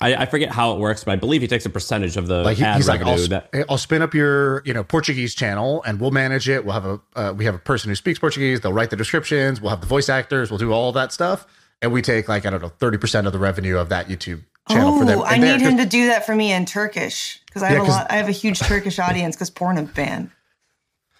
I, 0.00 0.14
I 0.16 0.26
forget 0.26 0.50
how 0.50 0.74
it 0.74 0.80
works, 0.80 1.04
but 1.04 1.12
I 1.12 1.16
believe 1.16 1.40
he 1.40 1.46
takes 1.48 1.64
a 1.66 1.70
percentage 1.70 2.16
of 2.16 2.26
the 2.26 2.42
like 2.42 2.56
he- 2.58 2.64
ad 2.64 2.76
he's 2.76 2.88
like 2.88 3.00
revenue 3.00 3.22
I'll, 3.22 3.28
that 3.28 3.50
I'll 3.68 3.78
spin 3.78 4.02
up 4.02 4.12
your 4.12 4.62
you 4.64 4.74
know 4.74 4.82
portuguese 4.84 5.34
channel 5.34 5.82
and 5.86 6.00
we'll 6.00 6.10
manage 6.10 6.48
it. 6.48 6.64
We'll 6.64 6.74
have 6.74 6.84
a 6.86 7.00
uh, 7.14 7.32
we 7.32 7.44
have 7.44 7.54
a 7.54 7.58
person 7.60 7.90
who 7.90 7.94
speaks 7.94 8.18
portuguese. 8.18 8.60
They'll 8.60 8.72
write 8.72 8.90
the 8.90 8.96
descriptions. 8.96 9.60
We'll 9.60 9.70
have 9.70 9.80
the 9.80 9.86
voice 9.86 10.08
actors. 10.08 10.50
We'll 10.50 10.58
do 10.58 10.72
all 10.72 10.90
that 10.92 11.12
stuff. 11.12 11.46
And 11.82 11.92
we 11.92 12.02
take 12.02 12.28
like 12.28 12.44
i 12.46 12.50
don't 12.50 12.62
know 12.62 12.70
30% 12.70 13.26
of 13.26 13.32
the 13.32 13.38
revenue 13.38 13.76
of 13.78 13.88
that 13.90 14.08
youtube 14.08 14.42
channel 14.68 14.98
for 14.98 15.04
them. 15.04 15.18
Oh, 15.20 15.24
I 15.24 15.36
need 15.38 15.60
him 15.60 15.76
to 15.76 15.84
do 15.86 16.06
that 16.06 16.24
for 16.26 16.34
me 16.34 16.50
in 16.52 16.64
Turkish 16.64 17.40
because 17.46 17.62
I 17.62 17.68
Yeah, 17.68 17.74
have 17.74 17.82
a 17.82 17.86
'cause- 17.86 17.96
lot. 17.96 18.06
I 18.10 18.14
have 18.16 18.28
a 18.28 18.32
huge 18.32 18.58
Turkish 18.60 18.98
audience 18.98 19.36
because 19.36 19.50
Pornhub 19.50 19.94
banned. 19.94 20.30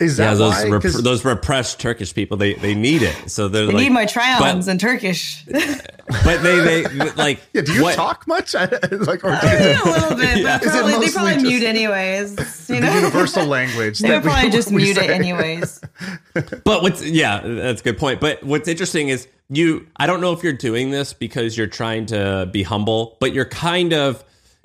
Is 0.01 0.19
yeah, 0.19 0.35
those 0.35 0.53
why? 0.55 0.69
rep- 0.69 0.83
those 0.83 1.25
repressed 1.25 1.79
Turkish 1.79 2.13
people 2.15 2.37
they 2.37 2.55
they 2.55 2.75
need 2.75 3.03
it. 3.03 3.15
So 3.31 3.47
they're 3.49 3.67
They 3.67 3.73
like, 3.73 3.83
need 3.85 3.91
my 3.93 4.07
try-ons 4.07 4.67
but- 4.67 4.73
in 4.73 4.79
Turkish. 4.79 5.45
but 5.47 6.43
they 6.43 6.83
they 6.83 7.11
like 7.13 7.41
yeah 7.53 7.63
do 7.63 7.73
you 7.75 7.83
what- 7.83 7.95
talk 7.95 8.27
much 8.27 8.55
I, 8.59 8.65
like 8.65 9.25
or 9.25 9.29
a 9.31 9.81
little 9.85 10.17
bit, 10.17 10.39
Yeah. 10.43 10.59
but 10.59 10.63
probably, 10.69 10.93
they 10.93 10.99
mostly 10.99 11.13
probably 11.13 11.33
just 11.35 11.45
mute 11.47 11.63
anyways. 11.63 12.31
You 12.69 12.75
the 12.77 12.81
know, 12.81 12.95
universal 12.97 13.47
language 13.47 14.01
they 14.01 14.09
that 14.09 14.15
would 14.17 14.25
we- 14.25 14.31
probably 14.31 14.51
just 14.51 14.69
we 14.71 14.77
mute 14.83 14.97
it 14.97 15.11
anyways. 15.11 15.81
But 16.65 16.83
what's 16.83 17.05
yeah, 17.05 17.41
that's 17.45 17.81
a 17.81 17.85
good 17.85 17.99
point. 17.99 18.21
But 18.21 18.43
what's 18.43 18.67
interesting 18.69 19.09
is 19.11 19.29
you. 19.49 19.87
I 19.97 20.07
don't 20.09 20.21
know 20.21 20.33
if 20.33 20.43
you're 20.43 20.53
doing 20.55 20.91
this 20.91 21.13
because 21.13 21.57
you're 21.57 21.67
trying 21.69 22.07
to 22.07 22.49
be 22.53 22.63
humble, 22.65 23.17
but 23.21 23.33
you're 23.33 23.45
kind 23.45 23.93
of 23.93 24.25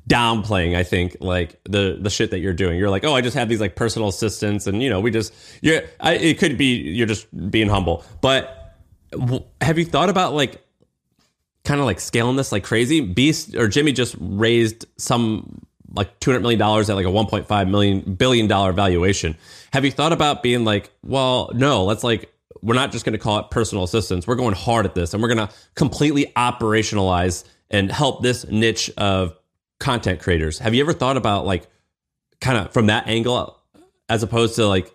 downplaying. 0.10 0.76
I 0.76 0.84
think 0.84 1.16
like 1.22 1.60
the 1.64 1.98
the 2.02 2.10
shit 2.10 2.32
that 2.32 2.40
you're 2.40 2.54
doing. 2.54 2.78
You're 2.78 2.90
like, 2.90 3.06
oh, 3.06 3.14
I 3.14 3.22
just 3.22 3.38
have 3.38 3.48
these 3.48 3.62
like 3.62 3.76
personal 3.76 4.10
assistants, 4.10 4.68
and 4.68 4.84
you 4.84 4.90
know, 4.90 5.00
we 5.00 5.12
just. 5.12 5.34
I, 6.02 6.14
it 6.14 6.40
could 6.40 6.58
be 6.58 6.76
you're 6.76 7.08
just 7.08 7.28
being 7.50 7.70
humble, 7.70 8.04
but 8.22 8.76
w- 9.12 9.44
have 9.62 9.78
you 9.78 9.86
thought 9.86 10.10
about 10.10 10.34
like 10.34 10.62
kind 11.64 11.80
of 11.80 11.86
like 11.86 12.00
scaling 12.00 12.36
this 12.36 12.52
like 12.52 12.64
crazy? 12.64 13.00
Beast 13.00 13.56
or 13.56 13.68
Jimmy 13.68 13.94
just 13.94 14.16
raised 14.20 14.86
some 14.98 15.62
like 15.94 16.20
two 16.20 16.32
hundred 16.32 16.42
million 16.42 16.60
dollars 16.60 16.90
at 16.90 16.96
like 16.96 17.06
a 17.06 17.12
one 17.12 17.28
point 17.28 17.48
five 17.48 17.68
million 17.68 18.02
billion 18.16 18.48
dollar 18.48 18.74
valuation. 18.74 19.38
Have 19.72 19.86
you 19.86 19.92
thought 19.92 20.12
about 20.12 20.44
being 20.44 20.66
like, 20.66 20.92
well, 21.04 21.52
no, 21.54 21.86
let's 21.86 22.04
like 22.04 22.34
we're 22.62 22.76
not 22.76 22.92
just 22.92 23.06
going 23.06 23.14
to 23.14 23.20
call 23.20 23.40
it 23.40 23.52
personal 23.52 23.84
assistance. 23.84 24.28
We're 24.28 24.36
going 24.36 24.56
hard 24.56 24.86
at 24.86 24.96
this, 24.96 25.14
and 25.14 25.22
we're 25.22 25.34
going 25.34 25.48
to 25.48 25.54
completely 25.76 26.34
operationalize 26.36 27.46
and 27.70 27.92
help 27.92 28.24
this 28.24 28.48
niche 28.48 28.90
of 28.98 29.39
content 29.80 30.20
creators. 30.20 30.60
Have 30.60 30.74
you 30.74 30.82
ever 30.82 30.94
thought 30.94 31.18
about 31.18 31.46
like 31.46 31.68
kind 32.42 32.58
of 32.58 32.72
from 32.74 32.88
that 32.88 33.08
angle, 33.08 33.58
as 34.08 34.24
opposed 34.24 34.56
to 34.56 34.68
like 34.68 34.92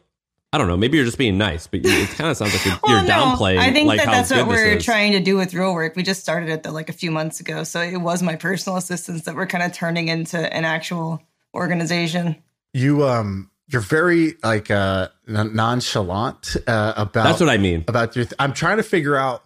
I 0.53 0.59
don't 0.59 0.69
know, 0.69 0.77
maybe 0.77 0.97
you're 0.97 1.05
just 1.07 1.19
being 1.19 1.37
nice, 1.37 1.67
but 1.67 1.85
you, 1.85 1.91
it 1.91 2.11
kind 2.11 2.31
of 2.31 2.37
sounds 2.37 2.53
like 2.55 2.65
you're, 2.65 2.75
you're 2.87 3.05
Well, 3.05 3.05
no, 3.07 3.37
downplaying. 3.37 3.59
I 3.59 3.73
think 3.73 3.89
like 3.89 3.99
that 3.99 4.07
how 4.07 4.13
that's 4.13 4.31
what 4.31 4.47
we're 4.47 4.79
trying 4.79 5.11
to 5.13 5.21
do 5.21 5.37
with 5.37 5.53
real 5.53 5.75
work. 5.75 5.97
We 5.97 6.05
just 6.05 6.21
started 6.21 6.49
it 6.49 6.63
though, 6.63 6.71
like 6.71 6.89
a 6.89 6.93
few 6.93 7.11
months 7.11 7.41
ago, 7.41 7.65
so 7.65 7.81
it 7.81 7.97
was 7.97 8.23
my 8.23 8.37
personal 8.37 8.77
assistants 8.77 9.23
that 9.25 9.35
we're 9.35 9.47
kind 9.49 9.65
of 9.65 9.73
turning 9.73 10.07
into 10.09 10.39
an 10.39 10.65
actual 10.65 11.21
organization. 11.55 12.37
you 12.73 13.05
um 13.05 13.51
you're 13.69 13.81
very 13.81 14.35
like 14.43 14.71
uh 14.71 15.09
nonchalant 15.27 16.57
uh 16.67 16.93
about 16.97 17.25
That's 17.25 17.41
what 17.41 17.49
I 17.49 17.57
mean. 17.59 17.85
about 17.89 18.15
your 18.17 18.25
th- 18.27 18.35
i'm 18.39 18.53
trying 18.53 18.77
to 18.77 18.83
figure 18.83 19.17
out 19.17 19.43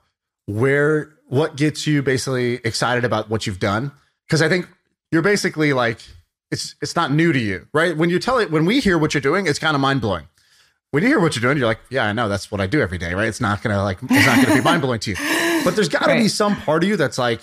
where 0.47 1.13
what 1.29 1.57
gets 1.57 1.87
you 1.87 2.03
basically 2.03 2.55
excited 2.65 3.05
about 3.05 3.31
what 3.31 3.47
you've 3.47 3.61
done 3.61 3.93
because 4.27 4.43
i 4.43 4.49
think 4.49 4.67
you're 5.13 5.23
basically 5.23 5.73
like 5.73 6.01
it's 6.51 6.75
it's 6.81 6.97
not 6.97 7.13
new 7.13 7.33
to 7.33 7.39
you 7.39 7.67
right? 7.73 7.97
When 7.97 8.11
you 8.11 8.19
tell 8.19 8.39
it 8.39 8.51
when 8.51 8.65
we 8.65 8.81
hear 8.81 8.99
what 8.99 9.15
you're 9.15 9.21
doing 9.21 9.47
it's 9.47 9.59
kind 9.59 9.75
of 9.75 9.81
mind-blowing. 9.81 10.29
When 10.91 11.03
you 11.03 11.09
hear 11.09 11.21
what 11.21 11.37
you're 11.37 11.43
doing 11.43 11.59
you're 11.59 11.67
like 11.67 11.81
yeah 11.91 12.05
i 12.07 12.13
know 12.13 12.29
that's 12.29 12.51
what 12.51 12.61
i 12.61 12.67
do 12.67 12.81
every 12.81 12.99
day 12.99 13.15
right? 13.15 13.29
It's 13.29 13.41
not 13.41 13.63
gonna 13.63 13.83
like 13.83 13.99
it's 14.03 14.27
not 14.27 14.45
gonna 14.45 14.59
be 14.59 14.65
mind-blowing 14.71 15.01
to 15.01 15.11
you. 15.11 15.17
But 15.65 15.75
there's 15.75 15.89
gotta 15.89 16.15
be 16.15 16.29
some 16.29 16.57
part 16.57 16.83
of 16.83 16.89
you 16.89 16.97
that's 16.97 17.19
like 17.19 17.41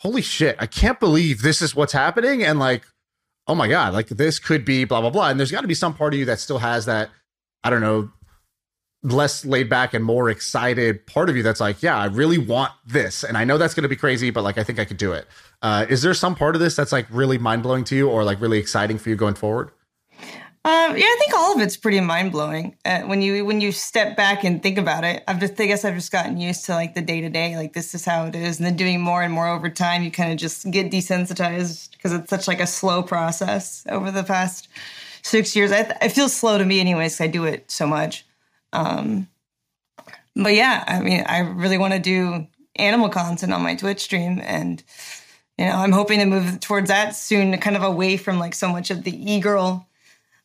holy 0.00 0.22
shit 0.22 0.56
i 0.58 0.66
can't 0.66 1.00
believe 1.00 1.40
this 1.40 1.62
is 1.62 1.74
what's 1.74 1.92
happening 1.92 2.42
and 2.42 2.58
like 2.58 2.84
oh 3.46 3.54
my 3.54 3.68
god 3.68 3.94
like 3.94 4.08
this 4.08 4.38
could 4.38 4.64
be 4.64 4.84
blah 4.84 5.00
blah 5.00 5.10
blah. 5.10 5.28
And 5.30 5.38
there's 5.40 5.50
got 5.52 5.62
to 5.62 5.68
be 5.68 5.74
some 5.74 5.94
part 5.94 6.12
of 6.12 6.18
you 6.18 6.26
that 6.26 6.40
still 6.40 6.58
has 6.58 6.84
that 6.86 7.10
i 7.62 7.70
don't 7.70 7.80
know 7.80 8.10
less 9.04 9.44
laid 9.44 9.68
back 9.68 9.94
and 9.94 10.04
more 10.04 10.30
excited 10.30 11.06
part 11.06 11.28
of 11.28 11.36
you 11.36 11.42
that's 11.42 11.60
like 11.60 11.82
yeah 11.82 11.96
i 11.96 12.06
really 12.06 12.38
want 12.38 12.72
this 12.86 13.22
and 13.22 13.36
i 13.36 13.44
know 13.44 13.58
that's 13.58 13.74
going 13.74 13.82
to 13.82 13.88
be 13.88 13.96
crazy 13.96 14.30
but 14.30 14.42
like 14.42 14.56
i 14.58 14.64
think 14.64 14.78
i 14.78 14.84
could 14.84 14.96
do 14.96 15.12
it 15.12 15.26
uh, 15.62 15.86
is 15.88 16.02
there 16.02 16.12
some 16.14 16.34
part 16.34 16.54
of 16.54 16.60
this 16.60 16.74
that's 16.74 16.90
like 16.92 17.06
really 17.10 17.38
mind-blowing 17.38 17.84
to 17.84 17.94
you 17.94 18.08
or 18.08 18.24
like 18.24 18.40
really 18.40 18.58
exciting 18.58 18.98
for 18.98 19.10
you 19.10 19.16
going 19.16 19.34
forward 19.34 19.70
Um, 20.66 20.96
yeah, 20.96 21.04
I 21.04 21.16
think 21.20 21.34
all 21.34 21.54
of 21.54 21.60
it's 21.60 21.76
pretty 21.76 22.00
mind 22.00 22.32
blowing 22.32 22.74
uh, 22.86 23.02
when 23.02 23.20
you 23.20 23.44
when 23.44 23.60
you 23.60 23.70
step 23.70 24.16
back 24.16 24.44
and 24.44 24.62
think 24.62 24.78
about 24.78 25.04
it. 25.04 25.22
I've 25.28 25.38
just 25.38 25.60
I 25.60 25.66
guess 25.66 25.84
I've 25.84 25.94
just 25.94 26.10
gotten 26.10 26.40
used 26.40 26.64
to 26.64 26.72
like 26.72 26.94
the 26.94 27.02
day 27.02 27.20
to 27.20 27.28
day, 27.28 27.54
like 27.58 27.74
this 27.74 27.94
is 27.94 28.06
how 28.06 28.24
it 28.24 28.34
is, 28.34 28.56
and 28.58 28.64
then 28.66 28.74
doing 28.74 29.02
more 29.02 29.22
and 29.22 29.30
more 29.30 29.46
over 29.46 29.68
time, 29.68 30.02
you 30.02 30.10
kind 30.10 30.32
of 30.32 30.38
just 30.38 30.70
get 30.70 30.90
desensitized 30.90 31.90
because 31.90 32.14
it's 32.14 32.30
such 32.30 32.48
like 32.48 32.60
a 32.60 32.66
slow 32.66 33.02
process 33.02 33.84
over 33.90 34.10
the 34.10 34.22
past 34.24 34.68
six 35.22 35.54
years. 35.54 35.70
I, 35.70 35.82
th- 35.82 35.98
I 36.00 36.08
feel 36.08 36.30
slow 36.30 36.56
to 36.56 36.64
me 36.64 36.80
anyways 36.80 37.20
I 37.20 37.26
do 37.26 37.44
it 37.44 37.70
so 37.70 37.86
much. 37.86 38.24
Um, 38.74 39.28
but 40.36 40.54
yeah, 40.54 40.84
I 40.86 41.00
mean, 41.00 41.22
I 41.26 41.40
really 41.40 41.78
want 41.78 41.94
to 41.94 42.00
do 42.00 42.46
animal 42.76 43.08
content 43.08 43.52
on 43.52 43.62
my 43.62 43.76
Twitch 43.76 44.00
stream 44.00 44.40
and 44.42 44.82
you 45.58 45.66
know, 45.66 45.76
I'm 45.76 45.92
hoping 45.92 46.18
to 46.18 46.26
move 46.26 46.58
towards 46.58 46.88
that 46.88 47.14
soon, 47.14 47.56
kind 47.58 47.76
of 47.76 47.84
away 47.84 48.16
from 48.16 48.40
like 48.40 48.54
so 48.54 48.68
much 48.68 48.90
of 48.90 49.04
the 49.04 49.32
e-girl 49.32 49.86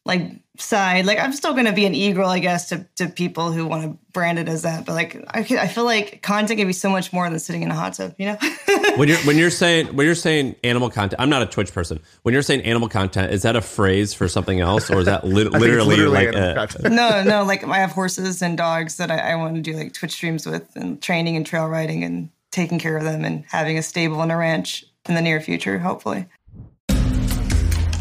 like 0.06 0.32
side. 0.62 1.06
Like 1.06 1.20
I'm 1.20 1.34
still 1.34 1.54
going 1.54 1.66
to 1.66 1.74
be 1.74 1.86
an 1.86 1.96
e-girl, 1.96 2.30
I 2.30 2.40
guess, 2.40 2.70
to, 2.70 2.86
to 2.98 3.08
people 3.08 3.52
who 3.52 3.66
want 3.66 3.84
to 3.84 3.98
brand 4.12 4.40
it 4.40 4.48
as 4.50 4.64
that. 4.64 4.86
But 4.86 4.94
like, 4.94 5.16
I, 5.30 5.40
I 5.40 5.68
feel 5.68 5.86
like 5.86 6.22
content 6.22 6.58
can 6.58 6.68
be 6.68 6.74
so 6.74 6.90
much 6.90 7.14
more 7.14 7.30
than 7.30 7.40
sitting 7.40 7.64
in 7.64 7.72
a 7.72 7.76
hot 7.76 7.94
tub, 7.94 8.16
you 8.18 8.26
know? 8.26 8.38
when 8.96 9.08
you're, 9.08 9.18
when 9.20 9.38
you're 9.38 9.50
saying, 9.50 9.96
when 9.96 10.06
you're 10.06 10.16
saying 10.16 10.56
animal 10.64 10.90
content, 10.90 11.22
I'm 11.22 11.30
not 11.30 11.42
a 11.42 11.46
Twitch 11.46 11.74
person. 11.74 12.00
When 12.24 12.34
you're 12.34 12.42
saying 12.42 12.62
animal 12.62 12.90
content, 12.90 13.32
is 13.32 13.44
that 13.44 13.56
a 13.56 13.62
phrase 13.62 14.14
for 14.14 14.28
something 14.28 14.60
else 14.60 14.90
or 14.90 15.00
is 15.00 15.06
that 15.06 15.24
li- 15.26 15.46
literally, 15.46 15.96
literally, 15.96 16.34
like, 16.34 16.76
a, 16.76 16.90
no, 16.90 17.24
no, 17.24 17.44
like 17.44 17.64
I 17.64 17.78
have 17.78 17.92
horses 17.92 18.42
and 18.42 18.58
dogs 18.58 18.98
that 18.98 19.12
I, 19.12 19.32
I 19.32 19.36
want 19.36 19.56
to 19.56 19.62
do 19.62 19.74
like 19.74 19.94
Twitch 19.94 20.12
streams 20.12 20.46
with 20.46 20.76
and 20.76 21.02
training 21.02 21.36
and 21.36 21.46
trail 21.46 21.68
riding 21.68 22.04
and 22.04 22.30
taking 22.52 22.80
care 22.80 22.98
of 22.98 23.04
them 23.04 23.24
and 23.26 23.46
having 23.48 23.78
a 23.78 23.84
stable 23.84 24.22
and 24.22 24.32
a 24.32 24.36
ranch 24.36 24.86
in 25.08 25.16
the 25.16 25.22
near 25.22 25.40
future, 25.42 25.80
hopefully. 25.80 26.26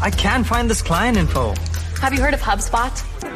I 0.01 0.11
can't 0.11 0.45
find 0.45 0.69
this 0.69 0.81
client 0.81 1.17
info. 1.17 1.53
Have 2.01 2.13
you 2.13 2.21
heard 2.21 2.33
of 2.33 2.39
HubSpot? 2.39 2.89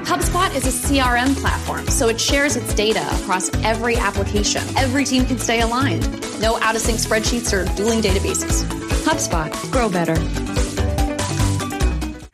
HubSpot 0.06 0.56
is 0.56 0.65
a 0.65 0.88
CRM 0.88 1.36
platform, 1.36 1.86
so 1.88 2.08
it 2.08 2.19
shares 2.19 2.56
its 2.56 2.73
data 2.73 3.06
across 3.17 3.54
every 3.62 3.97
application. 3.97 4.62
Every 4.78 5.04
team 5.04 5.26
can 5.26 5.38
stay 5.38 5.60
aligned. 5.60 6.10
No 6.39 6.58
out 6.62 6.73
of 6.73 6.82
sync 6.82 6.99
spreadsheets 6.99 7.52
or 7.52 7.65
dueling 7.76 8.02
databases. 8.02 8.63
HubSpot, 9.04 9.52
grow 9.69 9.89
better. 9.89 10.15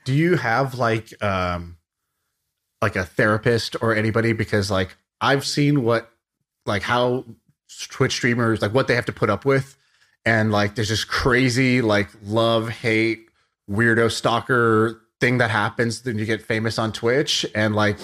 Do 0.06 0.14
you 0.14 0.38
have 0.38 0.76
like 0.76 1.12
um 1.24 1.78
like 2.80 2.96
a 2.96 3.06
therapist 3.06 3.76
or 3.82 3.96
anybody 3.96 4.34
because 4.34 4.70
like 4.70 4.96
I've 5.20 5.48
seen 5.48 5.84
what 5.84 6.12
like 6.68 6.84
how 6.84 7.26
Twitch 7.90 8.14
streamers 8.14 8.62
like 8.62 8.74
what 8.74 8.88
they 8.88 8.94
have 8.94 9.06
to 9.06 9.14
put 9.14 9.32
up 9.32 9.46
with 9.46 9.76
and 10.26 10.52
like 10.52 10.76
there's 10.76 10.90
this 10.90 11.04
crazy 11.04 11.82
like 11.82 12.10
love 12.24 12.70
hate 12.70 13.30
weirdo 13.68 14.12
stalker 14.12 15.02
thing 15.20 15.38
that 15.40 15.50
happens 15.50 16.04
then 16.04 16.18
you 16.18 16.26
get 16.26 16.42
famous 16.42 16.80
on 16.80 16.92
Twitch 16.92 17.46
and 17.54 17.76
like 17.76 17.98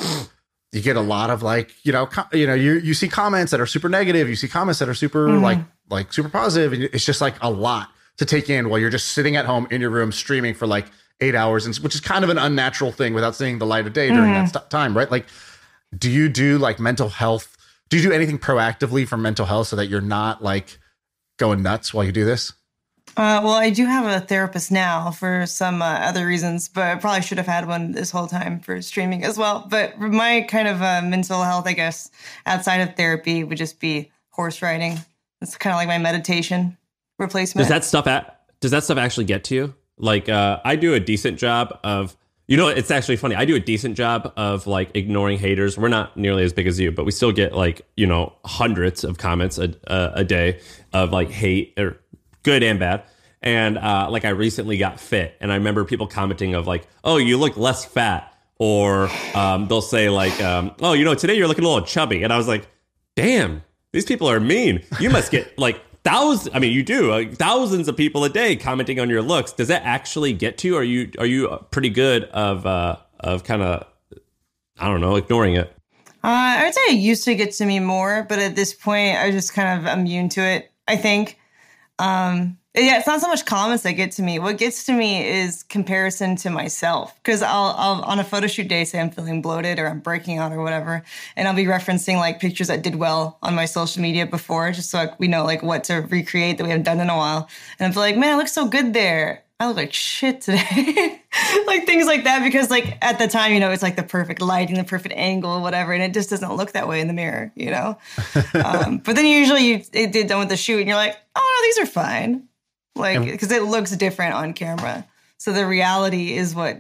you 0.76 0.82
get 0.82 0.98
a 0.98 1.02
lot 1.02 1.30
of 1.30 1.42
like 1.42 1.74
you 1.86 1.92
know 1.92 2.06
com- 2.06 2.28
you 2.34 2.46
know 2.46 2.54
you 2.54 2.74
you 2.74 2.94
see 2.94 3.08
comments 3.08 3.52
that 3.52 3.62
are 3.62 3.66
super 3.66 3.88
negative 3.88 4.28
you 4.28 4.36
see 4.36 4.48
comments 4.48 4.80
that 4.80 4.90
are 4.90 4.94
super 4.94 5.28
mm-hmm. 5.30 5.44
like 5.44 5.60
like 5.90 6.12
super 6.12 6.30
positive 6.30 6.74
and 6.74 6.84
it's 6.84 7.06
just 7.06 7.22
like 7.22 7.36
a 7.42 7.50
lot 7.50 7.90
to 8.18 8.26
take 8.26 8.50
in 8.50 8.70
while 8.70 8.80
you're 8.80 8.90
just 8.90 9.10
sitting 9.10 9.36
at 9.36 9.46
home 9.46 9.68
in 9.72 9.80
your 9.80 9.90
room 9.90 10.12
streaming 10.12 10.54
for 10.54 10.68
like 10.68 10.88
8 11.22 11.34
hours 11.34 11.66
and 11.66 11.76
which 11.78 11.96
is 11.96 12.02
kind 12.02 12.26
of 12.26 12.30
an 12.30 12.38
unnatural 12.38 12.92
thing 12.92 13.14
without 13.14 13.36
seeing 13.36 13.58
the 13.58 13.66
light 13.66 13.88
of 13.88 13.94
day 13.94 14.10
during 14.10 14.34
mm-hmm. 14.34 14.52
that 14.52 14.70
time 14.70 14.98
right 14.98 15.10
like 15.10 15.26
do 15.98 16.12
you 16.12 16.28
do 16.28 16.58
like 16.58 16.78
mental 16.78 17.08
health 17.08 17.56
do 17.90 17.98
you 17.98 18.04
do 18.04 18.12
anything 18.12 18.38
proactively 18.38 19.08
for 19.08 19.16
mental 19.16 19.46
health 19.46 19.68
so 19.68 19.78
that 19.78 19.88
you're 19.88 20.02
not 20.02 20.44
like 20.44 20.78
going 21.38 21.64
nuts 21.64 21.94
while 21.94 22.04
you 22.04 22.12
do 22.12 22.26
this 22.26 22.52
uh, 23.18 23.42
well, 23.44 23.54
I 23.54 23.70
do 23.70 23.86
have 23.86 24.06
a 24.06 24.26
therapist 24.26 24.72
now 24.72 25.12
for 25.12 25.46
some 25.46 25.82
uh, 25.82 25.86
other 25.86 26.26
reasons, 26.26 26.68
but 26.68 26.84
I 26.84 26.96
probably 26.96 27.22
should 27.22 27.38
have 27.38 27.48
had 27.48 27.68
one 27.68 27.94
this 27.94 28.12
whole 28.12 28.28
time 28.28 28.60
for 28.60 28.82
streaming 28.82 29.24
as 29.24 29.38
well. 29.38 29.66
But 29.70 30.00
my 30.00 30.42
kind 30.42 30.68
of 30.68 30.82
uh, 30.82 31.02
mental 31.02 31.42
health, 31.44 31.68
I 31.68 31.74
guess, 31.74 32.12
outside 32.46 32.82
of 32.82 32.96
therapy 32.96 33.44
would 33.44 33.58
just 33.58 33.80
be 33.80 34.12
horse 34.30 34.62
riding. 34.62 35.00
It's 35.42 35.56
kind 35.58 35.74
of 35.74 35.78
like 35.78 35.88
my 35.88 35.98
meditation 35.98 36.78
replacement. 37.18 37.68
Does 37.68 37.70
that 37.70 37.84
stuff 37.86 38.06
does 38.60 38.72
that 38.72 38.84
stuff 38.84 38.98
actually 38.98 39.26
get 39.26 39.44
to 39.46 39.56
you? 39.56 39.76
Like, 39.98 40.28
uh, 40.28 40.60
I 40.66 40.76
do 40.76 40.94
a 40.94 41.00
decent 41.00 41.40
job 41.40 41.80
of, 41.84 42.18
you 42.48 42.58
know, 42.58 42.68
it's 42.68 42.92
actually 42.92 43.16
funny. 43.16 43.36
I 43.36 43.46
do 43.46 43.56
a 43.56 43.60
decent 43.60 43.96
job 43.96 44.34
of 44.36 44.68
like 44.68 44.96
ignoring 44.96 45.40
haters. 45.40 45.78
We're 45.78 45.88
not 45.88 46.18
nearly 46.18 46.44
as 46.44 46.54
big 46.54 46.68
as 46.68 46.80
you, 46.80 46.92
but 46.92 47.06
we 47.06 47.12
still 47.12 47.32
get 47.32 47.54
like, 47.54 47.82
you 47.96 48.06
know, 48.06 48.34
hundreds 48.44 49.04
of 49.04 49.18
comments 49.18 49.58
a, 49.58 49.74
a, 49.88 50.12
a 50.16 50.24
day 50.24 50.60
of 50.94 51.12
like 51.12 51.30
hate 51.30 51.74
or 51.78 52.00
good 52.46 52.64
and 52.64 52.80
bad. 52.80 53.04
And 53.42 53.78
uh, 53.78 54.08
like 54.10 54.24
I 54.24 54.30
recently 54.30 54.78
got 54.78 55.00
fit, 55.00 55.36
and 55.42 55.52
I 55.52 55.56
remember 55.56 55.84
people 55.84 56.08
commenting 56.08 56.56
of 56.56 56.66
like, 56.66 56.88
"Oh, 57.04 57.18
you 57.18 57.38
look 57.38 57.58
less 57.58 57.86
fat," 57.86 58.34
or 58.58 59.10
um, 59.36 59.68
they'll 59.68 59.82
say 59.82 60.10
like, 60.10 60.42
um, 60.42 60.72
"Oh, 60.80 60.94
you 60.94 61.04
know, 61.04 61.14
today 61.14 61.36
you're 61.36 61.48
looking 61.48 61.66
a 61.66 61.68
little 61.68 61.86
chubby," 61.86 62.24
and 62.24 62.34
I 62.34 62.38
was 62.38 62.48
like, 62.48 62.68
"Damn, 63.16 63.62
these 63.92 64.06
people 64.06 64.30
are 64.30 64.40
mean. 64.40 64.84
You 65.00 65.10
must 65.10 65.32
get 65.32 65.60
like." 65.60 65.82
Thousands, 66.04 66.56
I 66.56 66.60
mean, 66.60 66.72
you 66.72 66.84
do 66.84 67.12
uh, 67.14 67.26
thousands 67.34 67.88
of 67.88 67.98
people 67.98 68.24
a 68.26 68.30
day 68.30 68.56
commenting 68.56 69.00
on 69.00 69.10
your 69.10 69.24
looks. 69.24 69.52
Does 69.52 69.70
that 69.70 69.82
actually 69.86 70.34
get 70.34 70.60
to 70.60 70.68
you? 70.68 70.76
Are 70.76 70.84
you 70.84 71.10
are 71.18 71.26
you 71.26 71.66
pretty 71.72 71.90
good 71.90 72.26
of 72.26 72.64
uh, 72.68 72.98
of 73.20 73.44
kind 73.44 73.64
of 73.64 73.88
I 74.78 74.88
don't 74.88 75.02
know 75.02 75.16
ignoring 75.16 75.56
it? 75.56 75.76
Uh, 76.24 76.60
I 76.60 76.66
would 76.66 76.76
say 76.76 76.82
it 76.90 77.00
used 77.00 77.24
to 77.26 77.34
get 77.34 77.54
to 77.54 77.66
me 77.66 77.80
more, 77.80 78.24
but 78.30 78.38
at 78.38 78.56
this 78.56 78.72
point, 78.72 79.18
I 79.18 79.32
just 79.32 79.54
kind 79.54 79.80
of 79.80 79.92
immune 79.98 80.30
to 80.30 80.42
it. 80.42 80.72
I 80.88 80.96
think 80.96 81.40
um, 82.00 82.58
yeah, 82.78 82.98
it's 82.98 83.08
not 83.08 83.22
so 83.22 83.28
much 83.30 83.46
comments 83.46 83.84
that 83.84 83.94
get 83.94 84.12
to 84.14 84.22
me. 84.22 84.38
What 84.38 84.58
gets 84.58 84.86
to 84.88 84.94
me 84.94 85.26
is 85.26 85.64
comparison 85.64 86.36
to 86.38 86.50
myself. 86.50 87.16
Because 87.24 87.42
I'll, 87.42 87.74
I'll, 87.78 88.02
on 88.02 88.20
a 88.20 88.24
photo 88.24 88.48
shoot 88.48 88.68
day, 88.68 88.84
say 88.84 89.00
I'm 89.00 89.10
feeling 89.10 89.42
bloated 89.42 89.80
or 89.80 89.88
I'm 89.88 90.02
breaking 90.02 90.40
out 90.40 90.52
or 90.52 90.62
whatever, 90.62 91.04
and 91.38 91.48
I'll 91.48 91.56
be 91.56 91.66
referencing 91.66 92.18
like 92.18 92.42
pictures 92.42 92.68
that 92.68 92.84
did 92.84 92.96
well 92.96 93.38
on 93.42 93.56
my 93.56 93.64
social 93.66 94.02
media 94.02 94.26
before, 94.28 94.72
just 94.72 94.90
so 94.90 94.98
like, 94.98 95.18
we 95.20 95.30
know 95.30 95.46
like 95.46 95.64
what 95.64 95.86
to 95.86 96.06
recreate 96.10 96.58
that 96.58 96.66
we 96.66 96.70
haven't 96.70 96.84
done 96.84 97.00
in 97.00 97.10
a 97.10 97.16
while. 97.16 97.48
And 97.80 97.88
I'm 97.88 97.98
like, 97.98 98.18
man, 98.18 98.34
I 98.34 98.38
look 98.38 98.50
so 98.50 98.68
good 98.68 98.94
there. 98.94 99.45
I 99.60 99.68
look 99.68 99.78
like 99.78 99.94
shit 99.94 100.42
today. 100.42 101.22
like 101.66 101.86
things 101.86 102.06
like 102.06 102.26
that, 102.26 102.44
because 102.44 102.70
like 102.70 102.98
at 103.02 103.20
the 103.20 103.28
time, 103.28 103.54
you 103.54 103.60
know, 103.60 103.72
it's 103.72 103.84
like 103.84 103.96
the 103.96 104.04
perfect 104.04 104.42
lighting, 104.42 104.76
the 104.76 104.84
perfect 104.84 105.16
angle, 105.16 105.62
whatever, 105.62 105.94
and 105.94 106.04
it 106.04 106.14
just 106.14 106.30
doesn't 106.30 106.56
look 106.56 106.74
that 106.74 106.88
way 106.88 107.00
in 107.00 107.08
the 107.08 107.14
mirror, 107.14 107.54
you 107.56 107.72
know. 107.72 107.98
um, 108.54 108.98
but 108.98 109.16
then 109.16 109.26
usually 109.26 109.66
you 109.66 109.82
it 109.94 110.12
did 110.12 110.28
done 110.28 110.40
with 110.40 110.50
the 110.50 110.58
shoot, 110.58 110.80
and 110.80 110.88
you're 110.88 110.98
like, 110.98 111.16
oh 111.36 111.62
no, 111.62 111.68
these 111.68 111.80
are 111.80 111.92
fine, 111.92 112.48
like 112.96 113.24
because 113.24 113.52
it 113.52 113.64
looks 113.64 113.92
different 113.92 114.34
on 114.34 114.54
camera. 114.54 115.08
So 115.38 115.54
the 115.54 115.66
reality 115.66 116.36
is 116.36 116.54
what 116.54 116.80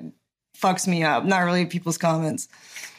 fucks 0.57 0.87
me 0.87 1.03
up, 1.03 1.23
not 1.23 1.39
really 1.39 1.65
people's 1.65 1.97
comments 1.97 2.49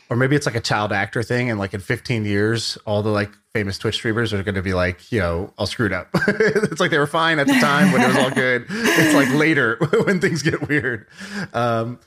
or 0.09 0.17
maybe 0.17 0.37
it's 0.37 0.47
like 0.47 0.55
a 0.55 0.61
child 0.61 0.93
actor 0.93 1.23
thing 1.23 1.51
and 1.51 1.59
like 1.59 1.75
in 1.75 1.81
15 1.81 2.25
years 2.25 2.79
all 2.87 3.03
the 3.03 3.11
like 3.11 3.31
famous 3.53 3.79
twitch 3.79 3.97
streamers 3.97 4.33
are 4.33 4.43
going 4.43 4.55
to 4.55 4.63
be 4.63 4.75
like 4.75 5.11
you 5.11 5.21
know 5.21 5.53
all 5.59 5.67
screwed 5.67 5.93
up. 5.93 6.09
It's 6.29 6.81
like 6.81 6.91
they 6.91 6.99
were 6.99 7.07
fine 7.07 7.39
at 7.39 7.47
the 7.47 7.59
time 7.59 7.93
when 7.93 8.03
it 8.03 8.09
was 8.09 8.17
all 8.17 8.31
good. 8.35 8.67
It's 8.69 9.15
like 9.15 9.33
later 9.35 9.79
when 10.05 10.21
things 10.21 10.43
get 10.43 10.69
weird. 10.69 11.07
Um 11.53 11.99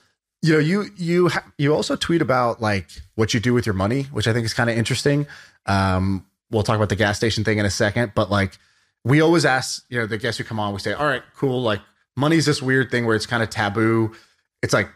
you 0.42 0.54
know 0.54 0.60
you 0.60 0.86
you 0.96 1.30
you 1.58 1.74
also 1.74 1.96
tweet 1.96 2.22
about 2.22 2.62
like 2.62 2.90
what 3.16 3.34
you 3.34 3.40
do 3.40 3.54
with 3.54 3.66
your 3.66 3.76
money 3.76 4.04
which 4.04 4.26
i 4.26 4.32
think 4.34 4.46
is 4.46 4.54
kind 4.54 4.70
of 4.70 4.78
interesting. 4.78 5.28
Um 5.66 6.26
we'll 6.52 6.64
talk 6.64 6.76
about 6.76 6.90
the 6.90 6.96
gas 6.96 7.18
station 7.18 7.44
thing 7.44 7.58
in 7.58 7.66
a 7.66 7.70
second 7.70 8.14
but 8.16 8.32
like 8.32 8.58
we 9.04 9.22
always 9.22 9.46
ask 9.46 9.84
you 9.90 10.00
know 10.00 10.06
the 10.06 10.18
guests 10.18 10.38
who 10.38 10.44
come 10.44 10.60
on 10.60 10.74
we 10.74 10.80
say 10.80 10.94
all 10.94 11.06
right 11.06 11.24
cool 11.36 11.62
like 11.62 11.82
money's 12.20 12.46
this 12.46 12.62
weird 12.62 12.92
thing 12.92 13.06
where 13.06 13.16
it's 13.16 13.26
kind 13.26 13.42
of 13.42 13.50
taboo. 13.50 14.14
It's 14.62 14.74
like 14.74 14.90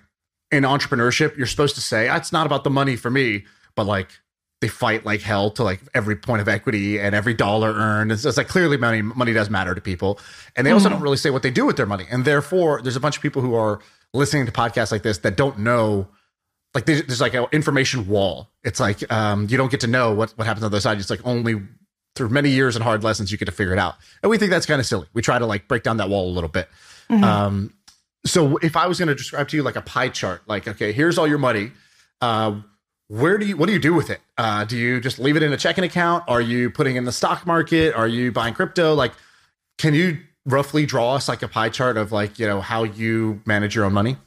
in 0.54 0.64
entrepreneurship, 0.64 1.38
you're 1.38 1.48
supposed 1.48 1.76
to 1.76 1.82
say, 1.82 2.08
ah, 2.08 2.18
it's 2.18 2.32
not 2.32 2.46
about 2.46 2.64
the 2.64 2.70
money 2.70 2.96
for 2.96 3.10
me, 3.10 3.46
but 3.76 3.86
like 3.86 4.10
they 4.62 4.70
fight 4.70 5.06
like 5.06 5.22
hell 5.22 5.52
to 5.52 5.64
like 5.64 5.82
every 5.94 6.16
point 6.16 6.42
of 6.42 6.48
equity 6.48 6.98
and 6.98 7.14
every 7.14 7.34
dollar 7.34 7.74
earned. 7.74 8.14
It's, 8.14 8.24
it's 8.24 8.38
like 8.38 8.48
clearly 8.48 8.78
money 8.78 9.02
money 9.02 9.34
does 9.34 9.50
matter 9.50 9.76
to 9.76 9.82
people, 9.82 10.20
and 10.56 10.66
they 10.66 10.72
also 10.72 10.86
mm-hmm. 10.86 10.96
don't 10.96 11.04
really 11.04 11.18
say 11.18 11.32
what 11.32 11.44
they 11.44 11.52
do 11.52 11.66
with 11.66 11.76
their 11.76 11.86
money. 11.86 12.06
And 12.10 12.24
therefore, 12.24 12.82
there's 12.82 12.96
a 12.96 13.02
bunch 13.02 13.18
of 13.18 13.22
people 13.22 13.42
who 13.42 13.56
are 13.56 13.82
listening 14.14 14.46
to 14.46 14.54
podcasts 14.54 14.92
like 14.92 15.04
this 15.04 15.18
that 15.20 15.36
don't 15.36 15.60
know. 15.60 16.08
Like 16.74 16.86
there's, 16.86 17.04
there's 17.04 17.22
like 17.22 17.34
an 17.34 17.46
information 17.52 18.08
wall. 18.08 18.50
It's 18.64 18.80
like 18.80 19.12
um, 19.12 19.48
you 19.50 19.58
don't 19.58 19.70
get 19.70 19.82
to 19.82 19.88
know 19.88 20.14
what 20.14 20.32
what 20.38 20.48
happens 20.48 20.64
on 20.64 20.72
the 20.72 20.78
other 20.78 20.82
side. 20.82 20.98
It's 20.98 21.10
like 21.10 21.26
only 21.26 21.62
through 22.16 22.30
many 22.30 22.50
years 22.50 22.76
and 22.76 22.84
hard 22.84 23.04
lessons 23.04 23.32
you 23.32 23.38
get 23.38 23.46
to 23.46 23.52
figure 23.52 23.74
it 23.74 23.80
out. 23.80 23.96
And 24.22 24.30
we 24.30 24.38
think 24.38 24.50
that's 24.50 24.66
kind 24.66 24.80
of 24.80 24.86
silly. 24.86 25.08
We 25.14 25.22
try 25.22 25.40
to 25.40 25.46
like 25.46 25.68
break 25.68 25.84
down 25.84 25.98
that 25.98 26.10
wall 26.10 26.30
a 26.30 26.32
little 26.32 26.50
bit. 26.50 26.70
Mm-hmm. 27.10 27.24
Um, 27.24 27.74
so 28.26 28.58
if 28.58 28.76
I 28.76 28.88
was 28.88 29.00
going 29.00 29.10
to 29.10 29.16
describe 29.16 29.50
to 29.50 29.58
you 29.58 29.64
like 29.64 29.76
a 29.76 29.82
pie 29.82 30.10
chart, 30.10 30.44
like 30.48 30.68
okay, 30.68 30.92
here's 30.92 31.18
all 31.18 31.28
your 31.28 31.38
money. 31.38 31.72
Uh, 32.22 32.62
where 33.08 33.38
do 33.38 33.46
you 33.46 33.58
what 33.58 33.68
do 33.68 33.74
you 33.74 33.80
do 33.80 33.94
with 33.94 34.10
it? 34.10 34.22
Uh, 34.38 34.64
do 34.66 34.78
you 34.78 35.00
just 35.00 35.20
leave 35.20 35.36
it 35.36 35.44
in 35.44 35.52
a 35.52 35.58
checking 35.58 35.84
account? 35.84 36.24
Are 36.28 36.42
you 36.42 36.70
putting 36.70 36.96
in 36.96 37.06
the 37.06 37.12
stock 37.12 37.46
market? 37.46 37.94
Are 37.94 38.08
you 38.08 38.32
buying 38.32 38.54
crypto? 38.54 38.94
Like, 38.94 39.14
can 39.78 39.94
you 39.94 40.20
roughly 40.46 40.86
draw 40.86 41.16
us 41.16 41.28
like 41.28 41.42
a 41.42 41.48
pie 41.48 41.70
chart 41.70 41.98
of 41.98 42.12
like 42.12 42.40
you 42.40 42.48
know 42.48 42.62
how 42.62 42.84
you 42.84 43.42
manage 43.46 43.76
your 43.76 43.86
own 43.86 43.94
money? 43.94 44.18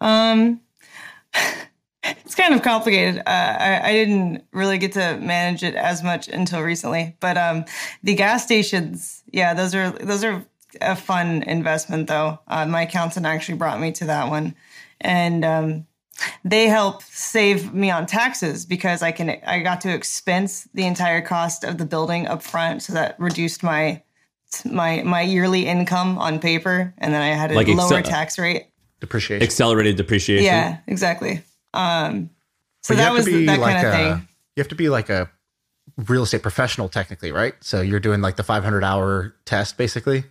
Um, 0.00 0.60
it's 2.02 2.34
kind 2.34 2.54
of 2.54 2.62
complicated. 2.62 3.20
Uh, 3.20 3.22
I, 3.26 3.80
I, 3.88 3.92
didn't 3.92 4.44
really 4.52 4.78
get 4.78 4.92
to 4.92 5.18
manage 5.20 5.62
it 5.62 5.74
as 5.74 6.02
much 6.02 6.28
until 6.28 6.62
recently, 6.62 7.16
but 7.20 7.36
um, 7.36 7.64
the 8.02 8.14
gas 8.14 8.44
stations, 8.44 9.22
yeah, 9.32 9.54
those 9.54 9.74
are 9.74 9.90
those 9.90 10.24
are 10.24 10.44
a 10.80 10.94
fun 10.96 11.42
investment 11.42 12.08
though. 12.08 12.38
Uh, 12.48 12.66
my 12.66 12.82
accountant 12.82 13.26
actually 13.26 13.58
brought 13.58 13.80
me 13.80 13.92
to 13.92 14.04
that 14.06 14.28
one, 14.28 14.54
and 15.00 15.44
um, 15.44 15.86
they 16.44 16.66
help 16.68 17.02
save 17.02 17.72
me 17.72 17.90
on 17.90 18.06
taxes 18.06 18.66
because 18.66 19.02
I 19.02 19.12
can 19.12 19.40
I 19.46 19.60
got 19.60 19.80
to 19.82 19.92
expense 19.92 20.68
the 20.74 20.84
entire 20.84 21.20
cost 21.22 21.64
of 21.64 21.78
the 21.78 21.86
building 21.86 22.26
up 22.26 22.42
front, 22.42 22.82
so 22.82 22.92
that 22.92 23.18
reduced 23.18 23.62
my 23.62 24.02
my 24.64 25.02
my 25.02 25.22
yearly 25.22 25.66
income 25.66 26.18
on 26.18 26.38
paper, 26.40 26.94
and 26.98 27.12
then 27.12 27.22
I 27.22 27.28
had 27.28 27.50
a 27.52 27.54
Like 27.54 27.68
lower 27.68 27.98
excel- 27.98 28.02
tax 28.02 28.38
rate. 28.38 28.66
Depreciation. 29.00 29.42
Accelerated 29.44 29.96
depreciation. 29.96 30.44
Yeah, 30.44 30.78
exactly. 30.88 31.42
Um, 31.72 32.30
so 32.82 32.94
that 32.94 33.12
was 33.12 33.26
that 33.26 33.32
like 33.46 33.60
kind 33.60 33.86
of 33.86 33.92
a- 33.92 33.96
thing. 33.96 34.28
You 34.56 34.60
have 34.60 34.68
to 34.68 34.74
be 34.74 34.88
like 34.88 35.08
a 35.08 35.30
real 35.96 36.24
estate 36.24 36.42
professional, 36.42 36.88
technically, 36.88 37.30
right? 37.30 37.54
So 37.60 37.80
you're 37.80 38.00
doing 38.00 38.20
like 38.22 38.34
the 38.36 38.42
500 38.42 38.82
hour 38.82 39.34
test, 39.44 39.76
basically. 39.76 40.24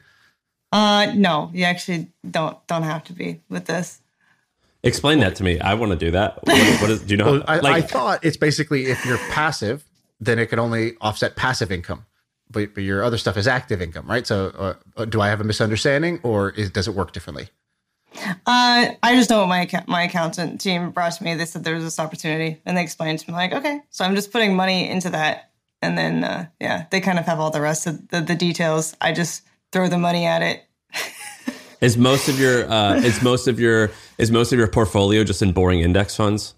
Uh, 0.72 1.13
no, 1.15 1.49
you 1.53 1.63
actually 1.63 2.07
don't 2.30 2.57
don't 2.68 2.84
have 2.84 3.03
to 3.05 3.13
be 3.13 3.41
with 3.49 3.65
this. 3.65 4.01
Explain 4.84 5.20
that 5.20 5.36
to 5.36 5.43
me. 5.43 5.59
I 5.59 5.74
want 5.74 5.91
to 5.91 5.97
do 5.97 6.11
that. 6.11 6.43
What, 6.43 6.82
what 6.82 6.89
is, 6.91 7.01
do 7.01 7.13
you 7.13 7.18
know? 7.18 7.26
Well, 7.47 7.65
I, 7.65 7.78
I 7.78 7.82
thought 7.82 8.24
it's 8.24 8.38
basically 8.38 8.86
if 8.86 9.05
you're 9.05 9.18
passive, 9.32 9.84
then 10.20 10.39
it 10.39 10.47
can 10.47 10.59
only 10.59 10.93
offset 11.01 11.36
passive 11.36 11.72
income. 11.72 12.05
But, 12.49 12.74
but 12.74 12.84
your 12.84 13.03
other 13.03 13.18
stuff 13.18 13.36
is 13.36 13.47
active 13.47 13.82
income, 13.82 14.07
right? 14.07 14.26
So, 14.26 14.78
uh, 14.95 15.05
do 15.05 15.20
I 15.20 15.28
have 15.28 15.41
a 15.41 15.43
misunderstanding, 15.43 16.22
or 16.24 16.51
is, 16.51 16.70
does 16.70 16.88
it 16.88 16.93
work 16.93 17.11
differently? 17.11 17.49
Uh, 18.15 18.95
I 19.03 19.15
just 19.15 19.30
know 19.30 19.45
what 19.45 19.49
my 19.49 19.84
my 19.88 20.03
accountant 20.03 20.61
team 20.61 20.91
brought 20.91 21.11
to 21.13 21.24
me. 21.24 21.36
They 21.36 21.45
said 21.45 21.63
there 21.63 21.76
was 21.76 21.84
this 21.84 21.99
opportunity, 21.99 22.61
and 22.65 22.78
they 22.78 22.84
explained 22.84 23.20
to 23.20 23.30
me 23.30 23.36
like, 23.36 23.51
okay, 23.53 23.82
so 23.89 24.05
I'm 24.05 24.15
just 24.15 24.32
putting 24.32 24.55
money 24.55 24.89
into 24.89 25.09
that, 25.09 25.51
and 25.82 25.97
then 25.97 26.24
uh, 26.24 26.47
yeah, 26.61 26.86
they 26.89 27.01
kind 27.01 27.20
of 27.20 27.26
have 27.26 27.39
all 27.39 27.51
the 27.51 27.61
rest 27.61 27.86
of 27.86 28.07
the, 28.09 28.22
the 28.22 28.36
details. 28.36 28.95
I 29.01 29.11
just 29.11 29.43
throw 29.72 29.88
the 29.88 29.97
money 29.97 30.26
at 30.26 30.41
it. 30.41 30.63
is 31.82 31.97
most 31.97 32.28
of 32.30 32.39
your 32.39 32.70
uh, 32.70 32.95
is 32.95 33.22
most 33.22 33.47
of 33.47 33.59
your 33.59 33.91
is 34.18 34.32
most 34.32 34.51
of 34.51 34.59
your 34.59 34.68
portfolio 34.68 35.24
just 35.24 35.41
in 35.41 35.51
boring 35.51 35.80
index 35.82 36.15
funds? 36.15 36.55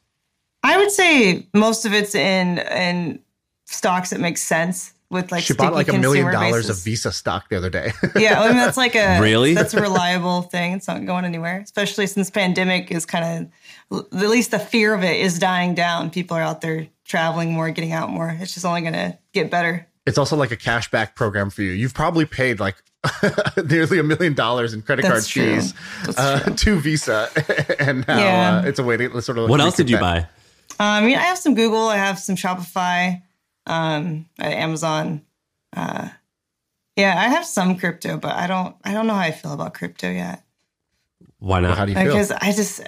I 0.63 0.77
would 0.77 0.91
say 0.91 1.47
most 1.53 1.85
of 1.85 1.93
it's 1.93 2.15
in 2.15 2.59
in 2.59 3.19
stocks 3.65 4.09
that 4.11 4.19
make 4.19 4.37
sense 4.37 4.93
with 5.09 5.31
like 5.31 5.43
She 5.43 5.53
bought 5.53 5.73
like 5.73 5.87
a 5.89 5.97
million 5.97 6.31
dollars 6.31 6.67
bases. 6.67 6.79
of 6.79 6.83
Visa 6.83 7.11
stock 7.11 7.49
the 7.49 7.57
other 7.57 7.69
day. 7.69 7.91
yeah, 8.15 8.41
I 8.41 8.47
mean 8.49 8.57
that's 8.57 8.77
like 8.77 8.95
a 8.95 9.19
Really? 9.19 9.53
that's 9.55 9.73
a 9.73 9.81
reliable 9.81 10.43
thing. 10.43 10.73
It's 10.73 10.87
not 10.87 11.03
going 11.05 11.25
anywhere, 11.25 11.61
especially 11.61 12.07
since 12.07 12.29
pandemic 12.29 12.91
is 12.91 13.05
kind 13.05 13.49
of 13.91 14.03
at 14.13 14.29
least 14.29 14.51
the 14.51 14.59
fear 14.59 14.93
of 14.93 15.03
it 15.03 15.19
is 15.19 15.39
dying 15.39 15.73
down. 15.75 16.11
People 16.11 16.37
are 16.37 16.41
out 16.43 16.61
there 16.61 16.87
traveling 17.05 17.51
more, 17.53 17.71
getting 17.71 17.91
out 17.91 18.09
more. 18.11 18.37
It's 18.39 18.53
just 18.53 18.65
only 18.65 18.81
going 18.81 18.93
to 18.93 19.17
get 19.33 19.49
better. 19.49 19.87
it's 20.05 20.17
also 20.19 20.35
like 20.35 20.51
a 20.51 20.57
cashback 20.57 21.15
program 21.15 21.49
for 21.49 21.63
you. 21.63 21.71
You've 21.71 21.93
probably 21.95 22.25
paid 22.25 22.59
like 22.59 22.75
nearly 23.69 23.99
a 23.99 24.03
million 24.03 24.33
dollars 24.33 24.73
in 24.73 24.81
credit 24.81 25.05
card 25.05 25.25
true. 25.25 25.55
fees 25.55 25.73
uh, 26.17 26.39
to 26.39 26.79
Visa, 26.79 27.29
and 27.79 28.05
now 28.07 28.17
Yeah. 28.17 28.57
uh, 28.57 28.67
it's 28.67 28.79
a 28.79 28.83
way 28.83 28.97
to 28.97 29.21
sort 29.21 29.37
of. 29.37 29.49
What 29.49 29.61
else 29.61 29.75
did 29.75 29.89
you 29.89 29.97
buy? 29.97 30.19
Um, 30.19 30.25
I 30.79 31.01
mean, 31.01 31.17
I 31.17 31.23
have 31.23 31.37
some 31.37 31.55
Google, 31.55 31.87
I 31.87 31.97
have 31.97 32.19
some 32.19 32.35
Shopify, 32.35 33.21
um, 33.65 34.25
uh, 34.41 34.45
Amazon. 34.45 35.21
Uh, 35.75 36.09
yeah, 36.95 37.15
I 37.17 37.29
have 37.29 37.45
some 37.45 37.77
crypto, 37.77 38.17
but 38.17 38.35
I 38.35 38.47
don't 38.47 38.75
I 38.83 38.93
don't 38.93 39.07
know 39.07 39.13
how 39.13 39.21
I 39.21 39.31
feel 39.31 39.53
about 39.53 39.73
crypto 39.73 40.09
yet. 40.09 40.43
Why 41.39 41.61
not? 41.61 41.77
How 41.77 41.85
do 41.85 41.91
you 41.91 41.97
feel? 41.97 42.05
because 42.05 42.31
I 42.31 42.51
just 42.51 42.81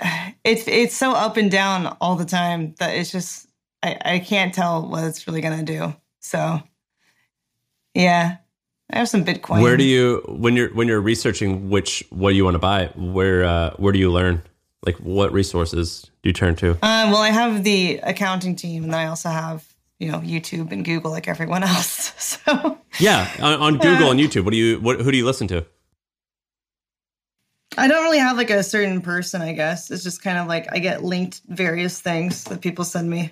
it's 0.44 0.68
it's 0.68 0.96
so 0.96 1.14
up 1.14 1.38
and 1.38 1.50
down 1.50 1.96
all 2.02 2.16
the 2.16 2.26
time 2.26 2.76
that 2.80 2.96
it's 2.96 3.12
just 3.12 3.48
I, 3.82 3.98
I 4.04 4.20
can't 4.20 4.54
tell 4.54 4.88
what 4.88 5.06
it's 5.06 5.26
really 5.28 5.40
gonna 5.42 5.64
do. 5.64 5.96
So 6.20 6.62
yeah, 7.94 8.38
I 8.92 8.98
have 8.98 9.10
some 9.10 9.24
Bitcoin. 9.24 9.62
Where 9.62 9.78
do 9.78 9.84
you 9.84 10.24
when 10.28 10.56
you're 10.56 10.74
when 10.74 10.88
you're 10.88 11.02
researching 11.02 11.70
which 11.70 12.04
what 12.10 12.36
you 12.36 12.44
want 12.44 12.56
to 12.56 12.60
buy? 12.60 12.88
Where 12.96 13.44
uh, 13.44 13.72
where 13.78 13.94
do 13.94 14.00
you 14.00 14.12
learn? 14.12 14.42
Like 14.86 14.96
what 14.98 15.32
resources 15.32 16.10
do 16.24 16.30
you 16.30 16.34
turn 16.34 16.56
to? 16.58 16.72
Um, 16.72 17.12
well, 17.12 17.22
I 17.22 17.30
have 17.30 17.64
the 17.64 18.00
accounting 18.04 18.56
team, 18.56 18.84
and 18.84 18.96
I 18.96 19.06
also 19.06 19.30
have 19.30 19.66
you 20.00 20.12
know 20.12 20.20
YouTube 20.20 20.72
and 20.72 20.84
Google 20.84 21.12
like 21.12 21.28
everyone 21.28 21.64
else. 21.72 22.14
So 22.18 22.78
Yeah, 23.00 23.30
on, 23.40 23.54
on 23.60 23.74
Google 23.78 24.12
and 24.12 24.20
YouTube. 24.20 24.44
What 24.44 24.52
do 24.52 24.58
you 24.58 24.80
what 24.80 25.00
who 25.00 25.12
do 25.12 25.18
you 25.18 25.26
listen 25.26 25.48
to? 25.50 25.66
I 27.78 27.88
don't 27.88 28.04
really 28.04 28.20
have 28.20 28.36
like 28.36 28.50
a 28.50 28.64
certain 28.64 29.02
person. 29.02 29.42
I 29.42 29.54
guess 29.54 29.90
it's 29.90 30.04
just 30.04 30.22
kind 30.22 30.38
of 30.38 30.48
like 30.48 30.68
I 30.72 30.80
get 30.80 31.04
linked 31.04 31.42
various 31.48 32.02
things 32.02 32.44
that 32.46 32.60
people 32.60 32.84
send 32.84 33.10
me. 33.10 33.32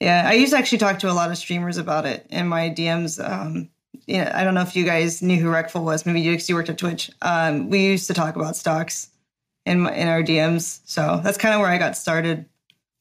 Yeah, 0.00 0.24
I 0.26 0.32
used 0.32 0.52
to 0.52 0.58
actually 0.58 0.78
talk 0.78 0.98
to 0.98 1.10
a 1.10 1.14
lot 1.14 1.30
of 1.30 1.38
streamers 1.38 1.78
about 1.78 2.04
it 2.06 2.26
in 2.28 2.48
my 2.48 2.70
DMs. 2.70 3.22
Um, 3.24 3.70
you 4.06 4.18
know, 4.18 4.30
I 4.34 4.44
don't 4.44 4.54
know 4.54 4.62
if 4.62 4.76
you 4.76 4.84
guys 4.84 5.22
knew 5.22 5.36
who 5.40 5.48
Reckful 5.48 5.82
was. 5.82 6.06
Maybe 6.06 6.20
you, 6.20 6.32
you 6.32 6.54
worked 6.54 6.68
at 6.68 6.78
Twitch. 6.78 7.10
Um, 7.22 7.70
we 7.70 7.86
used 7.86 8.06
to 8.08 8.14
talk 8.14 8.36
about 8.36 8.56
stocks 8.56 9.10
in 9.64 9.80
my, 9.80 9.94
in 9.94 10.08
our 10.08 10.22
DMs, 10.22 10.80
so 10.84 11.20
that's 11.22 11.38
kind 11.38 11.54
of 11.54 11.60
where 11.60 11.70
I 11.70 11.78
got 11.78 11.96
started 11.96 12.44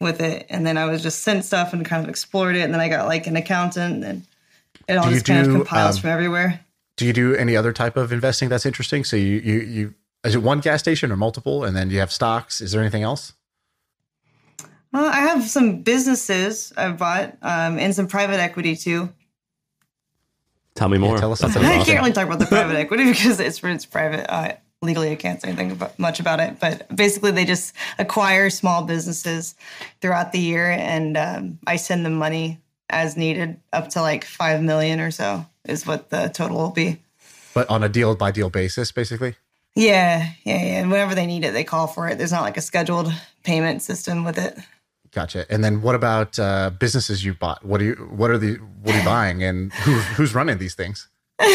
with 0.02 0.22
it. 0.22 0.46
And 0.50 0.66
then 0.66 0.78
I 0.78 0.86
was 0.86 1.02
just 1.02 1.22
sent 1.22 1.46
stuff 1.46 1.74
and 1.74 1.86
kind 1.86 2.04
of 2.04 2.10
explored 2.10 2.56
it. 2.56 2.62
And 2.62 2.74
then 2.74 2.82
I 2.82 2.90
got 2.90 3.08
like 3.08 3.28
an 3.28 3.36
accountant, 3.36 4.04
and 4.04 4.24
it 4.88 4.98
all 4.98 5.06
Do 5.06 5.12
just 5.12 5.26
kind 5.26 5.44
do, 5.44 5.52
of 5.52 5.56
compiles 5.58 5.98
um, 5.98 6.02
from 6.02 6.10
everywhere. 6.12 6.60
Do 6.98 7.06
you 7.06 7.14
do 7.14 7.36
any 7.36 7.56
other 7.56 7.74
type 7.74 7.98
of 7.98 8.12
investing 8.12 8.50
that's 8.50 8.66
interesting? 8.66 9.04
So 9.04 9.16
you 9.18 9.38
you 9.38 9.60
you 9.62 9.94
is 10.24 10.36
it 10.36 10.42
one 10.42 10.60
gas 10.60 10.80
station 10.80 11.12
or 11.12 11.18
multiple, 11.18 11.64
and 11.64 11.76
then 11.76 11.90
you 11.90 12.00
have 12.00 12.12
stocks? 12.12 12.62
Is 12.62 12.72
there 12.72 12.82
anything 12.82 13.04
else? 13.04 13.34
Uh, 14.96 15.12
I 15.14 15.20
have 15.20 15.44
some 15.44 15.82
businesses 15.82 16.72
I've 16.78 16.98
bought 16.98 17.38
um, 17.42 17.78
and 17.78 17.94
some 17.94 18.08
private 18.08 18.40
equity 18.40 18.78
too. 18.78 19.10
Tell 20.76 20.90
me 20.90 20.98
more. 20.98 21.18
tell 21.18 21.32
us 21.32 21.40
That 21.40 21.52
something 21.52 21.64
sounds 21.64 21.84
I 21.84 21.86
can't 21.86 22.00
really 22.00 22.14
talk 22.14 22.28
about 22.28 22.40
the 22.40 22.46
private 22.46 22.76
equity 22.76 23.06
because 23.12 23.40
it's 23.40 23.64
it's 23.64 23.86
private. 23.86 24.32
Uh, 24.32 24.54
legally, 24.82 25.12
I 25.12 25.16
can't 25.16 25.42
say 25.42 25.48
anything 25.48 25.72
about, 25.72 25.98
much 25.98 26.20
about 26.20 26.40
it. 26.40 26.60
But 26.60 26.94
basically, 26.96 27.32
they 27.32 27.46
just 27.46 27.74
acquire 27.98 28.50
small 28.50 28.84
businesses 28.84 29.56
throughout 30.02 30.32
the 30.32 30.40
year, 30.40 30.70
and 30.70 31.18
um, 31.18 31.60
I 31.66 31.78
send 31.78 32.06
them 32.06 32.16
money 32.16 32.60
as 32.90 33.18
needed, 33.18 33.60
up 33.74 33.90
to 33.90 34.02
like 34.02 34.26
five 34.26 34.62
million 34.62 35.00
or 35.00 35.12
so 35.12 35.46
is 35.66 35.88
what 35.88 36.10
the 36.10 36.30
total 36.30 36.58
will 36.58 36.72
be. 36.72 37.00
But 37.54 37.70
on 37.70 37.84
a 37.84 37.90
deal 37.90 38.16
by 38.16 38.32
deal 38.32 38.50
basis, 38.50 38.92
basically. 38.92 39.36
Yeah, 39.76 40.30
yeah, 40.44 40.58
yeah. 40.58 40.82
And 40.82 40.92
whenever 40.92 41.16
they 41.16 41.26
need 41.26 41.44
it, 41.44 41.54
they 41.54 41.64
call 41.64 41.88
for 41.88 42.08
it. 42.08 42.18
There's 42.18 42.32
not 42.32 42.44
like 42.44 42.58
a 42.58 42.62
scheduled 42.62 43.12
payment 43.44 43.82
system 43.82 44.24
with 44.24 44.38
it. 44.38 44.58
Gotcha. 45.16 45.46
And 45.50 45.64
then 45.64 45.82
what 45.82 45.96
about 45.96 46.38
uh, 46.38 46.72
businesses 46.78 47.24
you 47.24 47.34
bought? 47.34 47.64
What 47.64 47.78
do 47.80 47.86
you 47.86 47.94
what 47.96 48.30
are 48.30 48.38
the 48.38 48.56
what 48.84 48.94
are 48.94 49.00
you 49.00 49.06
buying, 49.06 49.42
and 49.44 49.72
who 49.74 49.94
who's 49.94 50.36
running 50.36 50.58
these 50.60 50.76
things? 50.76 51.08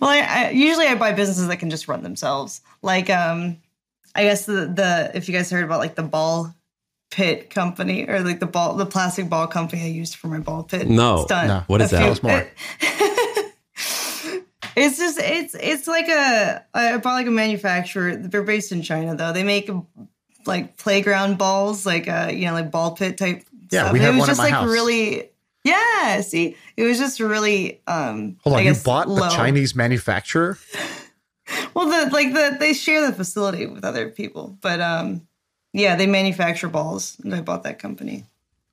Well, 0.00 0.08
I, 0.08 0.20
I 0.46 0.50
usually 0.52 0.86
I 0.86 0.94
buy 0.94 1.12
businesses 1.12 1.46
that 1.48 1.58
can 1.58 1.68
just 1.68 1.86
run 1.86 2.02
themselves. 2.02 2.62
Like, 2.80 3.10
um, 3.10 3.58
I 4.14 4.22
guess 4.22 4.46
the 4.46 4.64
the 4.66 5.10
if 5.14 5.28
you 5.28 5.34
guys 5.34 5.50
heard 5.50 5.62
about 5.62 5.78
like 5.78 5.94
the 5.94 6.02
ball 6.02 6.54
pit 7.10 7.50
company 7.50 8.06
or 8.08 8.20
like 8.20 8.40
the 8.40 8.46
ball 8.46 8.74
the 8.76 8.86
plastic 8.86 9.28
ball 9.28 9.46
company 9.46 9.82
I 9.82 9.88
used 9.88 10.16
for 10.16 10.28
my 10.28 10.38
ball 10.38 10.62
pit. 10.62 10.88
No, 10.88 11.24
stunt. 11.26 11.48
no. 11.48 11.64
What 11.66 11.82
is 11.82 11.92
A 11.92 11.96
that? 11.96 12.18
few- 12.18 12.28
Tell 12.30 12.30
more. 12.30 12.50
It's 14.76 14.96
just 14.98 15.18
it's 15.20 15.54
it's 15.58 15.86
like 15.88 16.08
a 16.08 16.64
I 16.72 16.96
bought 16.98 17.14
like 17.14 17.26
a 17.26 17.30
manufacturer. 17.30 18.16
They're 18.16 18.42
based 18.42 18.72
in 18.72 18.80
China 18.82 19.14
though. 19.16 19.32
They 19.32 19.42
make 19.42 19.68
like 20.50 20.76
playground 20.76 21.38
balls, 21.38 21.86
like 21.86 22.06
uh 22.08 22.30
you 22.32 22.44
know 22.46 22.52
like 22.52 22.70
ball 22.70 22.90
pit 22.92 23.16
type. 23.16 23.42
Yeah, 23.70 23.82
stuff. 23.84 23.92
we 23.92 23.98
And 24.00 24.06
have 24.06 24.14
it 24.14 24.18
was 24.18 24.20
one 24.20 24.28
at 24.28 24.32
just 24.32 24.38
my 24.38 24.44
like 24.44 24.54
house. 24.54 24.68
really. 24.68 25.30
Yeah, 25.64 26.20
see, 26.22 26.56
it 26.76 26.84
was 26.84 26.98
just 26.98 27.20
really. 27.20 27.80
um 27.86 28.36
Hold 28.44 28.56
on, 28.56 28.60
I 28.60 28.64
you 28.64 28.74
bought 28.84 29.08
low. 29.08 29.22
the 29.22 29.28
Chinese 29.30 29.74
manufacturer? 29.74 30.58
Well, 31.74 31.86
the 31.88 32.10
like 32.12 32.32
the 32.32 32.56
they 32.60 32.72
share 32.72 33.04
the 33.06 33.12
facility 33.12 33.66
with 33.66 33.84
other 33.84 34.08
people, 34.08 34.56
but 34.60 34.80
um, 34.80 35.26
yeah, 35.72 35.96
they 35.96 36.06
manufacture 36.06 36.68
balls. 36.68 37.16
And 37.24 37.34
I 37.34 37.40
bought 37.40 37.64
that 37.64 37.78
company. 37.80 38.24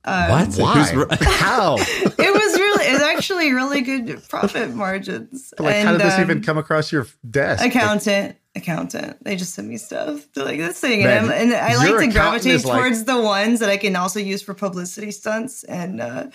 what? 0.04 0.54
Why? 0.56 1.06
How? 1.22 1.78
It 2.20 2.34
was 2.34 2.54
really, 2.60 2.86
it's 2.86 3.04
actually 3.04 3.52
really 3.52 3.82
good 3.82 4.22
profit 4.30 4.74
margins. 4.76 5.54
like, 5.60 5.78
how 5.84 5.92
did 5.94 6.02
this 6.02 6.16
um, 6.16 6.22
even 6.22 6.42
come 6.44 6.58
across 6.60 6.92
your 6.92 7.08
desk? 7.30 7.64
Accountant, 7.66 8.36
accountant. 8.58 9.24
They 9.24 9.36
just 9.36 9.54
send 9.54 9.70
me 9.70 9.78
stuff. 9.78 10.28
They're 10.34 10.44
like 10.46 10.58
this 10.60 10.80
thing, 10.80 11.04
and, 11.06 11.32
I 11.54 11.76
like 11.78 11.98
to 12.00 12.08
gravitate 12.12 12.66
like- 12.66 12.78
towards 12.78 13.06
the 13.06 13.20
ones 13.20 13.60
that 13.62 13.70
I 13.70 13.78
can 13.78 13.96
also 13.96 14.20
use 14.20 14.42
for 14.42 14.54
publicity 14.54 15.12
stunts 15.12 15.64
and 15.64 16.02
uh, 16.02 16.28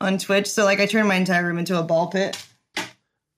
on 0.00 0.18
Twitch. 0.18 0.50
So 0.50 0.64
like, 0.64 0.80
I 0.80 0.86
turned 0.86 1.08
my 1.08 1.14
entire 1.16 1.46
room 1.46 1.58
into 1.58 1.78
a 1.78 1.82
ball 1.82 2.08
pit. 2.08 2.36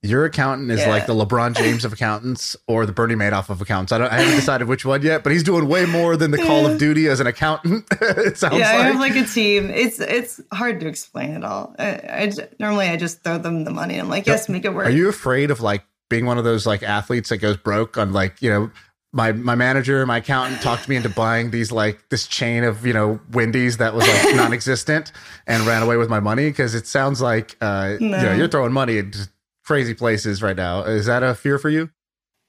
Your 0.04 0.24
accountant 0.24 0.68
is 0.72 0.80
Yeah. 0.80 0.88
like 0.88 1.06
the 1.06 1.14
LeBron 1.14 1.56
James 1.56 1.84
of 1.84 1.92
accountants 1.92 2.56
or 2.66 2.86
the 2.86 2.92
Bernie 2.92 3.14
Madoff 3.14 3.50
of 3.50 3.60
accountants. 3.60 3.92
I 3.92 3.98
don't. 3.98 4.10
I 4.12 4.16
haven't 4.16 4.34
decided 4.34 4.66
which 4.66 4.84
one 4.84 5.00
yet, 5.02 5.22
but 5.22 5.30
he's 5.30 5.44
doing 5.44 5.68
way 5.68 5.86
more 5.86 6.16
than 6.16 6.32
the 6.32 6.38
Call 6.38 6.66
of 6.66 6.76
Duty 6.76 7.06
as 7.06 7.20
an 7.20 7.28
accountant. 7.28 7.84
it 8.00 8.36
sounds 8.36 8.58
yeah, 8.58 8.70
I 8.72 8.76
like. 8.78 8.86
have 8.86 8.98
like 8.98 9.14
a 9.14 9.24
team. 9.24 9.70
It's 9.70 10.00
it's 10.00 10.40
hard 10.52 10.80
to 10.80 10.88
explain 10.88 11.30
it 11.30 11.44
all. 11.44 11.76
I, 11.78 11.86
I 11.88 12.32
normally 12.58 12.88
I 12.88 12.96
just 12.96 13.22
throw 13.22 13.38
them 13.38 13.62
the 13.62 13.70
money. 13.70 13.96
I'm 13.96 14.08
like, 14.08 14.26
yes, 14.26 14.48
make 14.48 14.64
it 14.64 14.74
work. 14.74 14.86
Are 14.86 14.90
you 14.90 15.08
afraid 15.08 15.52
of 15.52 15.60
like 15.60 15.84
being 16.12 16.26
one 16.26 16.36
of 16.36 16.44
those 16.44 16.66
like 16.66 16.82
athletes 16.82 17.30
that 17.30 17.38
goes 17.38 17.56
broke 17.56 17.96
on 17.96 18.12
like 18.12 18.42
you 18.42 18.50
know 18.50 18.70
my 19.14 19.32
my 19.32 19.54
manager, 19.54 20.04
my 20.04 20.18
accountant 20.18 20.60
talked 20.60 20.86
me 20.88 20.96
into 20.96 21.08
buying 21.08 21.50
these 21.50 21.72
like 21.72 22.06
this 22.10 22.26
chain 22.26 22.64
of 22.64 22.84
you 22.86 22.92
know 22.92 23.18
Wendy's 23.32 23.78
that 23.78 23.94
was 23.94 24.06
like 24.06 24.36
non-existent 24.36 25.10
and 25.46 25.66
ran 25.66 25.82
away 25.82 25.96
with 25.96 26.10
my 26.10 26.20
money 26.20 26.50
because 26.50 26.74
it 26.74 26.86
sounds 26.86 27.22
like 27.22 27.56
uh 27.62 27.96
you 27.98 28.08
know 28.08 28.34
you're 28.34 28.48
throwing 28.48 28.72
money 28.72 28.98
at 28.98 29.28
crazy 29.64 29.94
places 29.94 30.42
right 30.42 30.56
now. 30.56 30.82
Is 30.82 31.06
that 31.06 31.22
a 31.22 31.34
fear 31.34 31.58
for 31.58 31.70
you? 31.70 31.88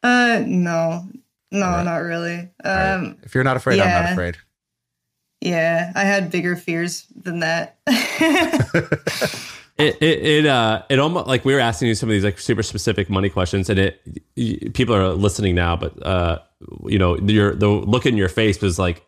Uh, 0.04 0.44
no, 0.46 1.08
no, 1.52 1.66
right. 1.66 1.84
not 1.84 1.98
really. 1.98 2.50
All 2.66 2.76
right. 2.76 2.94
Um, 2.96 3.18
if 3.24 3.34
you're 3.34 3.46
not 3.46 3.56
afraid, 3.56 3.80
I'm 3.80 4.04
not 4.04 4.12
afraid. 4.12 4.36
Yeah, 5.40 5.92
I 5.96 6.04
had 6.04 6.32
bigger 6.32 6.58
fears 6.58 7.06
than 7.16 7.40
that. 7.40 7.78
It, 9.84 10.02
it 10.02 10.26
it 10.26 10.46
uh 10.46 10.84
it 10.90 11.00
almost 11.00 11.28
like 11.28 11.46
we 11.46 11.54
were 11.54 11.60
asking 11.60 11.88
you 11.90 11.96
some 11.96 12.10
of 12.10 12.14
these 12.14 12.24
like 12.24 12.40
super 12.40 12.64
specific 12.64 13.10
money 13.10 13.30
questions 13.30 13.70
and 13.70 13.80
it 13.80 14.74
people 14.74 14.96
are 14.96 15.10
listening 15.10 15.56
now 15.56 15.76
but 15.76 16.06
uh 16.06 16.40
you 16.86 16.98
know 17.00 17.18
your 17.20 17.54
the 17.56 17.68
look 17.68 18.06
in 18.06 18.18
your 18.18 18.30
face 18.30 18.62
was 18.62 18.80
like 18.80 19.06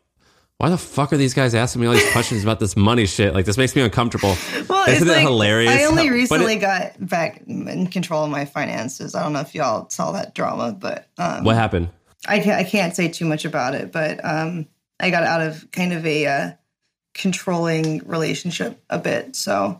why 0.57 0.69
the 0.69 0.77
fuck 0.77 1.11
are 1.11 1.17
these 1.17 1.33
guys 1.33 1.53
asking 1.53 1.81
me 1.81 1.87
all 1.87 1.93
these 1.93 2.11
questions 2.13 2.41
about 2.43 2.59
this 2.59 2.75
money 2.77 3.05
shit 3.05 3.33
like 3.33 3.45
this 3.45 3.57
makes 3.57 3.75
me 3.75 3.81
uncomfortable 3.81 4.35
Well, 4.69 4.87
isn't 4.87 4.93
it's 4.93 5.01
it 5.01 5.07
like, 5.07 5.21
hilarious 5.21 5.71
I 5.73 5.83
only 5.85 6.03
But 6.09 6.11
it- 6.11 6.11
recently 6.11 6.55
got 6.57 7.07
back 7.07 7.41
in 7.47 7.87
control 7.87 8.23
of 8.23 8.29
my 8.29 8.45
finances. 8.45 9.15
I 9.15 9.23
don't 9.23 9.33
know 9.33 9.41
if 9.41 9.53
y'all 9.53 9.89
saw 9.89 10.11
that 10.13 10.33
drama, 10.35 10.71
but 10.71 11.07
um, 11.17 11.43
what 11.43 11.55
happened 11.55 11.89
I 12.27 12.39
can't, 12.39 12.59
I 12.59 12.63
can't 12.63 12.95
say 12.95 13.07
too 13.07 13.25
much 13.25 13.45
about 13.45 13.75
it. 13.75 13.91
But 13.91 14.19
um, 14.25 14.65
I 14.99 15.11
got 15.11 15.23
out 15.23 15.41
of 15.41 15.69
kind 15.71 15.93
of 15.93 16.03
a 16.05 16.25
uh, 16.25 16.51
controlling 17.13 17.99
relationship 18.07 18.81
a 18.89 18.97
bit. 18.99 19.35
So, 19.35 19.79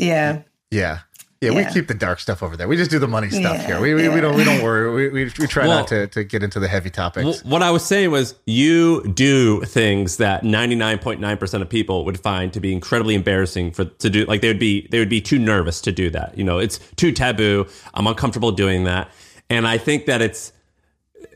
yeah, 0.00 0.42
Yeah. 0.70 1.00
Yeah, 1.42 1.52
we 1.52 1.64
keep 1.72 1.88
the 1.88 1.94
dark 1.94 2.20
stuff 2.20 2.42
over 2.42 2.54
there. 2.54 2.68
We 2.68 2.76
just 2.76 2.90
do 2.90 2.98
the 2.98 3.08
money 3.08 3.30
stuff 3.30 3.56
Yeah, 3.56 3.66
here. 3.66 3.80
We, 3.80 3.94
we, 3.94 4.10
we 4.10 4.20
don't 4.20 4.36
we 4.36 4.44
don't 4.44 4.62
worry. 4.62 4.92
We, 4.92 5.08
we, 5.08 5.24
we 5.38 5.46
try 5.46 5.66
Well- 5.66 5.78
not 5.78 5.88
to, 5.88 6.06
to 6.08 6.22
get 6.22 6.42
into 6.42 6.60
the 6.60 6.68
heavy 6.68 6.90
topics. 6.90 7.24
Well, 7.24 7.50
what 7.50 7.62
I 7.62 7.70
was 7.70 7.82
saying 7.82 8.10
was 8.10 8.34
you 8.44 9.02
do 9.14 9.62
things 9.62 10.18
that 10.18 10.42
99.9% 10.42 11.62
of 11.62 11.68
people 11.70 12.04
would 12.04 12.20
find 12.20 12.52
to 12.52 12.60
be 12.60 12.74
incredibly 12.74 13.14
embarrassing 13.14 13.72
for 13.72 13.86
to 13.86 14.10
do 14.10 14.26
like 14.26 14.42
they 14.42 14.48
would 14.48 14.58
be 14.58 14.86
they 14.90 14.98
would 14.98 15.08
be 15.08 15.22
too 15.22 15.38
nervous 15.38 15.80
to 15.80 15.92
do 15.92 16.10
that. 16.10 16.36
You 16.36 16.44
know, 16.44 16.58
it's 16.58 16.78
too 16.96 17.10
taboo. 17.10 17.66
I'm 17.94 18.06
uncomfortable 18.06 18.52
doing 18.52 18.84
that. 18.84 19.10
And 19.48 19.66
I 19.66 19.78
think 19.78 20.04
that 20.06 20.20
it's 20.20 20.52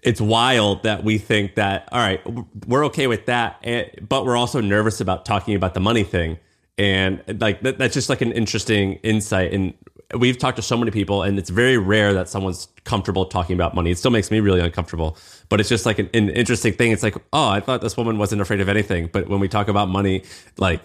it's 0.03 0.21
wild 0.21 0.83
that 0.83 1.03
we 1.03 1.17
think 1.17 1.55
that 1.55 1.89
all 1.93 1.99
right, 1.99 2.21
we're 2.67 2.85
okay 2.87 3.07
with 3.07 3.25
that, 3.25 3.57
eh, 3.65 3.87
but 4.07 4.27
we're 4.27 4.37
also 4.37 4.61
nervous 4.61 5.01
about 5.01 5.25
talking 5.25 5.55
about 5.55 5.73
the 5.73 5.81
money 5.81 6.05
thing. 6.05 6.39
And 6.77 7.23
like 7.41 7.63
that, 7.63 7.79
that's 7.79 7.95
just 7.95 8.09
like 8.09 8.21
an 8.21 8.33
interesting 8.33 8.95
insight 9.03 9.53
and 9.53 9.75
we've 10.19 10.39
talked 10.39 10.57
to 10.57 10.63
so 10.63 10.77
many 10.77 10.91
people 10.91 11.23
and 11.23 11.39
it's 11.39 11.51
very 11.51 11.79
rare 11.79 12.13
that 12.13 12.29
someone's 12.29 12.69
comfortable 12.85 13.27
talking 13.27 13.55
about 13.55 13.75
money. 13.75 13.91
It 13.91 13.99
still 13.99 14.11
makes 14.11 14.31
me 14.31 14.41
really 14.41 14.61
uncomfortable, 14.61 15.17
but 15.49 15.61
it's 15.61 15.69
just 15.69 15.87
like 15.87 15.99
an, 15.99 16.11
an 16.15 16.31
interesting 16.31 16.73
thing. 16.73 16.93
It's 16.93 17.03
like, 17.03 17.17
oh, 17.33 17.49
I 17.49 17.61
thought 17.61 17.81
this 17.81 17.97
woman 17.97 18.19
wasn't 18.19 18.41
afraid 18.43 18.61
of 18.61 18.69
anything, 18.69 19.09
but 19.13 19.29
when 19.29 19.41
we 19.41 19.49
talk 19.49 19.69
about 19.69 19.89
money, 19.89 20.23
like, 20.59 20.83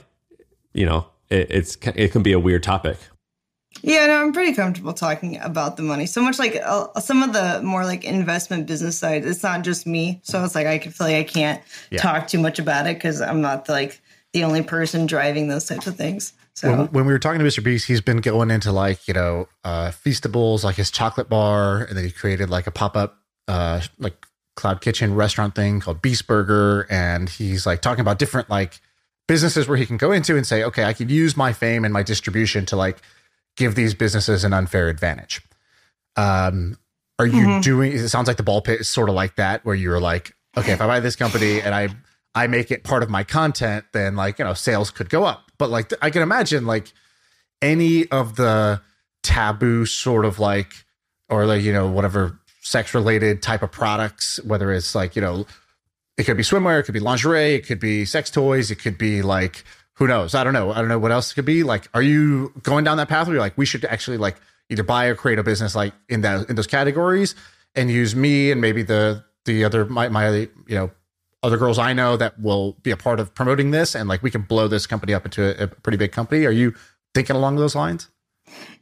you 0.73 0.85
know, 0.85 1.07
it, 1.29 1.51
it's 1.51 1.77
it 1.95 2.11
can 2.11 2.23
be 2.23 2.31
a 2.31 2.39
weird 2.39 2.63
topic. 2.63 2.97
yeah. 3.81 4.05
No, 4.07 4.21
I'm 4.21 4.33
pretty 4.33 4.53
comfortable 4.53 4.93
talking 4.93 5.37
about 5.39 5.77
the 5.77 5.83
money. 5.83 6.05
So 6.05 6.21
much 6.21 6.39
like 6.39 6.59
uh, 6.63 6.99
some 6.99 7.23
of 7.23 7.33
the 7.33 7.61
more 7.63 7.85
like 7.85 8.03
investment 8.03 8.67
business 8.67 8.97
side. 8.97 9.25
It's 9.25 9.43
not 9.43 9.63
just 9.63 9.85
me, 9.85 10.19
so 10.23 10.43
it's 10.43 10.55
like 10.55 10.67
I 10.67 10.77
can 10.77 10.91
feel 10.91 11.07
like 11.07 11.15
I 11.17 11.23
can't 11.23 11.61
talk 11.97 12.27
too 12.27 12.39
much 12.39 12.59
about 12.59 12.87
it 12.87 12.95
because 12.95 13.21
I'm 13.21 13.41
not 13.41 13.69
like 13.69 14.01
the 14.33 14.43
only 14.43 14.61
person 14.61 15.05
driving 15.05 15.47
those 15.47 15.65
types 15.65 15.87
of 15.87 15.95
things. 15.95 16.33
So 16.53 16.69
when, 16.69 16.87
when 16.87 17.05
we 17.05 17.13
were 17.13 17.19
talking 17.19 17.39
to 17.39 17.45
Mr. 17.45 17.63
Beast, 17.63 17.87
he's 17.87 18.01
been 18.01 18.17
going 18.17 18.51
into 18.51 18.71
like, 18.71 19.07
you 19.07 19.13
know, 19.13 19.47
uh, 19.63 19.91
Feastables, 19.91 20.63
like 20.63 20.75
his 20.75 20.91
chocolate 20.91 21.29
bar. 21.29 21.83
And 21.83 21.97
then 21.97 22.05
he 22.05 22.11
created 22.11 22.49
like 22.49 22.67
a 22.67 22.71
pop 22.71 22.97
up, 22.97 23.17
uh, 23.47 23.81
like 23.97 24.25
cloud 24.55 24.81
kitchen 24.81 25.15
restaurant 25.15 25.55
thing 25.55 25.79
called 25.79 26.01
Beast 26.01 26.27
Burger. 26.27 26.85
And 26.89 27.29
he's 27.29 27.65
like 27.65 27.81
talking 27.81 28.01
about 28.01 28.19
different 28.19 28.49
like 28.49 28.81
businesses 29.27 29.67
where 29.67 29.77
he 29.77 29.85
can 29.85 29.97
go 29.97 30.11
into 30.11 30.35
and 30.35 30.45
say, 30.45 30.63
okay, 30.63 30.83
I 30.83 30.93
could 30.93 31.09
use 31.09 31.37
my 31.37 31.53
fame 31.53 31.85
and 31.85 31.93
my 31.93 32.03
distribution 32.03 32.65
to 32.67 32.75
like 32.75 32.97
give 33.55 33.75
these 33.75 33.93
businesses 33.93 34.43
an 34.43 34.53
unfair 34.53 34.89
advantage. 34.89 35.41
Um, 36.15 36.77
are 37.17 37.27
you 37.27 37.61
doing, 37.61 37.93
it 37.93 38.09
sounds 38.09 38.27
like 38.27 38.37
the 38.37 38.43
ball 38.43 38.61
pit 38.61 38.81
is 38.81 38.89
sort 38.89 39.09
of 39.09 39.15
like 39.15 39.35
that, 39.35 39.63
where 39.65 39.75
you're 39.75 39.99
like, 39.99 40.35
okay, 40.57 40.71
if 40.71 40.81
I 40.81 40.87
buy 40.87 40.99
this 40.99 41.15
company 41.15 41.61
and 41.61 41.75
I, 41.75 41.89
I 42.35 42.47
make 42.47 42.71
it 42.71 42.83
part 42.83 43.03
of 43.03 43.09
my 43.09 43.23
content, 43.23 43.85
then 43.91 44.15
like, 44.15 44.39
you 44.39 44.45
know, 44.45 44.53
sales 44.53 44.91
could 44.91 45.09
go 45.09 45.25
up. 45.25 45.51
But 45.57 45.69
like, 45.69 45.91
I 46.01 46.09
can 46.09 46.21
imagine 46.21 46.65
like 46.65 46.91
any 47.61 48.07
of 48.09 48.35
the 48.35 48.81
taboo 49.23 49.85
sort 49.85 50.25
of 50.25 50.39
like, 50.39 50.71
or 51.29 51.45
like, 51.45 51.63
you 51.63 51.73
know, 51.73 51.87
whatever 51.87 52.39
sex 52.61 52.93
related 52.93 53.41
type 53.41 53.61
of 53.63 53.71
products, 53.71 54.39
whether 54.43 54.71
it's 54.71 54.95
like, 54.95 55.15
you 55.15 55.21
know, 55.21 55.45
it 56.17 56.23
could 56.25 56.37
be 56.37 56.43
swimwear, 56.43 56.79
it 56.79 56.83
could 56.83 56.93
be 56.93 56.99
lingerie, 56.99 57.55
it 57.55 57.65
could 57.65 57.79
be 57.79 58.05
sex 58.05 58.29
toys, 58.29 58.71
it 58.71 58.75
could 58.75 58.97
be 58.97 59.21
like, 59.21 59.63
who 59.93 60.07
knows? 60.07 60.33
I 60.33 60.43
don't 60.43 60.53
know. 60.53 60.71
I 60.71 60.75
don't 60.75 60.87
know 60.87 60.99
what 60.99 61.11
else 61.11 61.31
it 61.31 61.35
could 61.35 61.45
be. 61.45 61.63
Like, 61.63 61.89
are 61.93 62.01
you 62.01 62.53
going 62.63 62.85
down 62.85 62.97
that 62.97 63.09
path 63.09 63.27
where 63.27 63.35
you're 63.35 63.41
like, 63.41 63.57
we 63.57 63.65
should 63.65 63.83
actually 63.85 64.17
like 64.17 64.37
either 64.69 64.83
buy 64.83 65.05
or 65.05 65.15
create 65.15 65.39
a 65.39 65.43
business 65.43 65.75
like 65.75 65.93
in 66.07 66.21
that 66.21 66.49
in 66.49 66.55
those 66.55 66.67
categories 66.67 67.35
and 67.75 67.91
use 67.91 68.15
me 68.15 68.51
and 68.51 68.61
maybe 68.61 68.83
the 68.83 69.23
the 69.45 69.65
other 69.65 69.85
my 69.85 70.07
my 70.09 70.29
you 70.29 70.49
know 70.69 70.91
other 71.41 71.57
girls 71.57 71.79
I 71.79 71.93
know 71.93 72.17
that 72.17 72.39
will 72.39 72.73
be 72.83 72.91
a 72.91 72.97
part 72.97 73.19
of 73.19 73.33
promoting 73.33 73.71
this 73.71 73.95
and 73.95 74.09
like 74.09 74.21
we 74.23 74.31
can 74.31 74.41
blow 74.41 74.67
this 74.67 74.85
company 74.85 75.13
up 75.13 75.25
into 75.25 75.43
a, 75.59 75.65
a 75.65 75.67
pretty 75.67 75.97
big 75.97 76.11
company. 76.11 76.45
Are 76.45 76.51
you 76.51 76.73
thinking 77.13 77.35
along 77.35 77.55
those 77.55 77.75
lines? 77.75 78.09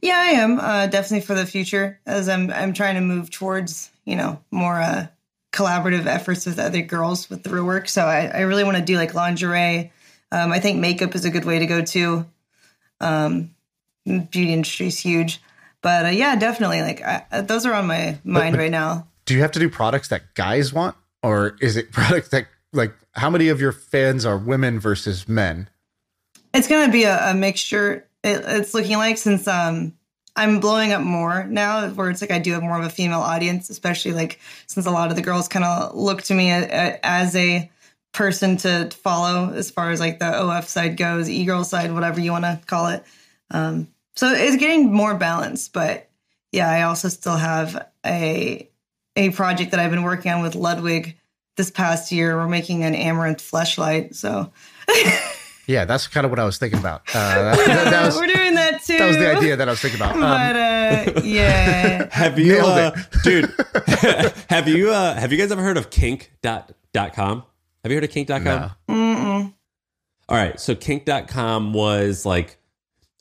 Yeah, 0.00 0.16
I 0.18 0.30
am 0.30 0.58
uh, 0.58 0.86
definitely 0.86 1.26
for 1.26 1.34
the 1.34 1.46
future 1.46 2.00
as 2.06 2.28
I'm 2.28 2.50
I'm 2.50 2.72
trying 2.72 2.94
to 2.94 3.00
move 3.00 3.30
towards 3.30 3.90
you 4.04 4.16
know 4.16 4.40
more 4.50 4.80
uh, 4.80 5.08
collaborative 5.52 6.06
efforts 6.06 6.46
with 6.46 6.58
other 6.58 6.82
girls 6.82 7.28
with 7.30 7.42
the 7.42 7.50
real 7.50 7.64
work. 7.64 7.88
So 7.88 8.04
I, 8.04 8.26
I 8.26 8.40
really 8.40 8.64
want 8.64 8.76
to 8.76 8.82
do 8.82 8.96
like 8.96 9.14
lingerie. 9.14 9.92
Um, 10.30 10.52
I 10.52 10.60
think 10.60 10.78
makeup 10.78 11.14
is 11.14 11.24
a 11.24 11.30
good 11.30 11.44
way 11.44 11.58
to 11.58 11.66
go 11.66 11.82
too. 11.82 12.26
Um, 13.00 13.54
beauty 14.04 14.52
industry 14.52 14.86
is 14.88 14.98
huge, 14.98 15.40
but 15.82 16.06
uh, 16.06 16.10
yeah, 16.10 16.36
definitely 16.36 16.82
like 16.82 17.02
I, 17.02 17.42
those 17.42 17.66
are 17.66 17.74
on 17.74 17.86
my 17.86 18.18
mind 18.24 18.56
right 18.56 18.70
now. 18.70 19.06
Do 19.26 19.34
you 19.34 19.42
have 19.42 19.52
to 19.52 19.58
do 19.58 19.68
products 19.68 20.08
that 20.08 20.34
guys 20.34 20.72
want, 20.72 20.96
or 21.22 21.56
is 21.60 21.76
it 21.76 21.92
products 21.92 22.28
that 22.30 22.46
like 22.72 22.94
how 23.12 23.30
many 23.30 23.48
of 23.48 23.60
your 23.60 23.72
fans 23.72 24.24
are 24.24 24.38
women 24.38 24.78
versus 24.78 25.28
men? 25.28 25.68
It's 26.54 26.68
gonna 26.68 26.92
be 26.92 27.04
a, 27.04 27.30
a 27.30 27.34
mixture. 27.34 28.06
It, 28.24 28.42
it's 28.46 28.74
looking 28.74 28.96
like 28.96 29.18
since 29.18 29.46
um 29.46 29.94
I'm 30.36 30.60
blowing 30.60 30.92
up 30.92 31.02
more 31.02 31.44
now, 31.44 31.88
where 31.90 32.10
it's 32.10 32.20
like 32.20 32.30
I 32.30 32.38
do 32.38 32.52
have 32.52 32.62
more 32.62 32.78
of 32.78 32.84
a 32.84 32.90
female 32.90 33.20
audience, 33.20 33.70
especially 33.70 34.12
like 34.12 34.38
since 34.68 34.86
a 34.86 34.90
lot 34.90 35.10
of 35.10 35.16
the 35.16 35.22
girls 35.22 35.48
kind 35.48 35.64
of 35.64 35.96
look 35.96 36.22
to 36.22 36.34
me 36.34 36.50
as 36.50 37.34
a 37.34 37.68
person 38.12 38.56
to 38.58 38.88
follow 39.02 39.52
as 39.52 39.70
far 39.70 39.90
as 39.90 39.98
like 39.98 40.20
the 40.20 40.40
OF 40.40 40.68
side 40.68 40.96
goes, 40.96 41.28
e 41.28 41.44
girl 41.44 41.64
side, 41.64 41.92
whatever 41.92 42.20
you 42.20 42.30
want 42.30 42.44
to 42.44 42.60
call 42.66 42.86
it. 42.86 43.04
Um, 43.50 43.88
so 44.14 44.30
it's 44.30 44.56
getting 44.56 44.92
more 44.92 45.14
balanced, 45.14 45.72
but 45.72 46.08
yeah, 46.52 46.70
I 46.70 46.82
also 46.82 47.08
still 47.08 47.36
have 47.36 47.88
a 48.06 48.68
a 49.18 49.30
project 49.30 49.72
that 49.72 49.80
I've 49.80 49.90
been 49.90 50.04
working 50.04 50.32
on 50.32 50.40
with 50.42 50.54
Ludwig 50.54 51.16
this 51.56 51.70
past 51.70 52.12
year. 52.12 52.36
We're 52.36 52.48
making 52.48 52.84
an 52.84 52.94
Amouranth 52.94 53.38
fleshlight, 53.40 54.14
so 54.14 54.52
Yeah, 55.66 55.84
that's 55.84 56.06
kind 56.06 56.24
of 56.24 56.30
what 56.30 56.38
I 56.38 56.44
was 56.44 56.56
thinking 56.56 56.78
about. 56.78 57.02
Uh, 57.12 57.54
that, 57.56 57.90
that 57.90 58.06
was, 58.06 58.16
we're 58.16 58.26
doing 58.26 58.54
that 58.54 58.82
too. 58.82 58.96
that 58.96 59.06
was 59.06 59.16
the 59.18 59.36
idea 59.36 59.54
that 59.54 59.68
I 59.68 59.72
was 59.72 59.80
thinking 59.80 60.00
about. 60.00 60.14
Um, 60.14 60.20
but 60.20 60.56
uh, 60.56 61.20
yeah, 61.22 62.08
Have 62.12 62.38
you, 62.38 62.58
uh, 62.60 62.96
dude? 63.22 63.52
have 64.48 64.66
you 64.66 64.90
uh, 64.90 65.14
have 65.14 65.30
you 65.30 65.36
guys 65.36 65.52
ever 65.52 65.62
heard 65.62 65.76
of 65.76 65.90
kink.com? 65.90 67.42
Have 67.84 67.92
you 67.92 67.94
heard 67.96 68.04
of 68.04 68.10
kink.com? 68.10 68.70
No. 68.88 69.52
All 70.30 70.36
right, 70.36 70.58
so 70.58 70.74
kink.com 70.74 71.74
was 71.74 72.24
like 72.24 72.58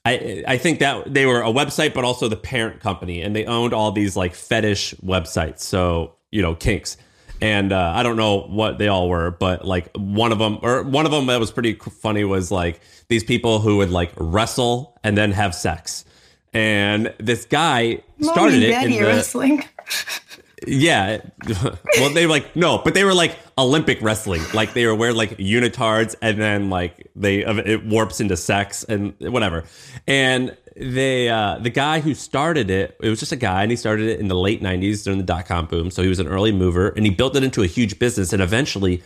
I 0.07 0.43
I 0.47 0.57
think 0.57 0.79
that 0.79 1.13
they 1.13 1.25
were 1.25 1.41
a 1.41 1.51
website 1.51 1.93
but 1.93 2.03
also 2.03 2.27
the 2.27 2.37
parent 2.37 2.79
company 2.79 3.21
and 3.21 3.35
they 3.35 3.45
owned 3.45 3.73
all 3.73 3.91
these 3.91 4.15
like 4.15 4.35
fetish 4.35 4.93
websites. 4.95 5.59
So, 5.59 6.15
you 6.31 6.41
know, 6.41 6.55
kinks. 6.55 6.97
And 7.39 7.71
uh, 7.71 7.93
I 7.95 8.01
don't 8.01 8.15
know 8.15 8.41
what 8.47 8.79
they 8.79 8.87
all 8.87 9.09
were, 9.09 9.29
but 9.31 9.63
like 9.63 9.91
one 9.95 10.31
of 10.31 10.39
them 10.39 10.59
or 10.61 10.83
one 10.83 11.05
of 11.05 11.11
them 11.11 11.27
that 11.27 11.39
was 11.39 11.51
pretty 11.51 11.73
funny 11.73 12.23
was 12.23 12.51
like 12.51 12.81
these 13.09 13.23
people 13.23 13.59
who 13.59 13.77
would 13.77 13.91
like 13.91 14.11
wrestle 14.17 14.99
and 15.03 15.17
then 15.17 15.31
have 15.31 15.53
sex. 15.53 16.05
And 16.53 17.13
this 17.19 17.45
guy 17.45 18.01
started 18.21 18.53
Mommy, 18.53 18.65
it 18.65 18.69
Daddy 18.69 18.97
in 18.97 19.03
the 19.03 19.07
wrestling. 19.09 19.63
yeah. 20.65 21.21
well, 21.99 22.13
they 22.13 22.25
were 22.25 22.31
like 22.31 22.55
no, 22.55 22.79
but 22.79 22.93
they 22.93 23.03
were 23.03 23.13
like 23.13 23.37
Olympic 23.57 24.01
wrestling. 24.01 24.41
Like 24.53 24.73
they 24.73 24.85
were 24.85 24.95
wearing 24.95 25.15
like 25.15 25.37
unitards, 25.37 26.15
and 26.21 26.39
then 26.39 26.69
like 26.69 27.09
they 27.15 27.45
it 27.45 27.85
warps 27.85 28.19
into 28.19 28.35
sex 28.37 28.83
and 28.83 29.13
whatever. 29.19 29.65
And 30.07 30.57
they 30.75 31.29
uh, 31.29 31.59
the 31.59 31.69
guy 31.69 31.99
who 31.99 32.13
started 32.13 32.69
it, 32.71 32.97
it 33.01 33.09
was 33.09 33.19
just 33.19 33.31
a 33.31 33.37
guy, 33.37 33.61
and 33.61 33.71
he 33.71 33.77
started 33.77 34.07
it 34.07 34.19
in 34.19 34.27
the 34.27 34.35
late 34.35 34.61
'90s 34.61 35.03
during 35.03 35.19
the 35.19 35.25
dot 35.25 35.45
com 35.45 35.67
boom. 35.67 35.91
So 35.91 36.01
he 36.01 36.09
was 36.09 36.19
an 36.19 36.27
early 36.27 36.51
mover, 36.51 36.89
and 36.89 37.05
he 37.05 37.11
built 37.11 37.35
it 37.35 37.43
into 37.43 37.61
a 37.61 37.67
huge 37.67 37.99
business. 37.99 38.33
And 38.33 38.41
eventually, 38.41 39.03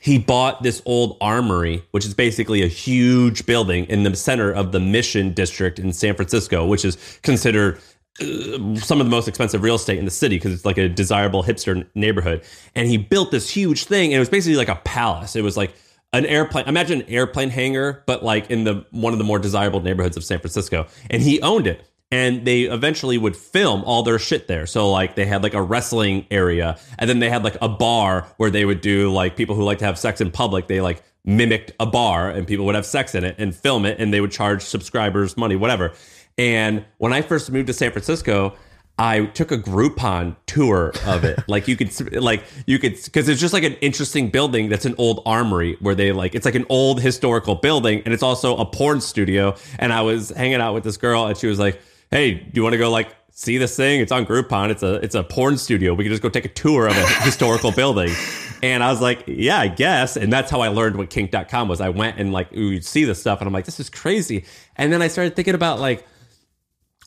he 0.00 0.18
bought 0.18 0.62
this 0.62 0.82
old 0.86 1.16
armory, 1.20 1.84
which 1.92 2.04
is 2.04 2.14
basically 2.14 2.62
a 2.62 2.68
huge 2.68 3.46
building 3.46 3.84
in 3.86 4.02
the 4.02 4.16
center 4.16 4.50
of 4.50 4.72
the 4.72 4.80
Mission 4.80 5.34
District 5.34 5.78
in 5.78 5.92
San 5.92 6.16
Francisco, 6.16 6.66
which 6.66 6.84
is 6.84 6.96
considered 7.22 7.80
Uh, 8.20 8.74
some 8.76 9.00
of 9.00 9.06
the 9.06 9.10
most 9.10 9.28
expensive 9.28 9.62
real 9.62 9.76
estate 9.76 9.98
in 9.98 10.04
the 10.04 10.10
city 10.10 10.36
because 10.36 10.52
it's 10.52 10.64
like 10.64 10.78
a 10.78 10.88
desirable 10.88 11.42
hipster 11.44 11.86
neighborhood. 11.94 12.42
And 12.74 12.88
he 12.88 12.96
built 12.96 13.30
this 13.30 13.48
huge 13.48 13.84
thing, 13.84 14.12
and 14.12 14.16
it 14.16 14.18
was 14.18 14.28
basically 14.28 14.56
like 14.56 14.68
a 14.68 14.80
palace. 14.84 15.36
It 15.36 15.42
was 15.42 15.56
like 15.56 15.74
an 16.12 16.26
airplane. 16.26 16.66
Imagine 16.66 17.02
an 17.02 17.08
airplane 17.08 17.50
hangar, 17.50 18.02
but 18.06 18.24
like 18.24 18.50
in 18.50 18.64
the 18.64 18.84
one 18.90 19.12
of 19.12 19.18
the 19.18 19.24
more 19.24 19.38
desirable 19.38 19.80
neighborhoods 19.80 20.16
of 20.16 20.24
San 20.24 20.40
Francisco. 20.40 20.86
And 21.08 21.22
he 21.22 21.40
owned 21.40 21.68
it. 21.68 21.84
and 22.10 22.44
they 22.44 22.62
eventually 22.62 23.18
would 23.18 23.36
film 23.36 23.84
all 23.84 24.02
their 24.02 24.18
shit 24.18 24.48
there. 24.48 24.66
So 24.66 24.90
like 24.90 25.14
they 25.14 25.26
had 25.26 25.42
like 25.42 25.54
a 25.54 25.62
wrestling 25.62 26.26
area 26.30 26.78
and 26.98 27.08
then 27.08 27.20
they 27.20 27.30
had 27.30 27.44
like 27.44 27.56
a 27.62 27.68
bar 27.68 28.26
where 28.36 28.50
they 28.50 28.64
would 28.64 28.80
do 28.80 29.12
like 29.12 29.36
people 29.36 29.54
who 29.54 29.62
like 29.62 29.78
to 29.78 29.84
have 29.84 29.98
sex 29.98 30.20
in 30.20 30.30
public, 30.30 30.66
they 30.66 30.80
like 30.80 31.02
mimicked 31.24 31.72
a 31.78 31.86
bar 31.86 32.28
and 32.30 32.46
people 32.46 32.66
would 32.66 32.74
have 32.74 32.86
sex 32.86 33.14
in 33.14 33.24
it 33.24 33.36
and 33.38 33.54
film 33.54 33.84
it 33.84 34.00
and 34.00 34.12
they 34.12 34.20
would 34.20 34.32
charge 34.32 34.62
subscribers 34.62 35.36
money, 35.36 35.54
whatever. 35.54 35.92
And 36.40 36.86
when 36.96 37.12
I 37.12 37.20
first 37.20 37.52
moved 37.52 37.66
to 37.66 37.74
San 37.74 37.92
Francisco, 37.92 38.54
I 38.98 39.26
took 39.26 39.52
a 39.52 39.58
Groupon 39.58 40.36
tour 40.46 40.90
of 41.04 41.22
it. 41.22 41.38
like 41.48 41.68
you 41.68 41.76
could, 41.76 42.14
like 42.14 42.44
you 42.64 42.78
could, 42.78 42.94
because 43.04 43.28
it's 43.28 43.42
just 43.42 43.52
like 43.52 43.62
an 43.62 43.74
interesting 43.82 44.30
building 44.30 44.70
that's 44.70 44.86
an 44.86 44.94
old 44.96 45.22
armory 45.26 45.76
where 45.80 45.94
they 45.94 46.12
like 46.12 46.34
it's 46.34 46.46
like 46.46 46.54
an 46.54 46.64
old 46.70 47.02
historical 47.02 47.56
building 47.56 48.00
and 48.06 48.14
it's 48.14 48.22
also 48.22 48.56
a 48.56 48.64
porn 48.64 49.02
studio. 49.02 49.54
And 49.78 49.92
I 49.92 50.00
was 50.00 50.30
hanging 50.30 50.62
out 50.62 50.72
with 50.72 50.82
this 50.82 50.96
girl 50.96 51.26
and 51.26 51.36
she 51.36 51.46
was 51.46 51.58
like, 51.58 51.78
"Hey, 52.10 52.32
do 52.32 52.50
you 52.54 52.62
want 52.62 52.72
to 52.72 52.78
go 52.78 52.90
like 52.90 53.14
see 53.32 53.58
this 53.58 53.76
thing? 53.76 54.00
It's 54.00 54.10
on 54.10 54.24
Groupon. 54.24 54.70
It's 54.70 54.82
a 54.82 54.94
it's 54.94 55.14
a 55.14 55.22
porn 55.22 55.58
studio. 55.58 55.92
We 55.92 56.04
can 56.04 56.10
just 56.10 56.22
go 56.22 56.30
take 56.30 56.46
a 56.46 56.48
tour 56.48 56.86
of 56.86 56.96
a 56.96 57.06
historical 57.22 57.70
building." 57.70 58.14
And 58.62 58.82
I 58.82 58.90
was 58.90 59.02
like, 59.02 59.24
"Yeah, 59.26 59.60
I 59.60 59.68
guess." 59.68 60.16
And 60.16 60.32
that's 60.32 60.50
how 60.50 60.62
I 60.62 60.68
learned 60.68 60.96
what 60.96 61.10
kink.com 61.10 61.68
was. 61.68 61.82
I 61.82 61.90
went 61.90 62.18
and 62.18 62.32
like 62.32 62.48
you'd 62.50 62.86
see 62.86 63.04
this 63.04 63.20
stuff 63.20 63.40
and 63.40 63.46
I'm 63.46 63.52
like, 63.52 63.66
"This 63.66 63.78
is 63.78 63.90
crazy." 63.90 64.46
And 64.76 64.90
then 64.90 65.02
I 65.02 65.08
started 65.08 65.36
thinking 65.36 65.54
about 65.54 65.80
like 65.80 66.06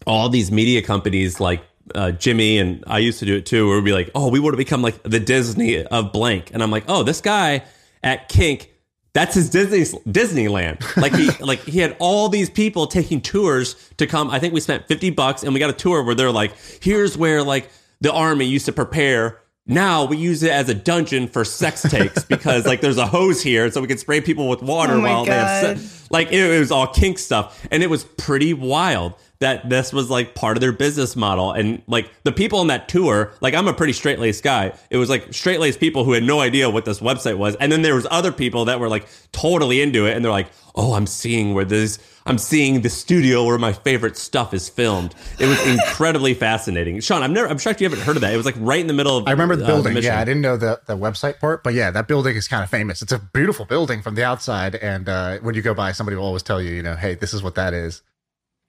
all 0.05 0.29
these 0.29 0.51
media 0.51 0.81
companies 0.81 1.39
like 1.39 1.63
uh, 1.95 2.11
Jimmy 2.11 2.59
and 2.59 2.83
I 2.87 2.99
used 2.99 3.19
to 3.19 3.25
do 3.25 3.35
it 3.35 3.45
too, 3.45 3.67
where 3.67 3.77
we'd 3.77 3.85
be 3.85 3.93
like, 3.93 4.09
oh, 4.15 4.29
we 4.29 4.39
would 4.39 4.53
have 4.53 4.57
become 4.57 4.81
like 4.81 5.01
the 5.03 5.19
Disney 5.19 5.83
of 5.85 6.11
blank. 6.11 6.51
And 6.53 6.63
I'm 6.63 6.71
like, 6.71 6.85
oh, 6.87 7.03
this 7.03 7.21
guy 7.21 7.63
at 8.01 8.29
Kink, 8.29 8.71
that's 9.13 9.35
his 9.35 9.49
Disney 9.49 9.81
Disneyland. 10.09 10.97
Like 10.97 11.13
he 11.13 11.29
like 11.43 11.59
he 11.61 11.79
had 11.79 11.95
all 11.99 12.29
these 12.29 12.49
people 12.49 12.87
taking 12.87 13.21
tours 13.21 13.75
to 13.97 14.07
come. 14.07 14.29
I 14.29 14.39
think 14.39 14.53
we 14.53 14.59
spent 14.59 14.87
50 14.87 15.11
bucks 15.11 15.43
and 15.43 15.53
we 15.53 15.59
got 15.59 15.69
a 15.69 15.73
tour 15.73 16.03
where 16.03 16.15
they're 16.15 16.31
like, 16.31 16.53
here's 16.81 17.17
where 17.17 17.43
like 17.43 17.69
the 18.01 18.11
army 18.11 18.45
used 18.45 18.65
to 18.65 18.71
prepare 18.73 19.39
now 19.65 20.03
we 20.03 20.17
use 20.17 20.43
it 20.43 20.51
as 20.51 20.67
a 20.67 20.73
dungeon 20.73 21.27
for 21.27 21.45
sex 21.45 21.83
takes 21.83 22.23
because 22.25 22.65
like 22.65 22.81
there's 22.81 22.97
a 22.97 23.07
hose 23.07 23.41
here 23.41 23.71
so 23.71 23.79
we 23.79 23.87
can 23.87 23.97
spray 23.97 24.19
people 24.19 24.49
with 24.49 24.61
water 24.61 24.93
Oh 24.95 24.99
while 24.99 25.25
they 25.25 25.31
have 25.31 25.63
God. 25.63 25.77
sex. 25.77 26.07
Like 26.11 26.31
it, 26.31 26.39
it 26.39 26.59
was 26.59 26.71
all 26.71 26.87
kink 26.87 27.17
stuff 27.17 27.65
and 27.71 27.81
it 27.81 27.89
was 27.89 28.03
pretty 28.03 28.53
wild 28.53 29.13
that 29.43 29.69
this 29.69 29.91
was 29.91 30.09
like 30.09 30.35
part 30.35 30.55
of 30.57 30.61
their 30.61 30.71
business 30.71 31.15
model 31.15 31.51
and 31.51 31.81
like 31.85 32.09
the 32.23 32.31
people 32.31 32.59
on 32.59 32.67
that 32.67 32.87
tour 32.87 33.33
like 33.41 33.53
I'm 33.53 33.67
a 33.67 33.73
pretty 33.73 33.93
straight 33.93 34.17
laced 34.19 34.43
guy. 34.43 34.73
It 34.89 34.97
was 34.97 35.09
like 35.09 35.33
straight 35.33 35.59
laced 35.59 35.79
people 35.81 36.05
who 36.05 36.13
had 36.13 36.23
no 36.23 36.39
idea 36.39 36.69
what 36.69 36.85
this 36.85 36.99
website 37.01 37.37
was 37.37 37.55
and 37.57 37.71
then 37.71 37.81
there 37.81 37.95
was 37.95 38.07
other 38.09 38.31
people 38.31 38.65
that 38.65 38.79
were 38.79 38.87
like 38.89 39.07
totally 39.33 39.81
into 39.81 40.05
it 40.05 40.15
and 40.15 40.23
they're 40.23 40.31
like, 40.31 40.47
"Oh, 40.75 40.93
I'm 40.93 41.05
seeing 41.07 41.53
where 41.53 41.65
this 41.65 41.99
I'm 42.25 42.37
seeing 42.37 42.81
the 42.81 42.89
studio 42.89 43.43
where 43.43 43.57
my 43.57 43.73
favorite 43.73 44.15
stuff 44.15 44.53
is 44.53 44.69
filmed." 44.69 45.13
It 45.39 45.47
was 45.47 45.59
incredibly 45.73 46.33
fascinating. 46.33 46.97
Shaan, 46.97 47.21
I'm 47.21 47.33
never 47.33 47.47
I'm 47.49 47.57
shocked 47.57 47.81
you 47.81 47.89
haven't 47.89 48.05
heard 48.05 48.15
of 48.15 48.21
that. 48.21 48.33
It 48.33 48.37
was 48.37 48.45
like 48.45 48.55
right 48.57 48.79
in 48.79 48.87
the 48.87 48.93
middle 48.93 49.17
of 49.17 49.27
I 49.27 49.31
remember 49.31 49.57
the 49.57 49.65
uh, 49.65 49.67
building. 49.67 49.93
mission. 49.93 50.13
yeah, 50.13 50.21
I 50.21 50.25
didn't 50.25 50.41
know 50.41 50.55
the, 50.55 50.79
the 50.87 50.97
website 50.97 51.39
part, 51.39 51.63
but 51.63 51.73
yeah, 51.73 51.91
that 51.91 52.07
building 52.07 52.35
is 52.37 52.47
kind 52.47 52.63
of 52.63 52.69
famous. 52.69 53.01
It's 53.01 53.11
a 53.11 53.19
beautiful 53.19 53.65
building 53.65 54.01
from 54.01 54.15
the 54.15 54.23
outside, 54.23 54.75
and 54.75 55.09
uh, 55.09 55.39
when 55.39 55.53
you 55.53 55.61
go 55.61 55.73
by, 55.73 55.91
somebody 55.91 56.15
will 56.15 56.25
always 56.25 56.43
tell 56.43 56.61
you, 56.61 56.71
you 56.71 56.83
know, 56.83 56.95
hey, 56.95 57.15
this 57.15 57.33
is 57.33 57.43
what 57.43 57.55
that 57.55 57.73
is. 57.73 58.01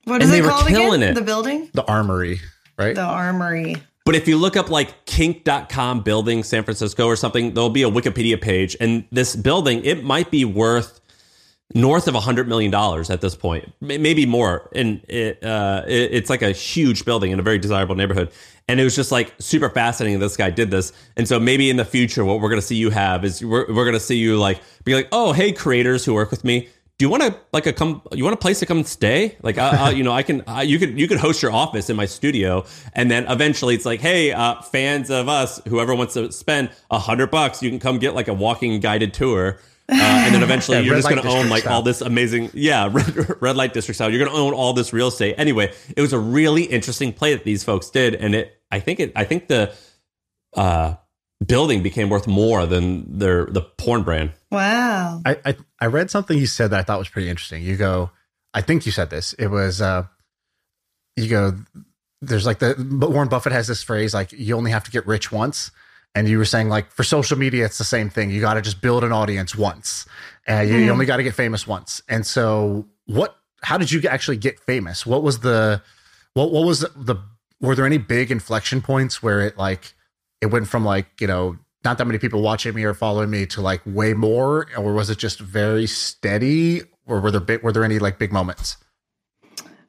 What 0.04 0.22
is 0.22 0.28
And 0.28 0.34
they 0.34 0.38
it 0.38 0.42
were 0.42 0.48
called 0.50 0.66
killing 0.68 1.02
again? 1.02 1.12
it. 1.16 1.20
The 1.20 1.22
building? 1.22 1.70
The 1.72 1.84
Armory, 1.84 2.40
right? 2.78 2.94
The 2.94 3.02
Armory. 3.02 3.76
But 4.04 4.14
if 4.14 4.28
you 4.28 4.36
look 4.36 4.56
up 4.56 4.68
like 4.68 5.06
kink.com 5.06 6.02
building 6.02 6.42
San 6.42 6.62
Francisco 6.62 7.06
or 7.06 7.16
something, 7.16 7.54
there'll 7.54 7.70
be 7.70 7.84
a 7.84 7.90
Wikipedia 7.90 8.38
page. 8.40 8.76
And 8.78 9.06
this 9.10 9.34
building, 9.34 9.82
it 9.84 10.04
might 10.04 10.30
be 10.30 10.44
worth 10.44 11.00
north 11.74 12.06
of 12.06 12.14
a 12.14 12.20
hundred 12.20 12.46
million 12.46 12.70
dollars 12.70 13.08
at 13.08 13.22
this 13.22 13.34
point, 13.34 13.72
maybe 13.80 14.26
more. 14.26 14.68
And 14.74 15.00
it, 15.08 15.42
uh, 15.42 15.84
it, 15.86 16.10
it's 16.12 16.28
like 16.28 16.42
a 16.42 16.52
huge 16.52 17.06
building 17.06 17.32
in 17.32 17.40
a 17.40 17.42
very 17.42 17.58
desirable 17.58 17.94
neighborhood. 17.94 18.30
And 18.68 18.78
it 18.78 18.84
was 18.84 18.94
just 18.94 19.10
like 19.10 19.32
super 19.38 19.70
fascinating. 19.70 20.20
This 20.20 20.36
guy 20.36 20.50
did 20.50 20.70
this. 20.70 20.92
And 21.16 21.26
so 21.26 21.40
maybe 21.40 21.70
in 21.70 21.76
the 21.78 21.84
future, 21.84 22.24
what 22.26 22.40
we're 22.40 22.50
going 22.50 22.60
to 22.60 22.66
see 22.66 22.76
you 22.76 22.90
have 22.90 23.24
is 23.24 23.42
we're, 23.42 23.66
we're 23.68 23.84
going 23.84 23.94
to 23.94 24.00
see 24.00 24.16
you 24.16 24.38
like 24.38 24.60
be 24.84 24.94
like, 24.94 25.08
oh, 25.12 25.32
hey, 25.32 25.50
creators 25.52 26.04
who 26.04 26.12
work 26.12 26.30
with 26.30 26.44
me. 26.44 26.68
Do 26.98 27.04
you 27.04 27.10
want 27.10 27.24
to 27.24 27.34
like 27.52 27.66
a 27.66 27.72
come? 27.72 28.02
You 28.12 28.22
want 28.22 28.34
a 28.34 28.38
place 28.38 28.60
to 28.60 28.66
come 28.66 28.78
and 28.78 28.86
stay? 28.86 29.36
Like, 29.42 29.58
I, 29.58 29.88
I, 29.88 29.90
you 29.98 30.04
know, 30.04 30.12
I 30.12 30.22
can. 30.22 30.44
I, 30.46 30.62
you 30.62 30.78
could 30.78 30.98
you 30.98 31.08
could 31.08 31.18
host 31.18 31.42
your 31.42 31.50
office 31.52 31.90
in 31.90 31.96
my 31.96 32.06
studio, 32.06 32.64
and 32.92 33.10
then 33.10 33.26
eventually 33.26 33.74
it's 33.74 33.84
like, 33.84 34.00
hey, 34.00 34.30
uh, 34.32 34.62
fans 34.62 35.10
of 35.10 35.28
us, 35.28 35.60
whoever 35.68 35.94
wants 35.94 36.14
to 36.14 36.30
spend 36.30 36.70
a 36.90 36.98
hundred 36.98 37.30
bucks, 37.32 37.62
you 37.62 37.70
can 37.70 37.80
come 37.80 37.98
get 37.98 38.14
like 38.14 38.28
a 38.28 38.34
walking 38.34 38.78
guided 38.80 39.12
tour. 39.12 39.58
Uh, 39.86 39.96
and 39.96 40.34
then 40.34 40.42
eventually 40.48 40.78
Yeah, 40.78 40.84
you're 40.84 40.94
just 40.96 41.08
going 41.08 41.20
to 41.20 41.28
own 41.28 41.50
like 41.50 41.64
style. 41.64 41.74
all 41.74 41.82
this 41.82 42.00
amazing, 42.00 42.50
yeah, 42.54 42.88
red, 42.92 43.42
red 43.42 43.56
light 43.56 43.74
district 43.74 43.96
style. 43.96 44.08
You're 44.08 44.24
going 44.24 44.30
to 44.30 44.38
own 44.38 44.54
all 44.54 44.72
this 44.72 44.92
real 44.92 45.08
estate. 45.08 45.34
Anyway, 45.36 45.74
it 45.96 46.00
was 46.00 46.12
a 46.14 46.18
really 46.18 46.62
interesting 46.62 47.12
play 47.12 47.34
that 47.34 47.44
these 47.44 47.64
folks 47.64 47.90
did, 47.90 48.14
and 48.14 48.34
it, 48.34 48.56
I 48.70 48.78
think 48.80 49.00
it, 49.00 49.12
I 49.14 49.24
think 49.24 49.48
the 49.48 49.74
uh, 50.54 50.94
building 51.44 51.82
became 51.82 52.08
worth 52.08 52.26
more 52.26 52.64
than 52.66 53.18
their 53.18 53.46
the 53.46 53.60
porn 53.62 54.04
brand. 54.04 54.32
Wow. 54.54 55.22
I, 55.24 55.38
I 55.44 55.56
I 55.80 55.86
read 55.86 56.10
something 56.10 56.38
you 56.38 56.46
said 56.46 56.70
that 56.70 56.80
I 56.80 56.82
thought 56.82 56.98
was 56.98 57.08
pretty 57.08 57.28
interesting. 57.28 57.62
You 57.62 57.76
go, 57.76 58.10
I 58.52 58.60
think 58.60 58.86
you 58.86 58.92
said 58.92 59.10
this. 59.10 59.32
It 59.34 59.48
was 59.48 59.80
uh, 59.80 60.06
you 61.16 61.28
go. 61.28 61.58
There's 62.22 62.46
like 62.46 62.58
the 62.58 62.74
but 62.78 63.10
Warren 63.10 63.28
Buffett 63.28 63.52
has 63.52 63.66
this 63.66 63.82
phrase 63.82 64.14
like 64.14 64.32
you 64.32 64.56
only 64.56 64.70
have 64.70 64.84
to 64.84 64.90
get 64.90 65.06
rich 65.06 65.30
once, 65.30 65.70
and 66.14 66.28
you 66.28 66.38
were 66.38 66.44
saying 66.44 66.68
like 66.68 66.90
for 66.90 67.04
social 67.04 67.36
media 67.36 67.64
it's 67.64 67.78
the 67.78 67.84
same 67.84 68.08
thing. 68.08 68.30
You 68.30 68.40
got 68.40 68.54
to 68.54 68.62
just 68.62 68.80
build 68.80 69.04
an 69.04 69.12
audience 69.12 69.54
once, 69.54 70.06
and 70.46 70.68
you, 70.68 70.76
you 70.76 70.90
only 70.90 71.06
got 71.06 71.18
to 71.18 71.22
get 71.22 71.34
famous 71.34 71.66
once. 71.66 72.02
And 72.08 72.26
so 72.26 72.86
what? 73.06 73.36
How 73.62 73.78
did 73.78 73.90
you 73.90 74.02
actually 74.08 74.36
get 74.36 74.60
famous? 74.60 75.04
What 75.04 75.22
was 75.22 75.40
the 75.40 75.82
what 76.34 76.52
what 76.52 76.66
was 76.66 76.80
the 76.80 77.16
were 77.60 77.74
there 77.74 77.86
any 77.86 77.98
big 77.98 78.30
inflection 78.30 78.82
points 78.82 79.22
where 79.22 79.40
it 79.40 79.56
like 79.58 79.94
it 80.40 80.46
went 80.46 80.68
from 80.68 80.84
like 80.84 81.20
you 81.20 81.26
know 81.26 81.58
not 81.84 81.98
that 81.98 82.06
many 82.06 82.18
people 82.18 82.42
watching 82.42 82.74
me 82.74 82.84
or 82.84 82.94
following 82.94 83.30
me 83.30 83.46
to 83.46 83.60
like 83.60 83.80
way 83.84 84.14
more 84.14 84.66
or 84.76 84.92
was 84.94 85.10
it 85.10 85.18
just 85.18 85.40
very 85.40 85.86
steady 85.86 86.82
or 87.06 87.20
were 87.20 87.30
there 87.30 87.40
big, 87.40 87.62
were 87.62 87.72
there 87.72 87.84
any 87.84 87.98
like 87.98 88.18
big 88.18 88.32
moments 88.32 88.76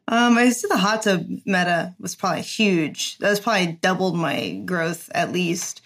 Um, 0.07 0.37
I 0.37 0.49
see 0.49 0.67
the 0.67 0.77
hot 0.77 1.03
tub 1.03 1.25
meta 1.45 1.95
was 1.99 2.15
probably 2.15 2.43
huge. 2.43 3.17
That 3.19 3.31
was 3.31 3.39
probably 3.39 3.73
doubled 3.81 4.15
my 4.15 4.61
growth 4.65 5.09
at 5.15 5.31
least. 5.31 5.81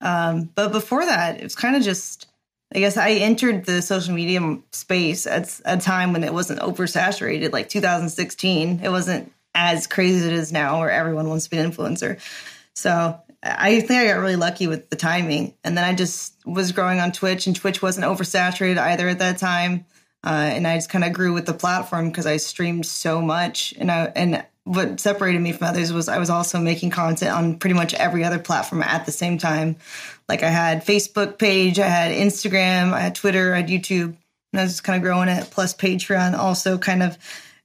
Um, 0.00 0.50
but 0.54 0.70
before 0.70 1.04
that, 1.04 1.40
it 1.40 1.42
was 1.42 1.56
kind 1.56 1.74
of 1.74 1.82
just, 1.82 2.26
I 2.74 2.78
guess 2.78 2.96
I 2.96 3.12
entered 3.12 3.64
the 3.64 3.82
social 3.82 4.14
media 4.14 4.58
space 4.72 5.26
at 5.26 5.60
a 5.64 5.76
time 5.76 6.12
when 6.12 6.22
it 6.22 6.32
wasn't 6.32 6.60
oversaturated, 6.60 7.52
like 7.52 7.68
2016. 7.68 8.80
It 8.82 8.90
wasn't 8.90 9.32
as 9.54 9.86
crazy 9.86 10.18
as 10.18 10.26
it 10.26 10.32
is 10.32 10.52
now, 10.52 10.80
where 10.80 10.90
everyone 10.90 11.28
wants 11.28 11.44
to 11.44 11.50
be 11.50 11.58
an 11.58 11.70
influencer. 11.70 12.20
So 12.74 13.18
I 13.44 13.80
think 13.80 14.00
I 14.00 14.06
got 14.06 14.20
really 14.20 14.36
lucky 14.36 14.66
with 14.66 14.88
the 14.88 14.96
timing. 14.96 15.54
And 15.62 15.76
then 15.76 15.84
I 15.84 15.94
just 15.94 16.34
was 16.46 16.72
growing 16.72 16.98
on 16.98 17.12
Twitch, 17.12 17.46
and 17.46 17.54
Twitch 17.54 17.82
wasn't 17.82 18.06
oversaturated 18.06 18.78
either 18.78 19.08
at 19.08 19.18
that 19.18 19.38
time. 19.38 19.84
Uh, 20.24 20.50
and 20.54 20.66
I 20.66 20.76
just 20.76 20.88
kind 20.88 21.04
of 21.04 21.12
grew 21.12 21.34
with 21.34 21.44
the 21.44 21.52
platform 21.52 22.08
because 22.08 22.24
I 22.24 22.38
streamed 22.38 22.86
so 22.86 23.20
much. 23.20 23.74
And 23.78 23.90
I, 23.90 24.10
and 24.16 24.44
what 24.64 24.98
separated 24.98 25.42
me 25.42 25.52
from 25.52 25.66
others 25.66 25.92
was 25.92 26.08
I 26.08 26.18
was 26.18 26.30
also 26.30 26.58
making 26.58 26.90
content 26.90 27.36
on 27.36 27.58
pretty 27.58 27.74
much 27.74 27.92
every 27.92 28.24
other 28.24 28.38
platform 28.38 28.82
at 28.82 29.04
the 29.04 29.12
same 29.12 29.36
time. 29.36 29.76
Like 30.26 30.42
I 30.42 30.48
had 30.48 30.86
Facebook 30.86 31.38
page, 31.38 31.78
I 31.78 31.86
had 31.86 32.12
Instagram, 32.12 32.94
I 32.94 33.00
had 33.00 33.14
Twitter, 33.14 33.52
I 33.52 33.58
had 33.58 33.68
YouTube, 33.68 34.16
and 34.52 34.60
I 34.60 34.62
was 34.62 34.72
just 34.72 34.84
kind 34.84 34.96
of 34.96 35.02
growing 35.02 35.28
it. 35.28 35.50
Plus 35.50 35.74
Patreon 35.74 36.36
also 36.38 36.78
kind 36.78 37.02
of 37.02 37.18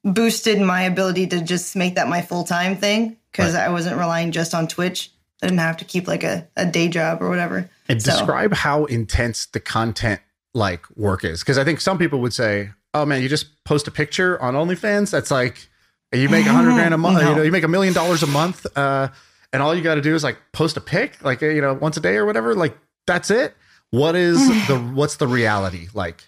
boosted 0.04 0.60
my 0.60 0.82
ability 0.82 1.28
to 1.28 1.42
just 1.42 1.78
make 1.78 1.96
that 1.96 2.10
my 2.10 2.22
full 2.22 2.44
time 2.44 2.76
thing 2.76 3.16
because 3.32 3.56
I 3.56 3.70
wasn't 3.70 3.98
relying 3.98 4.34
just 4.34 4.54
on 4.54 4.68
Twitch. 4.68 5.12
I 5.42 5.48
didn't 5.48 5.60
have 5.60 5.78
to 5.78 5.86
keep 5.86 6.08
like 6.08 6.24
a, 6.24 6.48
a 6.58 6.66
day 6.66 6.88
job 6.90 7.22
or 7.22 7.30
whatever. 7.30 7.70
and 7.88 8.02
So- 8.02 8.12
describe 8.12 8.54
how 8.54 8.86
intense 8.86 9.46
the 9.48 9.60
content 9.60 10.22
like 10.56 10.84
work 10.98 11.24
is 11.24 11.42
because 11.42 11.60
i 11.60 11.64
think 11.64 11.80
some 11.80 12.00
people 12.00 12.20
would 12.22 12.34
say 12.34 12.72
oh 12.96 13.06
man 13.06 13.22
you 13.22 13.30
just 13.30 13.64
post 13.66 13.88
a 13.88 13.92
picture 13.92 14.42
on 14.42 14.56
onlyfans 14.56 15.12
that's 15.12 15.30
like 15.30 15.70
you 16.12 16.28
make 16.28 16.48
a 16.48 16.52
hundred 16.52 16.72
grand 16.74 16.92
a 16.92 16.98
month 16.98 17.22
No. 17.22 17.30
you 17.30 17.36
know 17.36 17.42
you 17.44 17.52
make 17.52 17.64
a 17.64 17.68
million 17.68 17.94
dollars 17.94 18.24
a 18.24 18.28
month 18.28 18.66
uh 18.76 19.10
and 19.54 19.62
all 19.62 19.76
you 19.76 19.84
got 19.84 19.96
to 19.96 20.02
do 20.02 20.16
is 20.16 20.24
like 20.24 20.38
post 20.52 20.76
a 20.76 20.82
pic 20.82 21.24
like 21.24 21.42
you 21.42 21.62
know 21.62 21.76
once 21.76 21.98
a 21.98 22.00
day 22.00 22.16
or 22.18 22.26
whatever 22.26 22.56
like 22.56 22.76
that's 23.06 23.30
it 23.30 23.54
what 23.92 24.16
is 24.16 24.40
the 24.68 24.80
what's 24.96 25.18
the 25.18 25.28
reality 25.28 25.88
like 25.94 26.28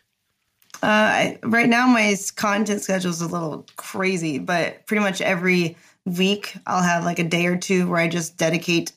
Uh, 0.84 0.88
I, 0.88 1.40
right 1.44 1.70
now, 1.70 1.86
my 1.88 2.16
content 2.36 2.82
schedule 2.82 3.12
is 3.12 3.22
a 3.22 3.28
little 3.28 3.68
crazy, 3.76 4.40
but 4.40 4.86
pretty 4.88 5.04
much 5.04 5.22
every 5.22 5.78
week 6.06 6.56
I'll 6.66 6.82
have 6.82 7.06
like 7.06 7.20
a 7.20 7.24
day 7.24 7.46
or 7.46 7.56
two 7.58 7.88
where 7.90 8.00
I 8.00 8.08
just 8.08 8.38
dedicate 8.38 8.92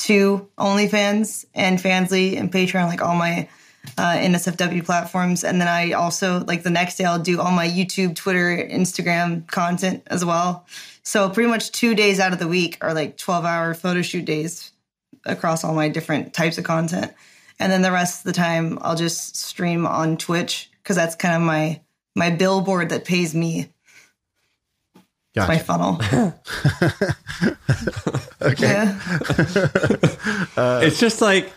to 0.00 0.48
OnlyFans 0.58 1.44
and 1.54 1.78
Fansly 1.78 2.38
and 2.38 2.50
Patreon, 2.50 2.86
like 2.86 3.02
all 3.02 3.14
my 3.14 3.48
uh, 3.98 4.16
NSFW 4.16 4.84
platforms. 4.84 5.44
And 5.44 5.60
then 5.60 5.68
I 5.68 5.92
also, 5.92 6.44
like 6.44 6.62
the 6.62 6.70
next 6.70 6.96
day, 6.96 7.04
I'll 7.04 7.18
do 7.18 7.40
all 7.40 7.50
my 7.50 7.68
YouTube, 7.68 8.16
Twitter, 8.16 8.56
Instagram 8.56 9.46
content 9.46 10.02
as 10.06 10.24
well. 10.24 10.66
So 11.02 11.28
pretty 11.30 11.48
much 11.48 11.72
two 11.72 11.94
days 11.94 12.20
out 12.20 12.32
of 12.32 12.38
the 12.38 12.48
week 12.48 12.78
are 12.80 12.94
like 12.94 13.16
12 13.16 13.44
hour 13.44 13.74
photo 13.74 14.02
shoot 14.02 14.24
days 14.24 14.72
across 15.26 15.64
all 15.64 15.74
my 15.74 15.88
different 15.88 16.32
types 16.32 16.58
of 16.58 16.64
content. 16.64 17.12
And 17.58 17.70
then 17.70 17.82
the 17.82 17.92
rest 17.92 18.20
of 18.20 18.24
the 18.24 18.38
time 18.38 18.78
I'll 18.80 18.96
just 18.96 19.36
stream 19.36 19.86
on 19.86 20.16
Twitch 20.16 20.70
because 20.82 20.96
that's 20.96 21.14
kind 21.14 21.34
of 21.34 21.42
my 21.42 21.80
my 22.16 22.30
billboard 22.30 22.88
that 22.88 23.04
pays 23.04 23.34
me. 23.34 23.70
It's 25.34 25.48
my 25.48 25.58
funnel. 25.58 26.00
Okay. 28.42 28.66
Yeah. 28.72 28.98
it's 30.82 30.98
just 30.98 31.20
like 31.20 31.52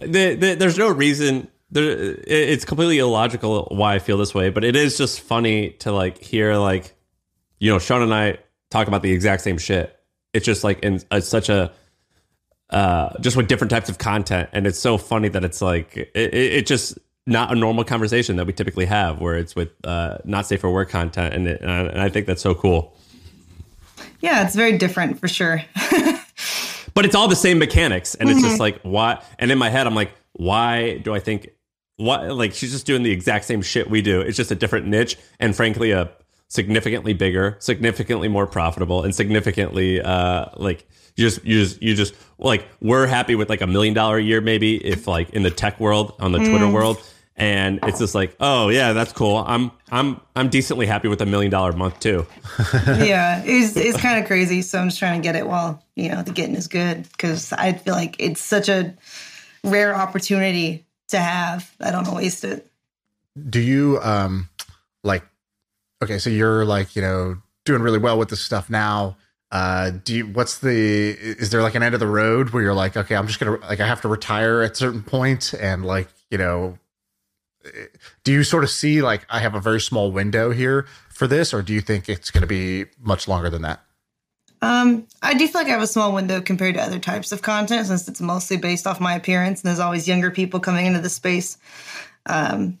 the, 0.00 0.34
the, 0.34 0.56
there's 0.58 0.78
no 0.78 0.88
reason. 0.90 1.48
There, 1.70 1.90
it- 1.90 2.24
it's 2.28 2.64
completely 2.64 2.98
illogical 2.98 3.68
why 3.72 3.94
I 3.94 3.98
feel 3.98 4.18
this 4.18 4.34
way, 4.34 4.50
but 4.50 4.64
it 4.64 4.76
is 4.76 4.96
just 4.96 5.20
funny 5.20 5.70
to 5.80 5.92
like 5.92 6.18
hear 6.22 6.54
like, 6.56 6.94
you 7.58 7.70
know, 7.72 7.78
Shaan 7.78 8.02
and 8.02 8.14
I 8.14 8.38
talk 8.70 8.86
about 8.88 9.02
the 9.02 9.10
exact 9.12 9.42
same 9.42 9.58
shit. 9.58 9.94
It's 10.32 10.46
just 10.46 10.62
like 10.62 10.80
in 10.80 11.00
uh, 11.10 11.20
such 11.20 11.48
a 11.48 11.72
uh, 12.70 13.18
just 13.20 13.36
with 13.36 13.48
different 13.48 13.70
types 13.70 13.88
of 13.88 13.98
content, 13.98 14.50
and 14.52 14.66
it's 14.66 14.78
so 14.78 14.96
funny 14.98 15.28
that 15.30 15.42
it's 15.42 15.60
like 15.62 15.96
it, 15.96 16.10
it, 16.14 16.34
it 16.34 16.66
just 16.66 16.98
not 17.26 17.50
a 17.50 17.54
normal 17.54 17.82
conversation 17.82 18.36
that 18.36 18.46
we 18.46 18.52
typically 18.52 18.84
have, 18.86 19.20
where 19.20 19.36
it's 19.36 19.56
with 19.56 19.70
uh, 19.84 20.18
not 20.24 20.46
safe 20.46 20.60
for 20.60 20.70
work 20.70 20.88
content, 20.90 21.34
and, 21.34 21.48
it, 21.48 21.60
and, 21.62 21.70
I, 21.70 21.78
and 21.80 22.00
I 22.00 22.08
think 22.10 22.26
that's 22.26 22.42
so 22.42 22.54
cool. 22.54 22.94
Yeah, 24.20 24.44
it's 24.44 24.54
very 24.54 24.78
different 24.78 25.18
for 25.18 25.28
sure. 25.28 25.62
but 26.94 27.04
it's 27.04 27.14
all 27.14 27.28
the 27.28 27.36
same 27.36 27.58
mechanics 27.58 28.14
and 28.14 28.28
it's 28.28 28.42
just 28.42 28.58
like 28.58 28.80
why 28.82 29.22
and 29.38 29.52
in 29.52 29.58
my 29.58 29.68
head 29.68 29.86
i'm 29.86 29.94
like 29.94 30.10
why 30.32 30.98
do 30.98 31.14
i 31.14 31.20
think 31.20 31.48
what 31.98 32.32
like 32.32 32.54
she's 32.54 32.72
just 32.72 32.86
doing 32.86 33.02
the 33.02 33.10
exact 33.10 33.44
same 33.44 33.60
shit 33.60 33.90
we 33.90 34.00
do. 34.00 34.20
It's 34.20 34.36
just 34.36 34.50
a 34.50 34.54
different 34.54 34.86
niche 34.86 35.18
and 35.38 35.54
frankly 35.54 35.90
a 35.90 36.10
significantly 36.50 37.12
bigger 37.12 37.56
significantly 37.58 38.26
more 38.26 38.46
profitable 38.46 39.02
and 39.02 39.14
significantly 39.14 40.00
uh 40.00 40.46
like 40.56 40.88
you 41.16 41.28
just 41.28 41.44
you 41.44 41.62
just 41.62 41.82
you 41.82 41.94
just 41.94 42.14
like 42.38 42.66
we're 42.80 43.06
happy 43.06 43.34
with 43.34 43.50
like 43.50 43.60
a 43.60 43.66
million 43.66 43.92
dollar 43.92 44.16
a 44.16 44.22
year 44.22 44.40
maybe 44.40 44.76
if 44.76 45.06
like 45.06 45.28
in 45.30 45.42
the 45.42 45.50
tech 45.50 45.78
world 45.78 46.14
on 46.20 46.32
the 46.32 46.38
twitter 46.38 46.66
world 46.66 46.96
and 47.38 47.78
it's 47.84 47.98
just 47.98 48.14
like 48.14 48.36
oh 48.40 48.68
yeah 48.68 48.92
that's 48.92 49.12
cool 49.12 49.36
i'm 49.46 49.70
i'm 49.90 50.20
i'm 50.36 50.48
decently 50.48 50.86
happy 50.86 51.08
with 51.08 51.20
a 51.22 51.26
million 51.26 51.50
dollar 51.50 51.72
month 51.72 51.98
too 52.00 52.26
yeah, 52.86 53.42
it's 53.44 53.76
it's 53.76 54.00
kind 54.00 54.18
of 54.18 54.26
crazy. 54.26 54.62
So 54.62 54.78
I'm 54.78 54.88
just 54.88 54.98
trying 54.98 55.20
to 55.20 55.26
get 55.26 55.36
it 55.36 55.46
while 55.46 55.82
you 55.94 56.08
know 56.08 56.22
the 56.22 56.32
getting 56.32 56.56
is 56.56 56.66
good 56.66 57.04
because 57.12 57.52
I 57.52 57.72
feel 57.72 57.94
like 57.94 58.16
it's 58.18 58.40
such 58.40 58.68
a 58.68 58.94
rare 59.62 59.94
opportunity 59.94 60.86
to 61.08 61.18
have. 61.18 61.70
I 61.80 61.90
don't 61.90 61.98
want 61.98 62.08
to 62.08 62.14
waste 62.14 62.44
it. 62.44 62.68
Do 63.48 63.60
you 63.60 64.00
um 64.02 64.48
like 65.04 65.24
okay, 66.02 66.18
so 66.18 66.30
you're 66.30 66.64
like, 66.64 66.96
you 66.96 67.02
know, 67.02 67.36
doing 67.64 67.82
really 67.82 67.98
well 67.98 68.18
with 68.18 68.28
this 68.28 68.40
stuff 68.40 68.68
now. 68.68 69.16
Uh 69.52 69.90
do 69.90 70.16
you 70.16 70.26
what's 70.26 70.58
the 70.58 70.70
is 70.70 71.50
there 71.50 71.62
like 71.62 71.76
an 71.76 71.84
end 71.84 71.94
of 71.94 72.00
the 72.00 72.08
road 72.08 72.50
where 72.50 72.62
you're 72.62 72.74
like, 72.74 72.96
okay, 72.96 73.14
I'm 73.14 73.28
just 73.28 73.38
gonna 73.38 73.58
like 73.68 73.78
I 73.78 73.86
have 73.86 74.00
to 74.00 74.08
retire 74.08 74.62
at 74.62 74.76
certain 74.76 75.02
point 75.02 75.54
and 75.54 75.84
like, 75.84 76.08
you 76.30 76.38
know 76.38 76.76
do 78.24 78.32
you 78.32 78.44
sort 78.44 78.64
of 78.64 78.70
see 78.70 79.02
like 79.02 79.26
I 79.30 79.40
have 79.40 79.54
a 79.54 79.60
very 79.60 79.80
small 79.80 80.12
window 80.12 80.50
here 80.50 80.86
for 81.10 81.26
this, 81.26 81.52
or 81.52 81.62
do 81.62 81.72
you 81.72 81.80
think 81.80 82.08
it's 82.08 82.30
gonna 82.30 82.46
be 82.46 82.86
much 83.00 83.28
longer 83.28 83.50
than 83.50 83.62
that? 83.62 83.80
Um, 84.60 85.06
I 85.22 85.34
do 85.34 85.46
feel 85.46 85.60
like 85.60 85.68
I 85.68 85.72
have 85.72 85.82
a 85.82 85.86
small 85.86 86.12
window 86.12 86.40
compared 86.40 86.74
to 86.74 86.82
other 86.82 86.98
types 86.98 87.30
of 87.30 87.42
content 87.42 87.86
since 87.86 88.08
it's 88.08 88.20
mostly 88.20 88.56
based 88.56 88.86
off 88.86 89.00
my 89.00 89.14
appearance 89.14 89.60
and 89.60 89.68
there's 89.68 89.78
always 89.78 90.08
younger 90.08 90.30
people 90.30 90.58
coming 90.58 90.86
into 90.86 91.00
the 91.00 91.08
space. 91.08 91.58
Um, 92.26 92.78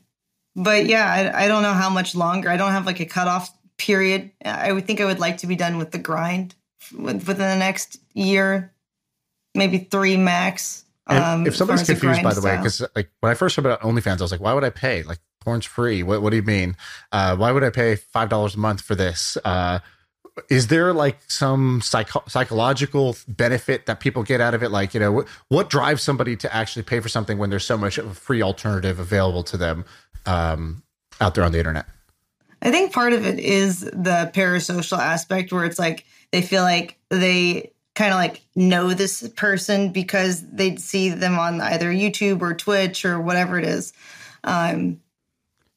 but 0.56 0.86
yeah, 0.86 1.32
I, 1.34 1.44
I 1.44 1.48
don't 1.48 1.62
know 1.62 1.72
how 1.72 1.88
much 1.88 2.16
longer. 2.16 2.50
I 2.50 2.56
don't 2.56 2.72
have 2.72 2.84
like 2.84 2.98
a 2.98 3.06
cutoff 3.06 3.50
period. 3.76 4.32
I 4.44 4.72
would 4.72 4.86
think 4.86 5.00
I 5.00 5.04
would 5.04 5.20
like 5.20 5.38
to 5.38 5.46
be 5.46 5.54
done 5.54 5.78
with 5.78 5.92
the 5.92 5.98
grind 5.98 6.56
within 6.92 7.38
the 7.38 7.56
next 7.56 8.00
year, 8.12 8.72
maybe 9.54 9.78
three 9.78 10.16
max. 10.16 10.84
Um, 11.08 11.46
if 11.46 11.56
somebody's 11.56 11.86
far 11.86 11.94
as 11.94 12.00
the 12.00 12.06
confused, 12.06 12.22
by 12.22 12.34
the 12.34 12.42
way, 12.42 12.56
because 12.56 12.82
like 12.94 13.10
when 13.20 13.30
I 13.30 13.34
first 13.34 13.56
heard 13.56 13.64
about 13.64 13.80
OnlyFans, 13.80 14.20
I 14.20 14.22
was 14.22 14.30
like, 14.30 14.40
why 14.40 14.52
would 14.52 14.64
I 14.64 14.70
pay? 14.70 15.02
Like 15.02 15.18
porn's 15.40 15.64
free. 15.64 16.02
What 16.02 16.22
What 16.22 16.30
do 16.30 16.36
you 16.36 16.42
mean? 16.42 16.76
Uh, 17.12 17.36
why 17.36 17.52
would 17.52 17.64
I 17.64 17.70
pay 17.70 17.96
five 17.96 18.28
dollars 18.28 18.54
a 18.54 18.58
month 18.58 18.82
for 18.82 18.94
this? 18.94 19.38
Uh, 19.44 19.80
is 20.48 20.68
there 20.68 20.92
like 20.92 21.18
some 21.28 21.80
psycho- 21.80 22.22
psychological 22.28 23.16
benefit 23.26 23.86
that 23.86 24.00
people 24.00 24.22
get 24.22 24.40
out 24.40 24.54
of 24.54 24.62
it? 24.62 24.70
Like, 24.70 24.94
you 24.94 25.00
know, 25.00 25.12
what, 25.12 25.28
what 25.48 25.70
drives 25.70 26.02
somebody 26.02 26.36
to 26.36 26.54
actually 26.54 26.84
pay 26.84 27.00
for 27.00 27.08
something 27.08 27.38
when 27.38 27.50
there's 27.50 27.64
so 27.64 27.76
much 27.76 27.98
of 27.98 28.06
a 28.06 28.14
free 28.14 28.42
alternative 28.42 28.98
available 29.00 29.42
to 29.44 29.56
them 29.56 29.84
um, 30.26 30.82
out 31.20 31.34
there 31.34 31.44
on 31.44 31.52
the 31.52 31.58
internet? 31.58 31.86
I 32.62 32.70
think 32.70 32.92
part 32.92 33.12
of 33.12 33.26
it 33.26 33.38
is 33.38 33.80
the 33.80 34.30
parasocial 34.34 34.98
aspect 34.98 35.52
where 35.52 35.64
it's 35.64 35.78
like 35.78 36.04
they 36.32 36.42
feel 36.42 36.62
like 36.62 36.98
they 37.08 37.72
kind 37.98 38.12
of 38.12 38.16
like 38.16 38.42
know 38.54 38.94
this 38.94 39.28
person 39.30 39.90
because 39.90 40.40
they'd 40.52 40.78
see 40.78 41.08
them 41.08 41.36
on 41.36 41.60
either 41.60 41.90
YouTube 41.90 42.42
or 42.42 42.54
Twitch 42.54 43.04
or 43.04 43.20
whatever 43.20 43.58
it 43.58 43.64
is. 43.64 43.92
Um, 44.44 45.00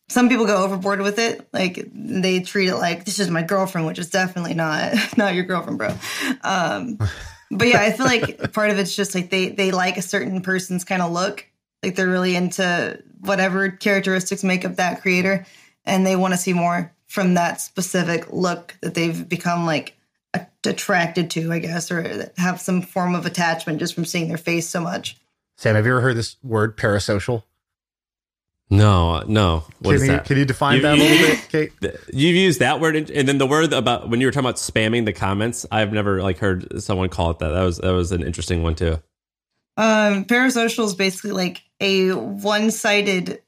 some 0.08 0.30
people 0.30 0.46
go 0.46 0.64
overboard 0.64 1.02
with 1.02 1.18
it, 1.18 1.48
like 1.52 1.90
they 1.92 2.42
treat 2.42 2.70
it 2.70 2.76
like 2.76 3.06
this 3.06 3.18
is 3.18 3.32
my 3.32 3.42
girlfriend, 3.42 3.88
which 3.88 3.98
is 3.98 4.12
definitely 4.12 4.54
not 4.54 4.94
not 5.18 5.34
your 5.34 5.46
girlfriend, 5.46 5.80
bro. 5.80 5.98
Um, 6.44 7.00
but 7.52 7.68
yeah, 7.68 7.82
I 7.82 7.92
feel 7.92 8.06
like 8.06 8.54
part 8.54 8.70
of 8.70 8.78
it's 8.78 8.96
just 8.96 9.16
like 9.16 9.32
they 9.32 9.50
they 9.50 9.72
like 9.72 9.98
a 9.98 10.04
certain 10.04 10.42
person's 10.42 10.84
kind 10.84 11.02
of 11.02 11.12
look, 11.12 11.48
like 11.82 11.96
they're 11.96 12.08
really 12.08 12.36
into 12.36 13.02
whatever 13.22 13.72
characteristics 13.72 14.44
make 14.44 14.64
up 14.64 14.76
that 14.76 15.02
creator, 15.02 15.48
and 15.86 16.06
they 16.06 16.16
want 16.16 16.36
to 16.36 16.40
see 16.40 16.54
more 16.54 16.94
from 17.08 17.34
that 17.34 17.60
specific 17.62 18.32
look 18.32 18.76
that 18.82 18.94
they've 18.94 19.28
become 19.28 19.66
like 19.66 19.98
attracted 20.66 21.30
to, 21.32 21.52
I 21.52 21.60
guess, 21.60 21.92
or 21.92 22.32
have 22.38 22.62
some 22.62 22.82
form 22.82 23.16
of 23.16 23.26
attachment 23.26 23.80
just 23.80 23.94
from 23.96 24.06
seeing 24.06 24.28
their 24.28 24.38
face 24.38 24.68
so 24.70 24.82
much. 24.82 25.18
Sam, 25.58 25.76
have 25.76 25.86
you 25.86 25.92
ever 25.92 26.02
heard 26.02 26.16
this 26.18 26.38
word 26.44 26.78
parasocial? 26.78 27.44
no 28.74 29.22
no 29.28 29.66
what 29.80 29.92
can 29.92 29.96
is 29.96 30.02
you 30.04 30.08
that 30.14 30.26
can 30.26 30.38
you 30.38 30.46
define 30.46 30.78
You- 30.78 30.82
that 30.84 30.98
a 30.98 31.02
little 31.02 31.28
bit, 31.28 31.50
Kate? 31.50 31.72
You've 32.14 32.36
used 32.38 32.60
that 32.60 32.80
word, 32.80 32.96
and 32.96 33.10
and 33.12 33.28
then 33.28 33.38
the 33.38 33.46
word 33.46 33.74
about 33.74 34.10
when 34.10 34.22
you 34.22 34.28
were 34.28 34.32
talking 34.32 34.46
about 34.46 34.56
spamming 34.56 35.04
the 35.04 35.12
comments. 35.14 35.66
I've 35.70 35.92
never 35.92 36.22
like 36.24 36.38
heard 36.38 36.82
someone 36.82 37.10
call 37.10 37.32
it 37.32 37.40
that. 37.40 37.50
That 37.50 37.64
was 37.64 37.80
that 37.80 37.92
was 37.92 38.14
an 38.14 38.24
interesting 38.24 38.64
one 38.64 38.76
too. 38.76 38.98
Um, 39.76 40.24
parasocial 40.26 40.86
is 40.86 40.96
basically 40.96 41.32
like 41.32 41.64
a 41.82 42.12
one-sided, 42.12 43.42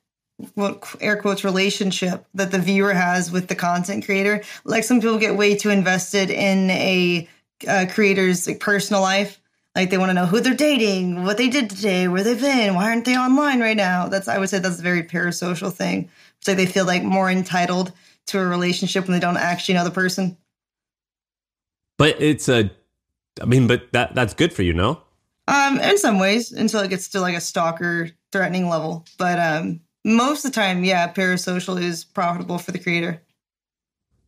what 0.55 0.95
air 0.99 1.17
quotes, 1.17 1.43
relationship 1.43 2.25
that 2.33 2.51
the 2.51 2.59
viewer 2.59 2.93
has 2.93 3.31
with 3.31 3.47
the 3.47 3.55
content 3.55 4.05
creator. 4.05 4.43
Like 4.63 4.83
some 4.83 4.99
people 4.99 5.17
get 5.17 5.37
way 5.37 5.55
too 5.55 5.69
invested 5.69 6.29
in 6.29 6.69
a 6.71 7.27
uh, 7.67 7.85
creator's 7.89 8.47
like, 8.47 8.59
personal 8.59 9.01
life. 9.01 9.39
Like 9.75 9.89
they 9.89 9.97
want 9.97 10.09
to 10.11 10.13
know 10.13 10.27
who 10.27 10.39
they're 10.39 10.53
dating, 10.53 11.23
what 11.23 11.37
they 11.37 11.49
did 11.49 11.69
today, 11.69 12.07
where 12.07 12.23
they've 12.23 12.39
been, 12.39 12.75
why 12.75 12.85
aren't 12.85 13.05
they 13.05 13.17
online 13.17 13.59
right 13.59 13.77
now? 13.77 14.07
That's 14.07 14.27
I 14.27 14.37
would 14.37 14.49
say 14.49 14.59
that's 14.59 14.79
a 14.79 14.83
very 14.83 15.03
parasocial 15.03 15.73
thing. 15.73 16.09
It's 16.37 16.47
like 16.47 16.57
they 16.57 16.67
feel 16.67 16.85
like 16.85 17.03
more 17.03 17.29
entitled 17.29 17.91
to 18.27 18.39
a 18.39 18.45
relationship 18.45 19.07
when 19.07 19.13
they 19.13 19.19
don't 19.19 19.37
actually 19.37 19.75
know 19.75 19.83
the 19.83 19.91
person. 19.91 20.37
But 21.97 22.21
it's 22.21 22.49
a, 22.49 22.69
I 23.41 23.45
mean, 23.45 23.65
but 23.67 23.91
that 23.93 24.13
that's 24.13 24.33
good 24.33 24.53
for 24.53 24.61
you, 24.61 24.73
no? 24.73 25.01
Um, 25.47 25.79
in 25.79 25.97
some 25.97 26.19
ways, 26.19 26.51
until 26.51 26.81
it 26.81 26.89
gets 26.89 27.07
to 27.09 27.19
like 27.19 27.35
a 27.35 27.41
stalker 27.41 28.09
threatening 28.31 28.69
level. 28.69 29.05
But 29.17 29.39
um, 29.39 29.81
most 30.03 30.45
of 30.45 30.51
the 30.51 30.55
time, 30.55 30.83
yeah, 30.83 31.11
parasocial 31.11 31.81
is 31.81 32.03
profitable 32.03 32.57
for 32.57 32.71
the 32.71 32.79
creator. 32.79 33.21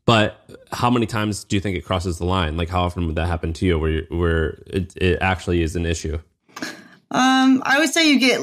But 0.06 0.40
how 0.72 0.90
many 0.92 1.08
times 1.08 1.44
do 1.44 1.56
you 1.56 1.60
think 1.60 1.76
it 1.76 1.82
crosses 1.82 2.20
the 2.20 2.26
line? 2.26 2.58
Like 2.58 2.70
how 2.70 2.84
often 2.84 3.08
would 3.08 3.16
that 3.16 3.28
happen 3.28 3.54
to 3.54 3.66
you, 3.66 3.80
where 3.80 4.04
where 4.10 4.50
it, 4.68 4.96
it 4.98 5.18
actually 5.20 5.64
is 5.64 5.76
an 5.76 5.86
issue? 5.86 6.20
Um, 7.12 7.62
I 7.66 7.80
would 7.80 7.92
say 7.92 8.10
you 8.12 8.20
get 8.20 8.42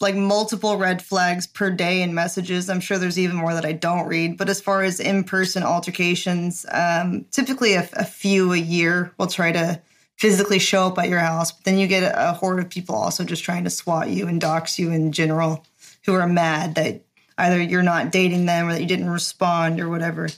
like 0.00 0.14
multiple 0.14 0.76
red 0.76 1.02
flags 1.02 1.46
per 1.46 1.70
day 1.70 2.02
in 2.02 2.14
messages. 2.14 2.70
I'm 2.70 2.80
sure 2.80 2.98
there's 2.98 3.18
even 3.18 3.36
more 3.36 3.52
that 3.52 3.64
I 3.64 3.72
don't 3.72 4.06
read. 4.06 4.36
But 4.36 4.48
as 4.48 4.60
far 4.60 4.82
as 4.82 5.00
in-person 5.00 5.62
altercations, 5.62 6.64
um, 6.70 7.26
typically 7.30 7.74
a, 7.74 7.88
a 7.94 8.04
few 8.04 8.52
a 8.52 8.58
year 8.58 9.12
will 9.18 9.26
try 9.26 9.50
to 9.52 9.80
physically 10.16 10.58
show 10.58 10.86
up 10.86 10.98
at 10.98 11.08
your 11.08 11.18
house. 11.18 11.50
But 11.52 11.64
then 11.64 11.78
you 11.78 11.86
get 11.86 12.02
a, 12.02 12.30
a 12.30 12.32
horde 12.32 12.60
of 12.60 12.70
people 12.70 12.94
also 12.94 13.24
just 13.24 13.44
trying 13.44 13.64
to 13.64 13.70
swat 13.70 14.08
you 14.08 14.28
and 14.28 14.40
dox 14.40 14.78
you 14.78 14.90
in 14.90 15.10
general, 15.10 15.64
who 16.06 16.14
are 16.14 16.26
mad 16.26 16.76
that 16.76 17.02
either 17.36 17.60
you're 17.60 17.82
not 17.82 18.10
dating 18.10 18.46
them 18.46 18.68
or 18.68 18.72
that 18.72 18.80
you 18.80 18.86
didn't 18.86 19.10
respond 19.10 19.80
or 19.80 19.88
whatever. 19.88 20.28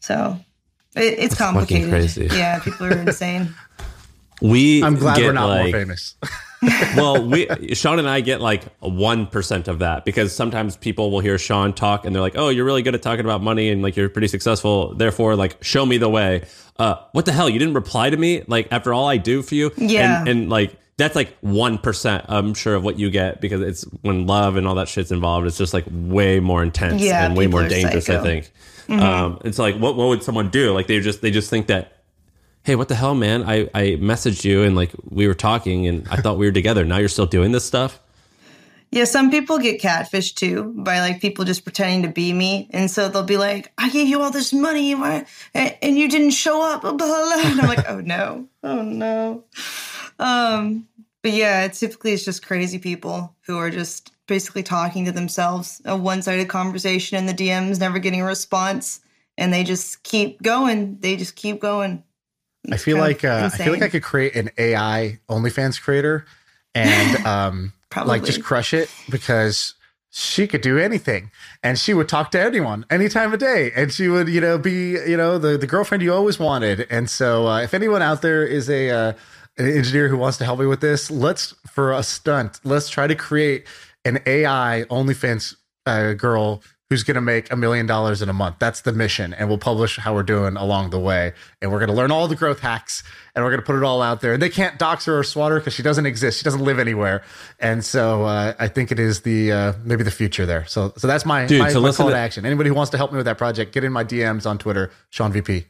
So 0.00 0.38
it, 0.96 1.18
it's 1.18 1.36
fucking 1.36 1.54
complicated. 1.54 1.90
crazy. 1.90 2.26
Yeah, 2.32 2.58
people 2.60 2.86
are 2.86 2.98
insane. 2.98 3.54
We 4.42 4.82
I'm 4.82 4.96
glad 4.96 5.18
we're 5.18 5.32
not 5.32 5.46
like, 5.46 5.72
more 5.72 5.80
famous. 5.80 6.16
well, 6.96 7.24
we 7.24 7.46
Shaan 7.46 8.00
and 8.00 8.08
I 8.08 8.20
get 8.20 8.40
like 8.40 8.64
one 8.80 9.28
percent 9.28 9.68
of 9.68 9.78
that 9.78 10.04
because 10.04 10.34
sometimes 10.34 10.76
people 10.76 11.12
will 11.12 11.20
hear 11.20 11.36
Shaan 11.36 11.74
talk 11.74 12.04
and 12.04 12.14
they're 12.14 12.20
like, 12.20 12.36
"Oh, 12.36 12.48
you're 12.48 12.64
really 12.64 12.82
good 12.82 12.96
at 12.96 13.00
talking 13.00 13.24
about 13.24 13.42
money 13.42 13.70
and 13.70 13.80
like 13.80 13.96
you're 13.96 14.08
pretty 14.08 14.26
successful. 14.26 14.92
Therefore, 14.92 15.36
like 15.36 15.62
show 15.62 15.86
me 15.86 15.98
the 15.98 16.08
way." 16.08 16.44
Uh, 16.78 16.96
what 17.12 17.26
the 17.26 17.32
hell? 17.32 17.48
You 17.48 17.60
didn't 17.60 17.74
reply 17.74 18.10
to 18.10 18.16
me 18.16 18.42
like 18.48 18.68
after 18.72 18.92
all 18.92 19.08
I 19.08 19.18
do 19.18 19.40
for 19.40 19.54
you. 19.54 19.70
Yeah. 19.76 20.18
and, 20.18 20.28
and 20.28 20.50
like 20.50 20.76
that's 20.96 21.16
like 21.16 21.36
one 21.40 21.78
percent. 21.78 22.24
I'm 22.28 22.54
sure 22.54 22.74
of 22.74 22.84
what 22.84 22.98
you 22.98 23.10
get 23.10 23.40
because 23.40 23.60
it's 23.60 23.82
when 24.02 24.26
love 24.26 24.56
and 24.56 24.66
all 24.66 24.76
that 24.76 24.88
shit's 24.88 25.10
involved. 25.12 25.46
It's 25.46 25.58
just 25.58 25.74
like 25.74 25.84
way 25.90 26.40
more 26.40 26.62
intense 26.62 27.02
Yeah, 27.02 27.26
and 27.26 27.36
way 27.36 27.46
more 27.46 27.66
dangerous. 27.68 28.08
I 28.08 28.14
psycho. 28.14 28.22
think. 28.22 28.52
Um, 28.88 29.40
it's 29.44 29.58
like 29.58 29.76
what 29.76 29.96
what 29.96 30.08
would 30.08 30.22
someone 30.22 30.50
do? 30.50 30.72
Like 30.72 30.86
they 30.86 31.00
just 31.00 31.22
they 31.22 31.30
just 31.30 31.50
think 31.50 31.68
that 31.68 31.92
hey, 32.64 32.76
what 32.76 32.88
the 32.88 32.94
hell, 32.94 33.14
man? 33.14 33.42
I, 33.42 33.68
I 33.74 33.82
messaged 34.00 34.42
you 34.44 34.62
and 34.62 34.74
like 34.74 34.90
we 35.08 35.26
were 35.26 35.34
talking 35.34 35.86
and 35.86 36.08
I 36.10 36.16
thought 36.16 36.38
we 36.38 36.46
were 36.46 36.52
together. 36.52 36.84
Now 36.84 36.96
you're 36.98 37.08
still 37.10 37.26
doing 37.26 37.52
this 37.52 37.64
stuff. 37.64 38.00
Yeah, 38.90 39.04
some 39.04 39.30
people 39.30 39.58
get 39.58 39.80
catfished 39.82 40.36
too 40.36 40.72
by 40.76 41.00
like 41.00 41.20
people 41.20 41.44
just 41.44 41.64
pretending 41.64 42.02
to 42.02 42.08
be 42.14 42.32
me, 42.32 42.68
and 42.72 42.88
so 42.88 43.08
they'll 43.08 43.24
be 43.24 43.36
like, 43.36 43.72
"I 43.76 43.90
gave 43.90 44.06
you 44.06 44.22
all 44.22 44.30
this 44.30 44.52
money, 44.52 44.92
and 44.92 45.26
and 45.52 45.98
you 45.98 46.08
didn't 46.08 46.30
show 46.30 46.62
up." 46.62 46.82
Blah, 46.82 46.92
blah, 46.92 47.06
blah. 47.08 47.42
And 47.44 47.60
I'm 47.60 47.66
like, 47.66 47.88
"Oh 47.90 48.00
no, 48.00 48.46
oh 48.62 48.82
no." 48.82 49.42
Um, 50.18 50.88
but 51.22 51.32
yeah, 51.32 51.66
typically 51.68 52.12
it's 52.12 52.24
just 52.24 52.46
crazy 52.46 52.78
people 52.78 53.34
who 53.46 53.58
are 53.58 53.70
just 53.70 54.12
basically 54.26 54.62
talking 54.62 55.04
to 55.04 55.12
themselves, 55.12 55.80
a 55.84 55.96
one-sided 55.96 56.48
conversation 56.48 57.18
in 57.18 57.26
the 57.26 57.34
DMs, 57.34 57.78
never 57.80 57.98
getting 57.98 58.20
a 58.20 58.24
response, 58.24 59.00
and 59.36 59.52
they 59.52 59.64
just 59.64 60.02
keep 60.02 60.42
going. 60.42 60.98
They 61.00 61.16
just 61.16 61.36
keep 61.36 61.60
going. 61.60 62.02
I 62.70 62.76
feel 62.76 62.98
like 62.98 63.24
uh, 63.24 63.50
I 63.52 63.56
feel 63.56 63.72
like 63.72 63.82
I 63.82 63.88
could 63.88 64.02
create 64.02 64.34
an 64.36 64.50
AI 64.56 65.18
OnlyFans 65.28 65.80
creator 65.80 66.24
and 66.74 67.26
um 67.26 67.72
like 68.04 68.24
just 68.24 68.42
crush 68.42 68.74
it 68.74 68.90
because 69.10 69.74
she 70.10 70.46
could 70.46 70.60
do 70.60 70.78
anything 70.78 71.30
and 71.62 71.78
she 71.78 71.92
would 71.92 72.08
talk 72.08 72.30
to 72.30 72.40
anyone 72.40 72.84
any 72.90 73.08
time 73.08 73.32
of 73.32 73.38
day 73.38 73.72
and 73.74 73.92
she 73.92 74.08
would 74.08 74.28
you 74.28 74.40
know 74.40 74.56
be 74.56 74.92
you 74.92 75.16
know 75.16 75.38
the, 75.38 75.58
the 75.58 75.66
girlfriend 75.66 76.02
you 76.02 76.12
always 76.12 76.38
wanted 76.38 76.86
and 76.90 77.10
so 77.10 77.46
uh, 77.46 77.60
if 77.60 77.74
anyone 77.74 78.00
out 78.00 78.22
there 78.22 78.46
is 78.46 78.70
a 78.70 78.90
uh, 78.90 79.12
an 79.58 79.70
engineer 79.70 80.08
who 80.08 80.16
wants 80.16 80.38
to 80.38 80.44
help 80.44 80.58
me 80.58 80.66
with 80.66 80.80
this 80.80 81.10
let's 81.10 81.54
for 81.66 81.92
a 81.92 82.02
stunt 82.02 82.60
let's 82.64 82.88
try 82.88 83.06
to 83.06 83.14
create 83.14 83.66
an 84.04 84.18
AI 84.26 84.84
OnlyFans 84.90 85.56
uh, 85.86 86.12
girl 86.14 86.62
who's 86.90 87.02
going 87.02 87.14
to 87.14 87.20
make 87.20 87.50
a 87.50 87.56
million 87.56 87.86
dollars 87.86 88.20
in 88.20 88.28
a 88.28 88.32
month. 88.32 88.56
That's 88.58 88.82
the 88.82 88.92
mission. 88.92 89.32
And 89.34 89.48
we'll 89.48 89.58
publish 89.58 89.96
how 89.96 90.14
we're 90.14 90.22
doing 90.22 90.56
along 90.56 90.90
the 90.90 91.00
way. 91.00 91.32
And 91.62 91.72
we're 91.72 91.78
going 91.78 91.88
to 91.88 91.94
learn 91.94 92.10
all 92.10 92.28
the 92.28 92.36
growth 92.36 92.60
hacks 92.60 93.02
and 93.34 93.42
we're 93.44 93.50
going 93.50 93.60
to 93.60 93.66
put 93.66 93.76
it 93.76 93.82
all 93.82 94.02
out 94.02 94.20
there. 94.20 94.34
And 94.34 94.42
they 94.42 94.50
can't 94.50 94.78
dox 94.78 95.06
her 95.06 95.18
or 95.18 95.24
swat 95.24 95.50
her 95.50 95.58
because 95.58 95.72
she 95.72 95.82
doesn't 95.82 96.04
exist. 96.04 96.38
She 96.38 96.44
doesn't 96.44 96.60
live 96.62 96.78
anywhere. 96.78 97.22
And 97.58 97.82
so 97.84 98.24
uh, 98.24 98.52
I 98.58 98.68
think 98.68 98.92
it 98.92 98.98
is 99.00 99.22
the 99.22 99.50
uh, 99.50 99.72
maybe 99.82 100.04
the 100.04 100.10
future 100.10 100.44
there. 100.44 100.66
So 100.66 100.92
so 100.96 101.06
that's 101.06 101.24
my, 101.24 101.46
Dude, 101.46 101.60
my, 101.60 101.70
so 101.70 101.80
my 101.80 101.90
call 101.90 102.08
to 102.08 102.12
to- 102.12 102.18
action. 102.18 102.44
Anybody 102.44 102.68
who 102.68 102.74
wants 102.74 102.90
to 102.90 102.96
help 102.98 103.12
me 103.12 103.16
with 103.16 103.26
that 103.26 103.38
project, 103.38 103.72
get 103.72 103.82
in 103.82 103.92
my 103.92 104.04
DMs 104.04 104.46
on 104.48 104.58
Twitter, 104.58 104.90
Shaan 105.10 105.32
VP. 105.32 105.64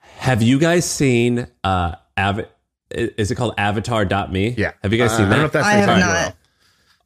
Have 0.00 0.42
you 0.42 0.58
guys 0.58 0.90
seen 0.90 1.46
uh 1.62 1.94
Av- 2.18 2.46
is 2.90 3.30
it 3.30 3.34
called 3.34 3.54
avatar.me? 3.58 4.54
Yeah. 4.56 4.72
Have 4.82 4.92
you 4.92 4.98
guys 4.98 5.12
Uh, 5.12 5.16
seen 5.18 5.26
I 5.26 5.28
that? 5.28 5.34
don't 5.34 5.40
know 5.40 5.46
if 5.46 5.52
that's 5.52 5.66
I 5.66 5.72
have 5.72 5.98
not. 6.00 6.00
URL. 6.32 6.34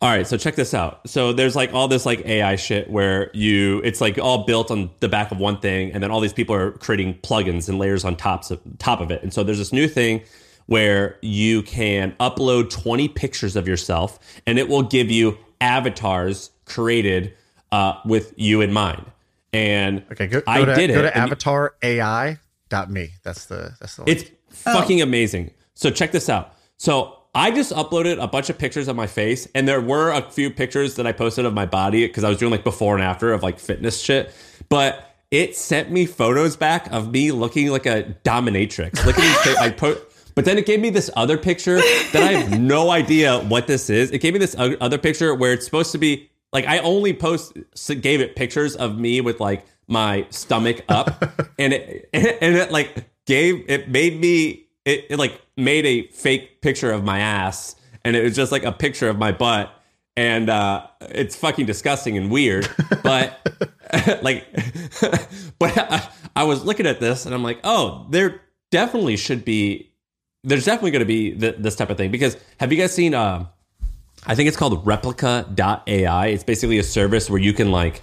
All 0.00 0.08
right, 0.10 0.26
so 0.26 0.36
check 0.36 0.56
this 0.56 0.74
out. 0.74 1.08
So 1.08 1.32
there's 1.32 1.54
like 1.54 1.72
all 1.72 1.86
this 1.86 2.04
like 2.04 2.26
AI 2.26 2.56
shit 2.56 2.90
where 2.90 3.30
you 3.34 3.80
it's 3.84 4.00
like 4.00 4.18
all 4.18 4.44
built 4.44 4.72
on 4.72 4.90
the 4.98 5.08
back 5.08 5.30
of 5.30 5.38
one 5.38 5.60
thing, 5.60 5.92
and 5.92 6.02
then 6.02 6.10
all 6.10 6.18
these 6.20 6.32
people 6.32 6.56
are 6.56 6.72
creating 6.72 7.14
plugins 7.22 7.68
and 7.68 7.78
layers 7.78 8.04
on 8.04 8.16
tops 8.16 8.50
of 8.50 8.60
top 8.78 9.00
of 9.00 9.12
it. 9.12 9.22
And 9.22 9.32
so 9.32 9.44
there's 9.44 9.58
this 9.58 9.72
new 9.72 9.86
thing 9.86 10.22
where 10.66 11.18
you 11.22 11.62
can 11.62 12.12
upload 12.18 12.70
20 12.70 13.06
pictures 13.08 13.54
of 13.54 13.68
yourself, 13.68 14.18
and 14.44 14.58
it 14.58 14.68
will 14.68 14.82
give 14.82 15.08
you 15.08 15.38
avatars 15.60 16.50
created 16.64 17.34
uh, 17.70 17.94
with 18.04 18.32
you 18.36 18.60
in 18.60 18.72
mind. 18.72 19.04
And 19.52 20.02
Okay, 20.10 20.26
go, 20.26 20.40
go 20.40 20.44
I 20.50 20.64
to, 20.64 20.74
did 20.74 20.90
go 20.90 20.98
it. 21.00 21.02
to 21.02 21.16
and 21.16 21.30
you- 21.30 21.36
avatarai.me. 21.36 23.10
That's 23.22 23.44
the 23.46 23.74
that's 23.80 23.96
the 23.96 24.04
link. 24.04 24.20
It's 24.50 24.62
fucking 24.62 25.00
amazing. 25.02 25.50
So 25.82 25.90
check 25.90 26.12
this 26.12 26.28
out. 26.28 26.54
So 26.76 27.18
I 27.34 27.50
just 27.50 27.72
uploaded 27.72 28.22
a 28.22 28.28
bunch 28.28 28.50
of 28.50 28.56
pictures 28.56 28.86
of 28.86 28.94
my 28.94 29.08
face, 29.08 29.48
and 29.52 29.66
there 29.66 29.80
were 29.80 30.12
a 30.12 30.22
few 30.30 30.48
pictures 30.48 30.94
that 30.94 31.08
I 31.08 31.12
posted 31.12 31.44
of 31.44 31.54
my 31.54 31.66
body 31.66 32.06
because 32.06 32.22
I 32.22 32.28
was 32.28 32.38
doing 32.38 32.52
like 32.52 32.62
before 32.62 32.94
and 32.94 33.02
after 33.02 33.32
of 33.32 33.42
like 33.42 33.58
fitness 33.58 34.00
shit. 34.00 34.32
But 34.68 35.16
it 35.32 35.56
sent 35.56 35.90
me 35.90 36.06
photos 36.06 36.56
back 36.56 36.92
of 36.92 37.10
me 37.10 37.32
looking 37.32 37.68
like 37.68 37.86
a 37.86 38.14
dominatrix. 38.24 39.04
Look 39.04 39.18
at 39.18 39.44
these 39.44 39.56
I 39.56 39.70
put. 39.70 40.08
But 40.36 40.44
then 40.44 40.56
it 40.56 40.66
gave 40.66 40.78
me 40.78 40.90
this 40.90 41.10
other 41.16 41.36
picture 41.36 41.76
that 42.12 42.22
I 42.22 42.32
have 42.32 42.60
no 42.60 42.90
idea 42.90 43.40
what 43.40 43.66
this 43.66 43.90
is. 43.90 44.12
It 44.12 44.18
gave 44.18 44.34
me 44.34 44.38
this 44.38 44.54
other 44.58 44.98
picture 44.98 45.34
where 45.34 45.52
it's 45.52 45.64
supposed 45.64 45.90
to 45.92 45.98
be 45.98 46.30
like 46.52 46.66
I 46.66 46.78
only 46.78 47.12
post 47.12 47.56
gave 48.00 48.20
it 48.20 48.36
pictures 48.36 48.76
of 48.76 48.98
me 48.98 49.20
with 49.20 49.40
like 49.40 49.66
my 49.88 50.26
stomach 50.30 50.84
up, 50.88 51.22
and 51.58 51.72
it 51.72 52.08
and 52.12 52.54
it 52.54 52.70
like 52.70 53.04
gave 53.26 53.64
it 53.68 53.88
made 53.88 54.20
me 54.20 54.66
it, 54.84 55.06
it 55.10 55.18
like 55.18 55.40
made 55.56 55.86
a 55.86 56.06
fake 56.08 56.60
picture 56.60 56.90
of 56.90 57.04
my 57.04 57.20
ass, 57.20 57.76
and 58.04 58.16
it 58.16 58.22
was 58.22 58.36
just 58.36 58.52
like 58.52 58.64
a 58.64 58.72
picture 58.72 59.08
of 59.08 59.18
my 59.18 59.32
butt, 59.32 59.72
and 60.16 60.50
uh, 60.50 60.86
it's 61.00 61.36
fucking 61.36 61.66
disgusting 61.66 62.16
and 62.16 62.30
weird, 62.30 62.68
but 63.02 63.38
like, 64.22 64.46
but 65.58 65.76
I, 65.76 66.08
I 66.36 66.44
was 66.44 66.64
looking 66.64 66.86
at 66.86 67.00
this 67.00 67.26
and 67.26 67.34
I'm 67.34 67.42
like, 67.42 67.60
oh, 67.64 68.06
there 68.10 68.40
definitely 68.70 69.16
should 69.16 69.44
be. 69.44 69.90
There's 70.44 70.64
definitely 70.64 70.90
going 70.90 71.00
to 71.00 71.06
be 71.06 71.36
th- 71.36 71.56
this 71.58 71.76
type 71.76 71.90
of 71.90 71.96
thing 71.96 72.10
because 72.10 72.36
have 72.58 72.72
you 72.72 72.78
guys 72.78 72.92
seen? 72.92 73.14
Uh, 73.14 73.46
I 74.26 74.34
think 74.34 74.48
it's 74.48 74.56
called 74.56 74.84
Replika.ai. 74.84 76.26
It's 76.26 76.44
basically 76.44 76.78
a 76.78 76.82
service 76.82 77.28
where 77.28 77.40
you 77.40 77.52
can 77.52 77.70
like 77.70 78.02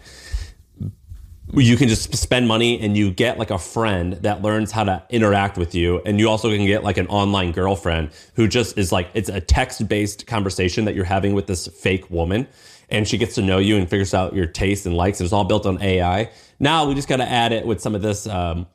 you 1.59 1.77
can 1.77 1.87
just 1.87 2.15
spend 2.15 2.47
money 2.47 2.79
and 2.79 2.97
you 2.97 3.11
get 3.11 3.37
like 3.37 3.51
a 3.51 3.59
friend 3.59 4.13
that 4.13 4.41
learns 4.41 4.71
how 4.71 4.83
to 4.83 5.03
interact 5.09 5.57
with 5.57 5.75
you. 5.75 6.01
And 6.05 6.19
you 6.19 6.29
also 6.29 6.49
can 6.49 6.65
get 6.65 6.83
like 6.83 6.97
an 6.97 7.07
online 7.07 7.51
girlfriend 7.51 8.11
who 8.35 8.47
just 8.47 8.77
is 8.77 8.91
like 8.91 9.09
it's 9.13 9.29
a 9.29 9.41
text-based 9.41 10.27
conversation 10.27 10.85
that 10.85 10.95
you're 10.95 11.05
having 11.05 11.33
with 11.33 11.47
this 11.47 11.67
fake 11.67 12.09
woman. 12.09 12.47
And 12.89 13.07
she 13.07 13.17
gets 13.17 13.35
to 13.35 13.41
know 13.41 13.59
you 13.59 13.77
and 13.77 13.87
figures 13.87 14.13
out 14.13 14.33
your 14.33 14.47
taste 14.47 14.85
and 14.85 14.95
likes. 14.95 15.19
And 15.19 15.25
it's 15.25 15.33
all 15.33 15.45
built 15.45 15.65
on 15.65 15.81
ai 15.81 16.31
now 16.59 16.85
we 16.85 16.93
just 16.93 17.07
got 17.07 17.17
to 17.17 17.29
add 17.29 17.51
it 17.51 17.65
with 17.65 17.81
some 17.81 17.95
of 17.95 18.01
this 18.01 18.27
um, 18.27 18.67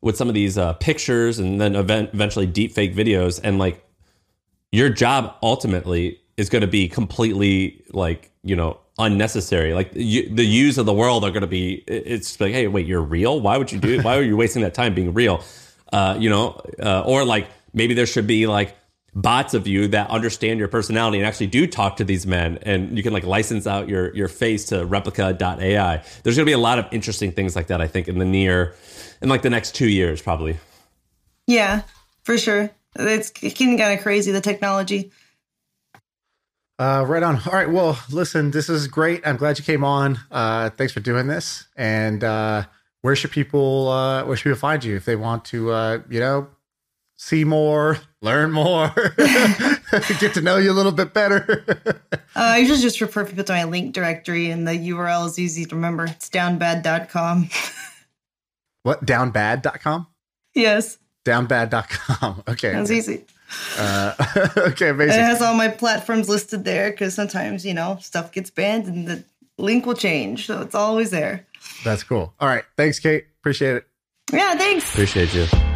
with 0.00 0.16
some 0.16 0.28
of 0.28 0.34
these 0.34 0.56
uh, 0.56 0.74
pictures 0.74 1.38
and 1.38 1.60
then 1.60 1.74
event- 1.74 2.10
eventually 2.12 2.46
deep 2.46 2.72
fake 2.72 2.94
videos. 2.94 3.40
And 3.42 3.58
like 3.58 3.84
your 4.70 4.88
job 4.88 5.36
ultimately 5.42 6.20
is 6.36 6.48
going 6.48 6.62
to 6.62 6.68
be 6.68 6.88
completely 6.88 7.84
like 7.92 8.30
you 8.42 8.56
know 8.56 8.78
unnecessary. 8.98 9.74
Like 9.74 9.90
you, 9.94 10.28
the 10.28 10.44
yous 10.44 10.78
of 10.78 10.86
the 10.86 10.92
world 10.92 11.24
are 11.24 11.30
going 11.30 11.42
to 11.42 11.46
be 11.46 11.84
it's 11.86 12.40
like 12.40 12.52
hey 12.52 12.68
wait 12.68 12.86
you're 12.86 13.02
real? 13.02 13.40
Why 13.40 13.56
would 13.56 13.72
you 13.72 13.78
do 13.78 14.02
why 14.02 14.16
are 14.16 14.22
you 14.22 14.36
wasting 14.36 14.62
that 14.62 14.74
time 14.74 14.94
being 14.94 15.14
real? 15.14 15.42
Uh 15.92 16.16
you 16.18 16.30
know 16.30 16.60
uh, 16.80 17.02
or 17.06 17.24
like 17.24 17.48
maybe 17.72 17.94
there 17.94 18.06
should 18.06 18.26
be 18.26 18.46
like 18.46 18.76
bots 19.16 19.54
of 19.54 19.68
you 19.68 19.86
that 19.88 20.10
understand 20.10 20.58
your 20.58 20.66
personality 20.66 21.18
and 21.18 21.26
actually 21.26 21.46
do 21.46 21.68
talk 21.68 21.98
to 21.98 22.04
these 22.04 22.26
men 22.26 22.58
and 22.62 22.96
you 22.96 23.02
can 23.02 23.12
like 23.12 23.24
license 23.24 23.64
out 23.64 23.88
your 23.88 24.12
your 24.14 24.26
face 24.26 24.64
to 24.66 24.84
replika.ai 24.84 26.02
there's 26.24 26.36
going 26.36 26.44
to 26.44 26.50
be 26.50 26.52
a 26.52 26.58
lot 26.58 26.80
of 26.80 26.86
interesting 26.90 27.30
things 27.30 27.54
like 27.54 27.68
that 27.68 27.80
i 27.80 27.86
think 27.86 28.08
in 28.08 28.18
the 28.18 28.24
near 28.24 28.74
in 29.24 29.28
like 29.28 29.42
the 29.42 29.50
next 29.50 29.74
two 29.74 29.88
years 29.88 30.22
probably. 30.22 30.58
Yeah, 31.46 31.82
for 32.22 32.38
sure. 32.38 32.70
It's 32.96 33.30
getting 33.30 33.76
kind 33.76 33.98
of 33.98 34.02
crazy, 34.04 34.30
the 34.30 34.40
technology. 34.40 35.10
Uh, 36.78 37.04
right 37.06 37.22
on. 37.22 37.36
All 37.46 37.52
right. 37.52 37.70
Well, 37.70 37.98
listen, 38.10 38.50
this 38.50 38.68
is 38.68 38.88
great. 38.88 39.24
I'm 39.26 39.36
glad 39.36 39.58
you 39.58 39.64
came 39.64 39.84
on. 39.84 40.18
Uh, 40.30 40.70
thanks 40.70 40.92
for 40.92 41.00
doing 41.00 41.28
this. 41.28 41.68
And 41.76 42.24
uh, 42.24 42.64
where 43.02 43.14
should 43.14 43.30
people 43.30 43.88
uh, 43.88 44.24
where 44.24 44.36
should 44.36 44.44
people 44.44 44.58
find 44.58 44.82
you 44.82 44.96
if 44.96 45.04
they 45.04 45.14
want 45.14 45.44
to 45.46 45.70
uh, 45.70 45.98
you 46.08 46.18
know 46.18 46.48
see 47.16 47.44
more, 47.44 47.98
learn 48.22 48.50
more, 48.50 48.92
get 50.18 50.34
to 50.34 50.40
know 50.40 50.56
you 50.56 50.72
a 50.72 50.74
little 50.74 50.92
bit 50.92 51.12
better? 51.14 51.64
Uh, 52.36 52.40
I 52.40 52.58
usually 52.58 52.80
just 52.80 53.00
refer 53.00 53.24
people 53.24 53.44
to 53.44 53.52
my 53.52 53.62
link 53.62 53.94
directory, 53.94 54.50
and 54.50 54.66
the 54.66 54.72
URL 54.72 55.24
is 55.28 55.38
easy 55.38 55.66
to 55.66 55.76
remember. 55.76 56.06
It's 56.06 56.28
downbad.com. 56.28 57.48
what 58.82 59.06
downbad.com? 59.06 60.08
yes, 60.56 60.98
Downbad.com. 61.24 62.42
Okay. 62.48 62.72
that's 62.72 62.90
easy. 62.90 63.24
Uh, 63.78 64.14
okay. 64.56 64.88
Amazing. 64.90 65.20
it 65.20 65.24
has 65.24 65.42
all 65.42 65.54
my 65.54 65.68
platforms 65.68 66.28
listed 66.28 66.64
there 66.64 66.90
because 66.90 67.14
sometimes, 67.14 67.64
you 67.64 67.74
know, 67.74 67.98
stuff 68.00 68.32
gets 68.32 68.50
banned 68.50 68.86
and 68.86 69.06
the 69.06 69.24
link 69.58 69.86
will 69.86 69.94
change. 69.94 70.46
So 70.46 70.60
it's 70.60 70.74
always 70.74 71.10
there. 71.10 71.46
That's 71.84 72.02
cool. 72.02 72.34
All 72.40 72.48
right. 72.48 72.64
Thanks, 72.76 72.98
Kate. 72.98 73.26
Appreciate 73.40 73.76
it. 73.76 73.86
Yeah, 74.32 74.54
thanks. 74.54 74.90
appreciate 74.92 75.34
you 75.34 75.73